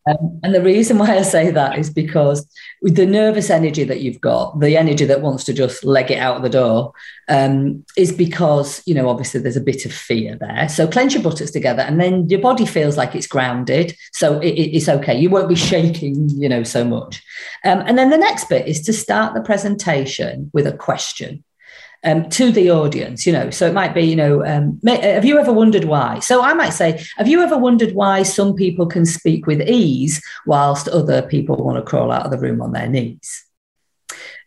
Um, 0.08 0.40
and 0.44 0.54
the 0.54 0.62
reason 0.62 0.98
why 0.98 1.16
I 1.16 1.22
say 1.22 1.52
that 1.52 1.80
is 1.80 1.90
because 1.90 2.46
with 2.82 2.96
the 2.96 3.06
nervous 3.06 3.50
energy 3.50 3.84
that 3.86 4.02
you've 4.02 4.20
got, 4.20 4.60
the 4.60 4.76
energy 4.76 5.06
that 5.06 5.22
wants 5.22 5.46
to 5.46 5.54
just 5.54 5.86
leg 5.86 6.12
it 6.12 6.18
out 6.18 6.42
the 6.42 6.50
door, 6.50 6.94
um, 7.30 7.86
is 7.96 8.12
because, 8.12 8.82
you 8.86 8.94
know, 8.94 9.08
obviously 9.08 9.40
there's 9.40 9.56
a 9.56 9.62
bit 9.62 9.86
of 9.86 9.94
fear 9.94 10.36
there. 10.36 10.68
So 10.68 10.88
clench 10.88 11.14
your 11.14 11.24
buttocks 11.24 11.52
together 11.52 11.84
and 11.84 12.02
then 12.02 12.30
your 12.30 12.42
body 12.42 12.66
feels 12.66 12.98
like 12.98 13.16
it's 13.16 13.28
grounded. 13.28 13.96
So 14.12 14.40
it, 14.40 14.50
it's 14.50 14.90
okay. 14.90 15.18
You 15.18 15.30
won't 15.30 15.50
be 15.50 15.56
shaking, 15.56 16.30
you 16.30 16.50
know, 16.50 16.64
so 16.64 16.84
much. 16.84 17.24
Um, 17.64 17.80
and 17.86 17.98
then 17.98 18.10
the 18.10 18.18
next 18.18 18.50
bit 18.50 18.68
is 18.68 18.82
to 18.82 18.94
start 18.94 19.34
the 19.34 19.42
presentation 19.42 20.52
with 20.54 20.68
a 20.68 20.74
question 20.74 21.44
um, 22.04 22.30
to 22.30 22.52
the 22.52 22.70
audience, 22.72 23.26
you 23.26 23.34
know. 23.34 23.50
So 23.50 23.68
it 23.68 23.74
might 23.74 23.94
be, 23.94 24.02
you 24.02 24.16
know, 24.16 24.46
um, 24.46 24.80
have 24.86 25.26
you 25.26 25.40
ever 25.40 25.54
wondered 25.54 25.86
why? 25.86 26.20
So 26.20 26.42
I 26.42 26.54
might 26.54 26.72
say, 26.72 27.04
have 27.18 27.28
you 27.28 27.42
ever 27.42 27.58
wondered 27.58 27.94
why 27.94 28.24
some 28.24 28.56
people 28.56 28.86
can 28.86 29.06
speak 29.06 29.48
with 29.48 29.62
ease 29.62 30.22
whilst 30.46 30.88
other 30.88 31.22
people 31.22 31.56
want 31.56 31.78
to 31.78 31.90
crawl 31.90 32.12
out 32.12 32.26
of 32.26 32.32
the 32.32 32.38
room 32.38 32.62
on 32.62 32.74
their 32.74 32.88
knees? 32.88 33.46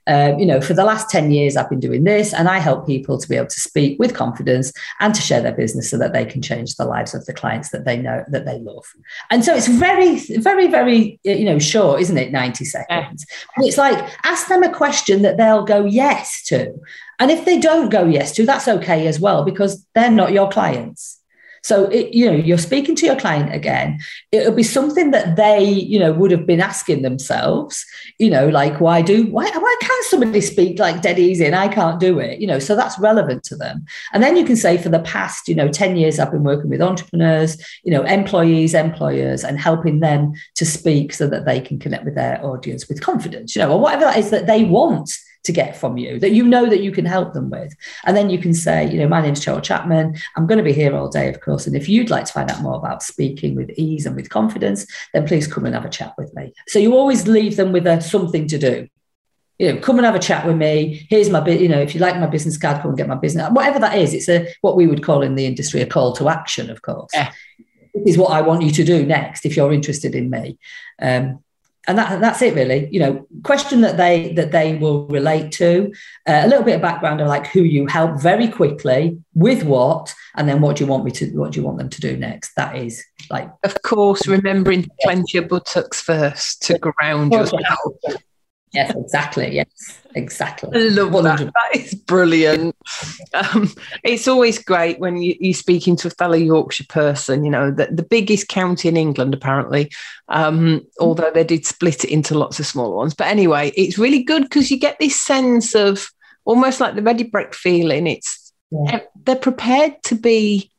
Um, 0.09 0.39
you 0.39 0.47
know, 0.47 0.61
for 0.61 0.73
the 0.73 0.85
last 0.85 1.11
10 1.11 1.33
years, 1.33 1.57
I've 1.57 1.69
been 1.69 1.81
doing 1.81 2.05
this 2.05 2.33
and 2.33 2.49
I 2.49 2.59
help 2.59 2.87
people 2.87 3.19
to 3.19 3.29
be 3.29 3.35
able 3.35 3.49
to 3.49 3.61
speak 3.61 3.99
with 3.99 4.15
confidence 4.15 4.73
and 5.01 5.13
to 5.13 5.21
share 5.21 5.41
their 5.41 5.55
business 5.55 5.91
so 5.91 5.99
that 5.99 6.13
they 6.13 6.25
can 6.25 6.43
change 6.43 6.77
the 6.77 6.85
lives 6.85 7.13
of 7.13 7.25
the 7.27 7.33
clients 7.33 7.71
that 7.71 7.85
they 7.85 7.97
know 7.97 8.25
that 8.29 8.45
they 8.45 8.59
love. 8.61 8.85
And 9.31 9.45
so 9.45 9.53
it's 9.53 9.67
very, 9.67 10.19
very, 10.39 10.69
very, 10.69 11.19
you 11.25 11.45
know, 11.45 11.59
short, 11.59 12.01
isn't 12.03 12.19
it? 12.19 12.31
90 12.31 12.65
seconds. 12.65 13.27
Yeah. 13.59 13.67
It's 13.67 13.79
like 13.79 13.99
ask 14.25 14.47
them 14.47 14.63
a 14.63 14.73
question 14.73 15.23
that 15.23 15.39
they'll 15.39 15.65
go 15.65 15.85
yes 15.85 16.45
to. 16.45 16.73
And 17.19 17.31
if 17.31 17.45
they 17.45 17.59
don't 17.59 17.91
go 17.91 18.05
yes 18.05 18.33
to, 18.33 18.47
that's 18.47 18.69
okay 18.69 19.07
as 19.07 19.19
well, 19.21 19.45
because 19.45 19.87
they're 19.95 20.11
not 20.11 20.33
your 20.33 20.49
clients. 20.51 21.17
So, 21.67 21.87
it, 21.87 22.15
you 22.15 22.31
know, 22.31 22.37
you're 22.37 22.59
speaking 22.59 22.95
to 22.95 23.07
your 23.07 23.17
client 23.17 23.53
again. 23.53 23.99
It'll 24.31 24.55
be 24.55 24.63
something 24.63 25.11
that 25.11 25.35
they, 25.35 25.69
you 25.69 25.99
know, 25.99 26.13
would 26.13 26.31
have 26.31 26.47
been 26.47 26.61
asking 26.61 27.03
themselves, 27.03 27.85
you 28.21 28.31
know, 28.31 28.49
like, 28.49 28.81
why 28.81 29.03
do, 29.03 29.27
why, 29.27 29.51
why 29.51 29.77
can't 29.81 30.05
somebody 30.05 30.41
speak 30.41 30.79
like 30.79 31.03
dead 31.03 31.19
easy 31.19 31.45
and 31.45 31.57
I 31.57 31.67
can't 31.67 31.99
do 31.99 32.21
it? 32.21 32.39
You 32.39 32.47
know, 32.47 32.61
so 32.61 32.77
that's 32.77 32.97
relevant 33.01 33.43
to 33.45 33.57
them. 33.57 33.85
And 34.13 34.23
then 34.23 34.37
you 34.37 34.45
can 34.45 34.55
say, 34.55 34.79
for 34.79 34.91
the 34.91 35.01
past, 35.01 35.49
you 35.49 35.57
know, 35.57 35.67
10 35.67 35.97
years, 35.97 36.21
I've 36.21 36.31
been 36.31 36.45
working 36.45 36.71
with 36.71 36.81
entrepreneurs, 36.81 37.57
you 37.83 37.91
know, 37.91 38.05
employees, 38.05 38.73
employers, 38.73 39.43
and 39.43 39.59
helping 39.59 39.99
them 39.99 40.35
to 40.55 40.65
speak 40.65 41.13
so 41.13 41.27
that 41.27 41.47
they 41.47 41.61
can 41.61 41.81
connect 41.81 42.05
with 42.05 42.15
their 42.15 42.41
audience 42.47 42.89
with 42.89 43.01
confidence, 43.01 43.57
you 43.57 43.63
know, 43.63 43.73
or 43.73 43.81
whatever 43.81 44.05
that 44.05 44.19
is 44.19 44.31
that 44.31 44.47
they 44.47 44.63
want 44.63 45.11
to 45.47 45.53
get 45.53 45.77
from 45.77 45.97
you 45.97 46.19
that 46.21 46.33
you 46.33 46.45
know 46.45 46.69
that 46.69 46.83
you 46.83 46.93
can 46.93 47.05
help 47.05 47.33
them 47.33 47.51
with. 47.51 47.75
And 48.05 48.17
then 48.17 48.31
you 48.31 48.39
can 48.39 48.55
say, 48.55 48.89
you 48.91 48.99
know, 48.99 49.09
my 49.09 49.23
name's 49.23 49.45
Cheryl 49.45 49.63
Chapman. 49.63 50.17
I'm 50.37 50.47
going 50.47 50.59
to 50.59 50.65
be 50.65 50.73
here 50.73 50.95
all 50.95 51.09
day, 51.09 51.29
of 51.29 51.41
course. 51.41 51.67
And 51.67 51.75
if 51.75 51.89
you'd 51.89 52.11
like 52.11 52.27
to 52.27 52.33
find 52.33 52.51
out 52.51 52.63
more 52.63 52.77
about 52.77 53.03
speaking 53.03 53.55
with 53.55 53.71
ease 53.71 54.07
and 54.07 54.15
with 54.15 54.31
confidence, 54.31 54.87
then 55.13 55.27
please 55.27 55.47
come 55.47 55.65
and 55.65 55.75
have 55.75 55.85
a 55.85 55.91
chat 55.91 56.15
with 56.19 56.35
me. 56.35 56.53
So 56.69 56.79
you 56.79 56.95
always 56.95 57.27
leave 57.27 57.57
them 57.57 57.73
with 57.73 57.87
a 57.87 58.01
something 58.01 58.47
to 58.49 58.59
do. 58.59 58.89
You 59.59 59.73
know, 59.73 59.81
come 59.81 59.97
and 59.97 60.05
have 60.05 60.15
a 60.15 60.19
chat 60.19 60.47
with 60.47 60.57
me. 60.57 61.07
Here's 61.09 61.31
my, 61.31 61.47
you 61.49 61.69
know, 61.69 61.81
if 61.81 61.95
you 61.95 62.01
like 62.01 62.19
my 62.19 62.27
business 62.27 62.59
card, 62.59 62.83
come 62.83 62.91
and 62.91 62.99
get 62.99 63.09
my 63.09 63.15
business. 63.15 63.49
Whatever 63.51 63.79
that 63.79 63.97
is, 63.97 64.13
it's 64.13 64.29
a 64.29 64.49
what 64.61 64.77
we 64.77 64.87
would 64.87 65.03
call 65.03 65.23
in 65.23 65.35
the 65.35 65.47
industry 65.47 65.81
a 65.81 65.87
call 65.87 66.15
to 66.17 66.29
action, 66.29 66.69
of 66.69 66.83
course. 66.83 67.11
Yeah. 67.15 67.33
This 67.95 68.15
is 68.15 68.19
what 68.19 68.33
I 68.33 68.43
want 68.43 68.63
you 68.63 68.71
to 68.73 68.85
do 68.85 69.07
next 69.07 69.47
if 69.47 69.57
you're 69.57 69.73
interested 69.73 70.15
in 70.15 70.29
me. 70.29 70.59
Um, 71.01 71.43
and 71.87 71.99
that, 71.99 72.21
that's 72.21 72.43
it 72.43 72.55
really. 72.55 72.89
You 72.91 73.01
know 73.01 73.27
question 73.43 73.81
that 73.83 73.97
they 73.97 74.33
that 74.35 74.53
they 74.53 74.77
will 74.77 75.07
relate 75.07 75.53
to 75.53 75.93
uh, 76.27 76.43
a 76.45 76.49
little 76.49 76.65
bit 76.65 76.77
of 76.77 76.83
background 76.83 77.21
of 77.21 77.29
like 77.29 77.47
who 77.47 77.63
you 77.63 77.87
help 77.87 78.21
very 78.21 78.49
quickly 78.49 79.19
with 79.35 79.63
what 79.63 80.15
and 80.37 80.49
then 80.49 80.61
what 80.61 80.77
do 80.77 80.85
you 80.85 80.91
want 80.91 81.05
me 81.05 81.11
to 81.13 81.27
what 81.39 81.53
do 81.53 81.61
you 81.61 81.67
want 81.67 81.79
them 81.79 81.91
to 81.91 82.01
do 82.01 82.17
next? 82.17 82.55
That 82.57 82.77
is 82.77 83.05
like 83.31 83.51
of 83.65 83.81
course 83.83 84.27
remembering 84.27 84.83
to 84.83 84.91
clench 85.03 85.35
your 85.35 85.47
buttocks 85.47 86.01
first 86.01 86.63
to 86.63 86.79
ground 86.79 87.33
yourself 87.33 87.95
Yes, 88.73 88.93
exactly. 88.95 89.55
Yes, 89.55 90.01
exactly. 90.15 90.71
I 90.75 90.89
love 90.89 91.23
that. 91.23 91.39
That 91.39 91.77
is 91.77 91.95
brilliant. 91.95 92.77
Um, 93.33 93.73
it's 94.03 94.29
always 94.29 94.59
great 94.59 94.99
when 94.99 95.17
you, 95.19 95.35
you're 95.41 95.55
speaking 95.55 95.97
to 95.97 96.09
a 96.09 96.11
fellow 96.11 96.37
Yorkshire 96.37 96.87
person, 96.89 97.45
you 97.45 97.51
know, 97.51 97.71
the, 97.71 97.87
the 97.91 98.03
biggest 98.03 98.49
county 98.49 98.89
in 98.89 98.97
England, 98.97 99.35
apparently, 99.35 99.91
um, 100.29 100.87
although 101.01 101.31
they 101.31 101.45
did 101.45 101.65
split 101.65 102.05
it 102.05 102.11
into 102.11 102.37
lots 102.37 102.59
of 102.59 102.67
smaller 102.67 102.97
ones. 102.97 103.15
But 103.15 103.29
anyway, 103.29 103.73
it's 103.77 103.99
really 103.99 104.23
good 104.23 104.43
because 104.43 104.71
you 104.71 104.79
get 104.79 104.99
this 104.99 105.21
sense 105.21 105.75
of 105.75 106.11
almost 106.45 106.81
like 106.81 106.97
the 106.97 107.03
Ready 107.03 107.25
Brek 107.25 107.55
feeling. 107.55 108.07
It's 108.07 108.53
yeah. 108.71 109.01
they're 109.25 109.37
prepared 109.37 110.03
to 110.05 110.17
be 110.17 110.71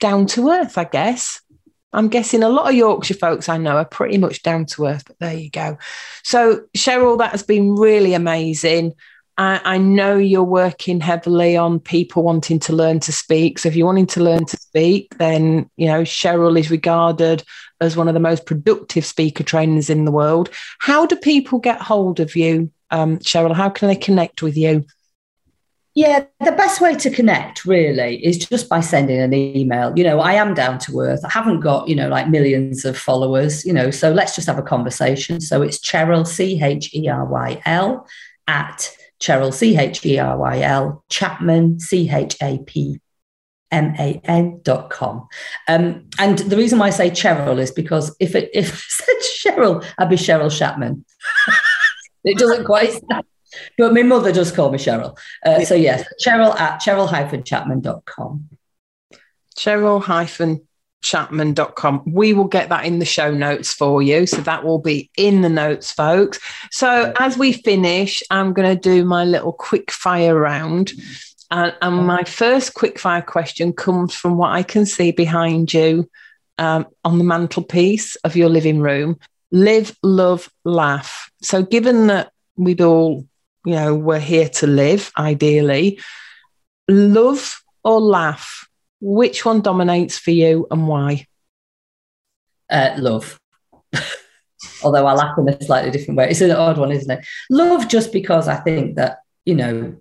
down 0.00 0.26
to 0.26 0.50
earth, 0.50 0.76
I 0.76 0.84
guess. 0.84 1.40
I'm 1.96 2.08
guessing 2.08 2.42
a 2.42 2.48
lot 2.50 2.68
of 2.68 2.74
Yorkshire 2.74 3.14
folks 3.14 3.48
I 3.48 3.56
know 3.56 3.78
are 3.78 3.84
pretty 3.86 4.18
much 4.18 4.42
down 4.42 4.66
to 4.66 4.84
earth, 4.84 5.04
but 5.06 5.18
there 5.18 5.34
you 5.34 5.50
go. 5.50 5.78
So, 6.22 6.64
Cheryl, 6.76 7.18
that 7.18 7.30
has 7.30 7.42
been 7.42 7.74
really 7.74 8.12
amazing. 8.12 8.92
I, 9.38 9.60
I, 9.64 9.78
know 9.78 10.16
you're 10.16 10.42
working 10.42 11.00
heavily 11.00 11.56
on 11.56 11.80
people 11.80 12.22
wanting 12.22 12.58
to 12.60 12.74
learn 12.74 13.00
to 13.00 13.12
speak. 13.12 13.58
So, 13.58 13.68
if 13.68 13.76
you're 13.76 13.86
wanting 13.86 14.06
to 14.08 14.22
learn 14.22 14.44
to 14.44 14.56
speak, 14.58 15.16
then, 15.16 15.70
you 15.76 15.86
know, 15.86 16.02
Cheryl 16.02 16.58
is 16.58 16.70
regarded 16.70 17.42
as 17.80 17.96
one 17.96 18.08
of 18.08 18.14
the 18.14 18.20
most 18.20 18.44
productive 18.44 19.06
speaker 19.06 19.42
trainers 19.42 19.88
in 19.88 20.04
the 20.04 20.12
world. 20.12 20.50
How 20.80 21.06
do 21.06 21.16
people 21.16 21.58
get 21.58 21.80
hold 21.80 22.20
of 22.20 22.36
you, 22.36 22.70
um, 22.90 23.18
Cheryl? 23.20 23.54
How 23.54 23.70
can 23.70 23.88
they 23.88 23.96
connect 23.96 24.42
with 24.42 24.56
you? 24.56 24.84
Yeah, 25.96 26.26
the 26.44 26.52
best 26.52 26.82
way 26.82 26.94
to 26.94 27.10
connect 27.10 27.64
really 27.64 28.22
is 28.22 28.36
just 28.36 28.68
by 28.68 28.80
sending 28.80 29.18
an 29.18 29.32
email. 29.32 29.94
You 29.96 30.04
know, 30.04 30.20
I 30.20 30.34
am 30.34 30.52
down 30.52 30.78
to 30.80 31.00
earth. 31.00 31.24
I 31.24 31.30
haven't 31.30 31.60
got, 31.60 31.88
you 31.88 31.96
know, 31.96 32.10
like 32.10 32.28
millions 32.28 32.84
of 32.84 32.98
followers, 32.98 33.64
you 33.64 33.72
know, 33.72 33.90
so 33.90 34.12
let's 34.12 34.34
just 34.34 34.46
have 34.46 34.58
a 34.58 34.62
conversation. 34.62 35.40
So 35.40 35.62
it's 35.62 35.78
Cheryl, 35.78 36.26
C 36.26 36.62
H 36.62 36.94
E 36.94 37.08
R 37.08 37.24
Y 37.24 37.62
L, 37.64 38.06
at 38.46 38.94
Cheryl, 39.20 39.54
C 39.54 39.78
H 39.78 40.04
E 40.04 40.18
R 40.18 40.36
Y 40.36 40.60
L, 40.60 41.02
Chapman, 41.08 41.80
C 41.80 42.10
H 42.10 42.36
A 42.42 42.58
P 42.58 43.00
M-A-N 43.72 44.60
dot 44.62 44.90
com. 44.90 45.26
Um, 45.66 46.04
and 46.18 46.38
the 46.40 46.58
reason 46.58 46.78
why 46.78 46.88
I 46.88 46.90
say 46.90 47.08
Cheryl 47.08 47.58
is 47.58 47.70
because 47.70 48.14
if 48.20 48.34
it 48.34 48.50
if 48.52 48.68
it 48.74 48.80
said 48.86 49.54
Cheryl, 49.54 49.82
I'd 49.96 50.10
be 50.10 50.16
Cheryl 50.16 50.54
Chapman. 50.54 51.06
it 52.24 52.36
doesn't 52.36 52.66
quite 52.66 53.00
but 53.78 53.94
my 53.94 54.02
mother 54.02 54.32
does 54.32 54.52
call 54.52 54.70
me 54.70 54.78
Cheryl. 54.78 55.16
Uh, 55.44 55.64
so 55.64 55.74
yes, 55.74 56.04
Cheryl 56.24 56.58
at 56.58 56.80
cheryl-chapman.com. 56.80 58.48
Cheryl-chapman.com. 59.56 62.02
We 62.06 62.32
will 62.32 62.44
get 62.44 62.68
that 62.68 62.84
in 62.84 62.98
the 62.98 63.04
show 63.04 63.32
notes 63.32 63.72
for 63.72 64.02
you. 64.02 64.26
So 64.26 64.38
that 64.38 64.64
will 64.64 64.78
be 64.78 65.10
in 65.16 65.40
the 65.40 65.48
notes, 65.48 65.92
folks. 65.92 66.38
So 66.70 67.12
as 67.18 67.38
we 67.38 67.52
finish, 67.52 68.22
I'm 68.30 68.52
going 68.52 68.68
to 68.68 68.80
do 68.80 69.04
my 69.04 69.24
little 69.24 69.52
quick 69.52 69.90
fire 69.90 70.38
round. 70.38 70.92
And, 71.50 71.74
and 71.80 72.06
my 72.06 72.24
first 72.24 72.74
quick 72.74 72.98
fire 72.98 73.22
question 73.22 73.72
comes 73.72 74.14
from 74.14 74.36
what 74.36 74.50
I 74.50 74.62
can 74.62 74.84
see 74.84 75.12
behind 75.12 75.72
you 75.72 76.10
um, 76.58 76.86
on 77.04 77.18
the 77.18 77.24
mantelpiece 77.24 78.16
of 78.16 78.36
your 78.36 78.48
living 78.48 78.80
room. 78.80 79.18
Live, 79.52 79.96
love, 80.02 80.50
laugh. 80.64 81.30
So, 81.40 81.62
given 81.62 82.08
that 82.08 82.32
we'd 82.56 82.80
all 82.80 83.28
you 83.66 83.74
know, 83.74 83.94
we're 83.94 84.20
here 84.20 84.48
to 84.48 84.66
live, 84.68 85.10
ideally. 85.18 86.00
Love 86.88 87.60
or 87.82 88.00
laugh? 88.00 88.68
Which 89.00 89.44
one 89.44 89.60
dominates 89.60 90.16
for 90.16 90.30
you 90.30 90.68
and 90.70 90.86
why? 90.86 91.26
Uh, 92.70 92.94
love. 92.98 93.40
Although 94.84 95.06
I 95.06 95.14
laugh 95.14 95.36
in 95.36 95.48
a 95.48 95.60
slightly 95.64 95.90
different 95.90 96.16
way. 96.16 96.30
It's 96.30 96.40
an 96.40 96.52
odd 96.52 96.78
one, 96.78 96.92
isn't 96.92 97.10
it? 97.10 97.26
Love, 97.50 97.88
just 97.88 98.12
because 98.12 98.46
I 98.46 98.54
think 98.54 98.94
that, 98.96 99.18
you 99.44 99.56
know, 99.56 99.96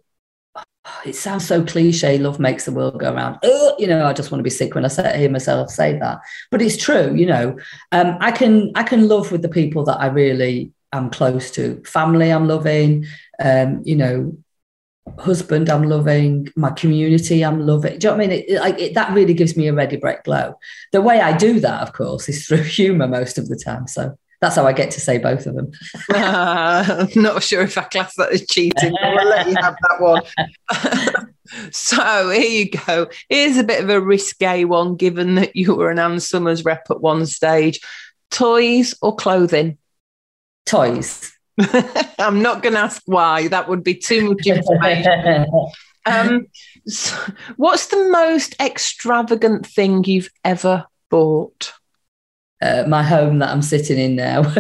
it 1.06 1.16
sounds 1.16 1.48
so 1.48 1.64
cliche 1.64 2.20
love 2.20 2.40
makes 2.40 2.66
the 2.66 2.72
world 2.72 3.00
go 3.00 3.12
around 3.12 3.40
you 3.80 3.88
know 3.88 4.06
i 4.06 4.14
just 4.14 4.32
want 4.32 4.40
to 4.40 4.44
be 4.44 4.52
sick 4.52 4.76
when 4.76 4.86
i 4.86 4.88
say, 4.88 5.18
hear 5.18 5.32
myself 5.32 5.68
say 5.72 5.98
that 5.98 6.20
but 6.52 6.62
it's 6.62 6.78
true 6.78 7.12
you 7.16 7.26
know 7.26 7.58
um, 7.92 8.16
i 8.22 8.32
can 8.32 8.72
i 8.76 8.84
can 8.84 9.08
love 9.08 9.32
with 9.32 9.42
the 9.42 9.50
people 9.50 9.84
that 9.84 10.00
i 10.00 10.06
really 10.06 10.72
am 10.98 11.10
close 11.10 11.52
to 11.52 11.82
family 11.84 12.32
i'm 12.32 12.48
loving 12.48 13.06
um, 13.40 13.82
you 13.84 13.96
know, 13.96 14.38
husband 15.20 15.70
I'm 15.70 15.84
loving, 15.84 16.48
my 16.56 16.72
community 16.72 17.44
I'm 17.44 17.60
loving. 17.60 18.00
Do 18.00 18.08
you 18.08 18.12
know 18.12 18.18
what 18.18 18.24
I 18.24 18.28
mean? 18.28 18.40
It, 18.40 18.50
it, 18.50 18.80
it, 18.80 18.94
that 18.96 19.14
really 19.14 19.34
gives 19.34 19.56
me 19.56 19.68
a 19.68 19.74
Ready 19.74 19.98
Brek 19.98 20.24
glow. 20.24 20.58
The 20.92 21.02
way 21.02 21.22
I 21.22 21.36
do 21.38 21.60
that, 21.60 21.82
of 21.82 21.94
course, 21.94 22.28
is 22.30 22.48
through 22.48 22.64
humour 22.64 23.08
most 23.08 23.38
of 23.38 23.48
the 23.48 23.56
time. 23.56 23.88
So 23.88 24.18
that's 24.42 24.56
how 24.56 24.68
I 24.68 24.74
get 24.74 24.92
to 24.92 25.02
say 25.02 25.18
both 25.18 25.46
of 25.46 25.56
them. 25.56 25.72
uh, 26.14 27.08
I'm 27.16 27.22
not 27.22 27.44
sure 27.44 27.62
if 27.62 27.78
I 27.78 27.84
class 27.84 28.16
that 28.16 28.32
as 28.32 28.46
cheating, 28.48 28.94
but 29.02 29.14
we'll 29.16 29.30
let 29.30 29.48
you 29.48 29.56
have 29.62 29.76
that 29.90 30.02
one. 30.02 31.32
so 31.72 32.30
here 32.30 32.42
you 32.42 32.70
go. 32.72 33.08
Here's 33.30 33.58
a 33.58 33.64
bit 33.64 33.84
of 33.84 33.90
a 33.90 34.02
risque 34.02 34.64
one, 34.66 34.96
given 34.96 35.36
that 35.36 35.56
you 35.56 35.76
were 35.76 35.92
an 35.92 36.00
Ann 36.00 36.20
Summers 36.20 36.66
rep 36.66 36.88
at 36.90 37.02
one 37.02 37.26
stage. 37.26 37.80
Toys 38.32 38.96
or 39.02 39.16
clothing? 39.16 39.78
Toys. 40.66 41.32
I'm 42.20 42.42
not 42.42 42.64
going 42.64 42.74
to 42.74 42.80
ask 42.80 43.02
why. 43.06 43.48
That 43.48 43.70
would 43.70 43.84
be 43.84 43.96
too 43.96 44.30
much 44.30 44.46
information. 44.46 45.46
um, 46.06 46.48
so 46.88 47.16
what's 47.58 47.88
the 47.88 48.10
most 48.10 48.56
extravagant 48.60 49.66
thing 49.66 50.04
you've 50.04 50.30
ever 50.44 50.86
bought? 51.10 51.74
Uh, 52.62 52.86
my 52.88 53.04
home 53.04 53.40
that 53.40 53.50
I'm 53.50 53.62
sitting 53.62 53.98
in 53.98 54.16
now. 54.16 54.42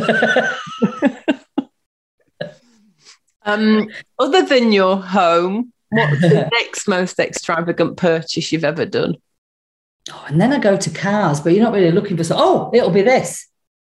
um, 3.43 3.87
other 4.19 4.43
than 4.43 4.71
your 4.71 4.97
home, 4.97 5.71
what's 5.89 6.21
the 6.21 6.49
next 6.51 6.87
most 6.87 7.19
extravagant 7.19 7.97
purchase 7.97 8.51
you've 8.51 8.65
ever 8.65 8.85
done? 8.85 9.15
Oh, 10.11 10.25
and 10.27 10.39
then 10.39 10.53
I 10.53 10.59
go 10.59 10.77
to 10.77 10.89
cars, 10.91 11.39
but 11.39 11.53
you're 11.53 11.63
not 11.63 11.73
really 11.73 11.91
looking 11.91 12.17
for 12.17 12.23
so. 12.23 12.35
Oh, 12.37 12.69
it'll 12.73 12.91
be 12.91 13.01
this 13.01 13.47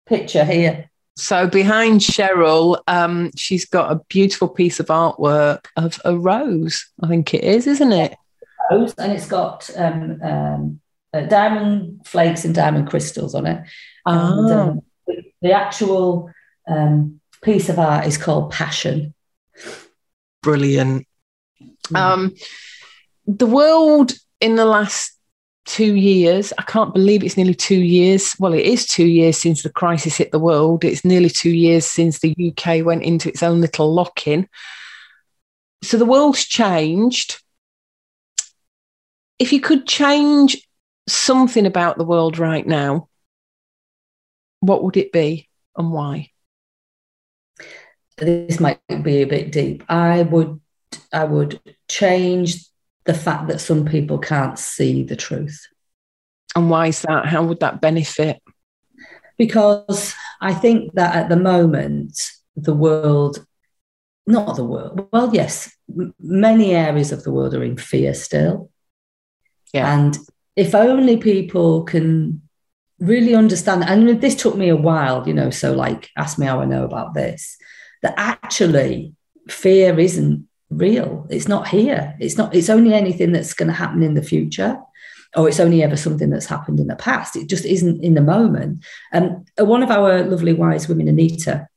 picture 0.08 0.44
here. 0.44 0.89
So 1.20 1.48
behind 1.48 2.00
Cheryl, 2.00 2.82
um, 2.88 3.32
she's 3.36 3.66
got 3.66 3.92
a 3.92 4.02
beautiful 4.08 4.48
piece 4.48 4.80
of 4.80 4.88
artwork 4.88 5.66
of 5.76 6.00
a 6.06 6.18
rose. 6.18 6.90
I 7.04 7.08
think 7.08 7.34
it 7.34 7.44
is, 7.44 7.68
isn't 7.68 7.92
it? 7.92 8.16
Rose, 8.72 8.94
and 8.98 9.12
it's 9.12 9.28
got 9.28 9.70
um, 9.76 10.22
um, 10.24 10.80
uh, 11.14 11.22
diamond 11.22 12.08
flakes 12.08 12.46
and 12.46 12.56
diamond 12.56 12.90
crystals 12.90 13.36
on 13.36 13.48
it. 13.48 13.64
Ah. 14.06 14.38
And, 14.38 14.52
um, 14.52 14.82
the 15.42 15.52
actual 15.52 16.32
um, 16.68 17.20
piece 17.42 17.68
of 17.68 17.80
art 17.80 18.06
is 18.06 18.18
called 18.18 18.52
Passion. 18.52 19.14
Brilliant. 20.42 21.06
Mm. 21.88 21.98
Um, 21.98 22.36
the 23.26 23.46
world 23.46 24.14
in 24.40 24.56
the 24.56 24.66
last 24.66 25.19
two 25.66 25.96
years. 25.96 26.52
I 26.58 26.64
can't 26.64 26.94
believe 26.94 27.24
it's 27.24 27.38
nearly 27.38 27.54
two 27.54 27.80
years. 27.80 28.36
Well, 28.40 28.54
it 28.54 28.66
is 28.66 28.86
two 28.86 29.06
years 29.06 29.38
since 29.38 29.62
the 29.62 29.70
crisis 29.70 30.18
hit 30.18 30.32
the 30.32 30.40
world. 30.40 30.84
It's 30.84 31.06
nearly 31.06 31.30
two 31.30 31.52
years 31.52 31.86
since 31.86 32.20
the 32.20 32.36
UK 32.40 32.84
went 32.84 33.04
into 33.04 33.30
its 33.30 33.44
own 33.44 33.62
little 33.62 33.94
lock 33.94 34.28
in. 34.28 34.48
So 35.84 35.98
the 35.98 36.06
world's 36.06 36.46
changed. 36.46 37.42
If 39.38 39.54
you 39.54 39.62
could 39.62 39.88
change 39.88 40.68
something 41.08 41.66
about 41.66 41.98
the 41.98 42.04
world 42.04 42.38
right 42.38 42.66
now, 42.66 43.08
what 44.60 44.84
would 44.84 44.98
it 44.98 45.12
be 45.12 45.50
and 45.78 45.92
why? 45.92 46.32
This 48.18 48.60
might 48.60 48.80
be 49.04 49.22
a 49.22 49.28
bit 49.28 49.52
deep. 49.52 49.84
I 49.88 50.24
would 50.24 50.60
I 51.14 51.24
would 51.24 51.60
change 51.88 52.66
the 53.06 53.14
fact 53.14 53.48
that 53.48 53.60
some 53.62 53.86
people 53.86 54.18
can't 54.18 54.60
see 54.60 55.04
the 55.04 55.16
truth. 55.16 55.68
And 56.56 56.70
why 56.70 56.88
is 56.88 57.02
that? 57.04 57.26
How 57.26 57.44
would 57.44 57.60
that 57.60 57.82
benefit? 57.82 58.42
Because 59.38 60.14
I 60.42 60.54
think 60.54 60.94
that 60.94 61.16
at 61.16 61.30
the 61.30 61.38
moment, 61.38 62.32
the 62.56 62.74
world 62.74 63.46
not 64.30 64.56
the 64.56 64.64
world. 64.64 65.08
Well, 65.12 65.34
yes, 65.34 65.76
many 66.20 66.76
areas 66.76 67.12
of 67.12 67.24
the 67.24 67.32
world 67.32 67.54
are 67.56 67.64
in 67.64 67.78
fear 67.78 68.14
still. 68.14 68.70
Yeah. 69.74 69.92
And 69.92 70.18
if 70.56 70.76
only 70.76 71.18
people 71.18 71.84
can 71.84 72.42
really 73.00 73.34
understand, 73.34 73.84
and 73.84 74.22
this 74.22 74.36
took 74.36 74.56
me 74.56 74.70
a 74.70 74.76
while, 74.76 75.28
you 75.28 75.34
know, 75.34 75.50
so 75.50 75.74
like 75.74 76.10
ask 76.16 76.38
me 76.38 76.46
how 76.46 76.62
I 76.62 76.66
know 76.66 76.86
about 76.86 77.14
this, 77.14 77.58
that 78.04 78.14
actually 78.18 79.14
fear 79.48 80.00
isn't 80.00 80.48
real. 80.70 81.28
It's 81.30 81.48
not 81.48 81.68
here. 81.68 82.16
It's 82.20 82.38
not, 82.38 82.56
it's 82.56 82.70
only 82.70 82.94
anything 82.94 83.32
that's 83.32 83.54
going 83.54 83.68
to 83.68 83.74
happen 83.74 84.04
in 84.04 84.14
the 84.14 84.24
future. 84.24 84.80
Or 85.36 85.48
it's 85.48 85.60
only 85.60 85.84
ever 85.84 85.96
something 85.96 86.32
that's 86.32 86.48
happened 86.48 86.80
in 86.80 86.88
the 86.88 86.96
past. 86.96 87.36
It 87.36 87.48
just 87.48 87.66
isn't 87.66 88.04
in 88.04 88.16
the 88.16 88.22
moment. 88.22 88.84
And 89.12 89.48
um, 89.60 89.68
one 89.68 89.84
of 89.84 89.92
our 89.92 90.24
lovely 90.24 90.54
wise 90.54 90.90
women, 90.90 91.08
Anita, 91.08 91.68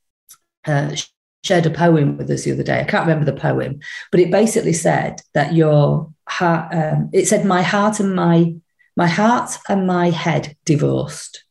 uh, 0.67 0.97
shared 1.45 1.67
a 1.67 1.71
poem 1.71 2.17
with 2.17 2.31
us 2.31 2.45
the 2.45 2.53
other 2.53 2.63
day. 2.63 2.81
I 2.81 2.85
can't 2.85 3.07
remember 3.07 3.31
the 3.31 3.39
poem, 3.39 3.81
but 4.11 4.21
it 4.21 4.31
basically 4.31 4.73
said 4.73 5.21
that 5.35 5.55
your 5.55 6.11
heart. 6.29 6.75
Um, 6.75 7.11
it 7.13 7.27
said 7.27 7.45
my 7.45 7.63
heart 7.63 8.01
and 8.01 8.15
my 8.15 8.55
my 8.97 9.07
heart 9.07 9.59
and 9.69 9.87
my 9.87 10.11
head 10.11 10.57
divorced. 10.65 11.42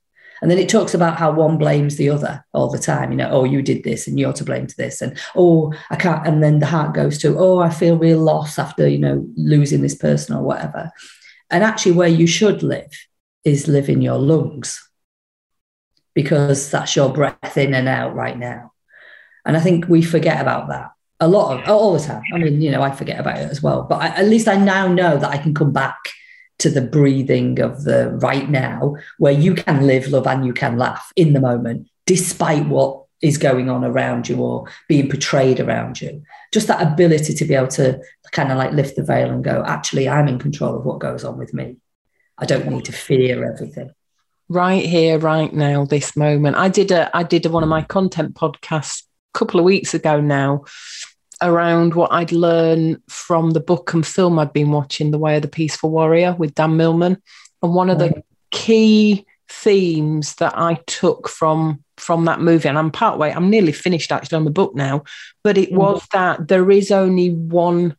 And 0.42 0.50
then 0.50 0.58
it 0.58 0.70
talks 0.70 0.94
about 0.94 1.18
how 1.18 1.32
one 1.32 1.58
blames 1.58 1.98
the 1.98 2.10
other 2.10 2.44
all 2.54 2.70
the 2.70 2.80
time. 2.80 3.12
You 3.12 3.18
know, 3.18 3.30
oh, 3.30 3.44
you 3.44 3.62
did 3.62 3.84
this 3.84 4.08
and 4.08 4.20
you're 4.20 4.34
to 4.34 4.44
blame 4.44 4.68
to 4.68 4.78
this. 4.78 5.02
And 5.02 5.18
oh, 5.36 5.74
I 5.90 5.96
can't. 5.96 6.26
And 6.26 6.44
then 6.44 6.60
the 6.60 6.66
heart 6.66 6.96
goes 6.96 7.18
to, 7.20 7.38
oh, 7.38 7.60
I 7.60 7.70
feel 7.70 7.98
real 7.98 8.20
loss 8.20 8.58
after, 8.58 8.88
you 8.88 8.98
know, 8.98 9.26
losing 9.36 9.82
this 9.82 9.96
person 9.96 10.36
or 10.36 10.42
whatever. 10.42 10.92
And 11.50 11.64
actually, 11.64 11.92
where 11.94 12.08
you 12.08 12.28
should 12.28 12.64
live 12.64 12.92
is 13.44 13.68
live 13.68 13.90
in 13.90 14.02
your 14.02 14.18
lungs 14.18 14.82
because 16.14 16.72
that's 16.72 16.96
your 16.96 17.14
breath 17.14 17.58
in 17.58 17.74
and 17.74 17.88
out 17.88 18.16
right 18.16 18.38
now. 18.38 18.72
And 19.46 19.56
I 19.56 19.60
think 19.60 19.88
we 19.88 20.02
forget 20.02 20.42
about 20.42 20.70
that 20.70 20.92
a 21.22 21.28
lot 21.28 21.62
of 21.62 21.70
all 21.70 21.94
the 21.94 22.00
time. 22.00 22.24
I 22.34 22.40
mean, 22.40 22.62
you 22.62 22.72
know, 22.72 22.82
I 22.82 22.92
forget 22.92 23.20
about 23.20 23.38
it 23.38 23.50
as 23.50 23.62
well. 23.62 23.84
But 23.84 24.02
I, 24.02 24.08
at 24.08 24.28
least 24.28 24.48
I 24.48 24.56
now 24.56 24.88
know 24.88 25.18
that 25.18 25.30
I 25.30 25.38
can 25.38 25.54
come 25.54 25.72
back 25.72 26.00
to 26.62 26.70
the 26.70 26.82
breathing 26.82 27.60
of 27.60 27.84
the 27.84 28.10
right 28.22 28.50
now, 28.50 28.96
where 29.18 29.34
you 29.34 29.54
can 29.54 29.86
live, 29.86 30.08
love, 30.08 30.28
and 30.28 30.46
you 30.46 30.54
can 30.54 30.78
laugh 30.78 31.12
in 31.16 31.34
the 31.34 31.42
moment, 31.42 31.88
despite 32.06 32.66
what 32.68 33.04
is 33.22 33.38
going 33.38 33.70
on 33.70 33.84
around 33.84 34.28
you 34.28 34.38
or 34.38 34.68
being 34.88 35.10
portrayed 35.10 35.60
around 35.60 36.02
you. 36.02 36.24
Just 36.52 36.68
that 36.68 36.82
ability 36.82 37.34
to 37.34 37.46
be 37.46 37.54
able 37.54 37.68
to 37.68 38.02
kind 38.32 38.52
of 38.52 38.58
like 38.58 38.72
lift 38.72 38.96
the 38.96 39.04
veil 39.04 39.30
and 39.30 39.44
go, 39.44 39.64
actually, 39.66 40.10
I'm 40.10 40.28
in 40.28 40.40
control 40.40 40.76
of 40.76 40.86
what 40.86 41.00
goes 41.00 41.24
on 41.24 41.38
with 41.38 41.54
me. 41.54 41.78
I 42.38 42.46
don't 42.46 42.68
need 42.68 42.86
to 42.86 42.92
fear 42.92 43.46
everything 43.46 43.92
right 44.52 44.86
here 44.86 45.18
right 45.18 45.54
now 45.54 45.86
this 45.86 46.18
moment 46.18 46.58
i 46.58 46.68
did 46.68 46.92
a 46.92 47.10
i 47.16 47.24
did 47.24 47.46
a, 47.46 47.50
one 47.50 47.64
of 47.64 47.70
my 47.70 47.82
content 47.84 48.36
podcasts 48.36 49.04
a 49.34 49.38
couple 49.38 49.62
of 49.62 49.66
weeks 49.66 49.94
ago 49.94 50.20
now 50.20 50.62
around 51.42 51.96
what 51.96 52.12
I'd 52.12 52.32
learn 52.32 53.02
from 53.08 53.52
the 53.52 53.60
book 53.60 53.94
and 53.94 54.06
film 54.06 54.40
I'd 54.40 54.54
been 54.54 54.72
watching, 54.72 55.12
The 55.12 55.18
Way 55.18 55.38
of 55.38 55.42
the 55.42 55.48
Peaceful 55.48 55.90
Warrior 55.90 56.34
with 56.34 56.56
Dan 56.56 56.78
Millman. 56.78 57.22
And 57.62 57.74
one 57.74 57.90
of 57.90 58.00
the 58.00 58.24
key 58.52 59.26
themes 59.50 60.36
that 60.36 60.58
I 60.58 60.76
took 60.88 61.28
from 61.28 61.84
from 61.98 62.26
that 62.26 62.42
movie, 62.42 62.68
and 62.68 62.80
I'm 62.80 62.90
part 62.90 63.20
way, 63.20 63.32
I'm 63.32 63.52
nearly 63.52 63.72
finished 63.72 64.12
actually 64.12 64.38
on 64.38 64.46
the 64.46 64.50
book 64.50 64.74
now, 64.74 65.04
but 65.44 65.56
it 65.56 65.72
mm. 65.72 65.76
was 65.76 66.08
that 66.14 66.48
there 66.48 66.72
is 66.72 66.90
only 66.90 67.30
one 67.30 67.96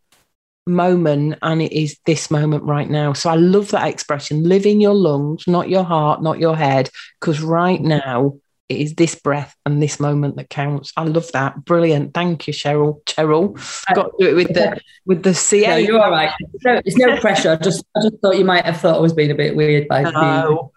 moment 0.66 1.38
and 1.40 1.62
it 1.62 1.72
is 1.72 1.98
this 2.04 2.30
moment 2.30 2.64
right 2.64 2.90
now. 2.90 3.12
So 3.12 3.30
I 3.30 3.36
love 3.36 3.70
that 3.70 3.88
expression 3.88 4.48
live 4.48 4.66
in 4.66 4.80
your 4.80 4.94
lungs, 4.94 5.46
not 5.46 5.68
your 5.68 5.84
heart, 5.84 6.20
not 6.20 6.40
your 6.40 6.56
head, 6.56 6.90
because 7.20 7.40
right 7.40 7.80
now 7.80 8.38
it 8.72 8.80
is 8.80 8.94
this 8.94 9.14
breath 9.14 9.54
and 9.64 9.82
this 9.82 10.00
moment 10.00 10.36
that 10.36 10.50
counts. 10.50 10.92
I 10.96 11.04
love 11.04 11.30
that. 11.32 11.64
Brilliant. 11.64 12.14
Thank 12.14 12.46
you, 12.46 12.52
Cheryl. 12.52 13.04
Cheryl. 13.04 13.54
Got 13.94 14.04
to 14.04 14.12
do 14.18 14.30
it 14.30 14.34
with 14.34 14.48
the 14.48 14.80
with 15.06 15.22
the 15.22 15.34
CA. 15.34 15.68
No, 15.68 15.76
you're 15.76 16.02
all 16.02 16.10
right. 16.10 16.32
No, 16.64 16.80
it's 16.84 16.96
no 16.96 17.18
pressure. 17.18 17.52
I 17.52 17.56
just 17.56 17.84
I 17.96 18.02
just 18.02 18.16
thought 18.20 18.38
you 18.38 18.44
might 18.44 18.64
have 18.64 18.80
thought 18.80 18.96
I 18.96 19.00
was 19.00 19.12
being 19.12 19.30
a 19.30 19.34
bit 19.34 19.54
weird 19.56 19.88
by 19.88 20.02
no. 20.02 20.72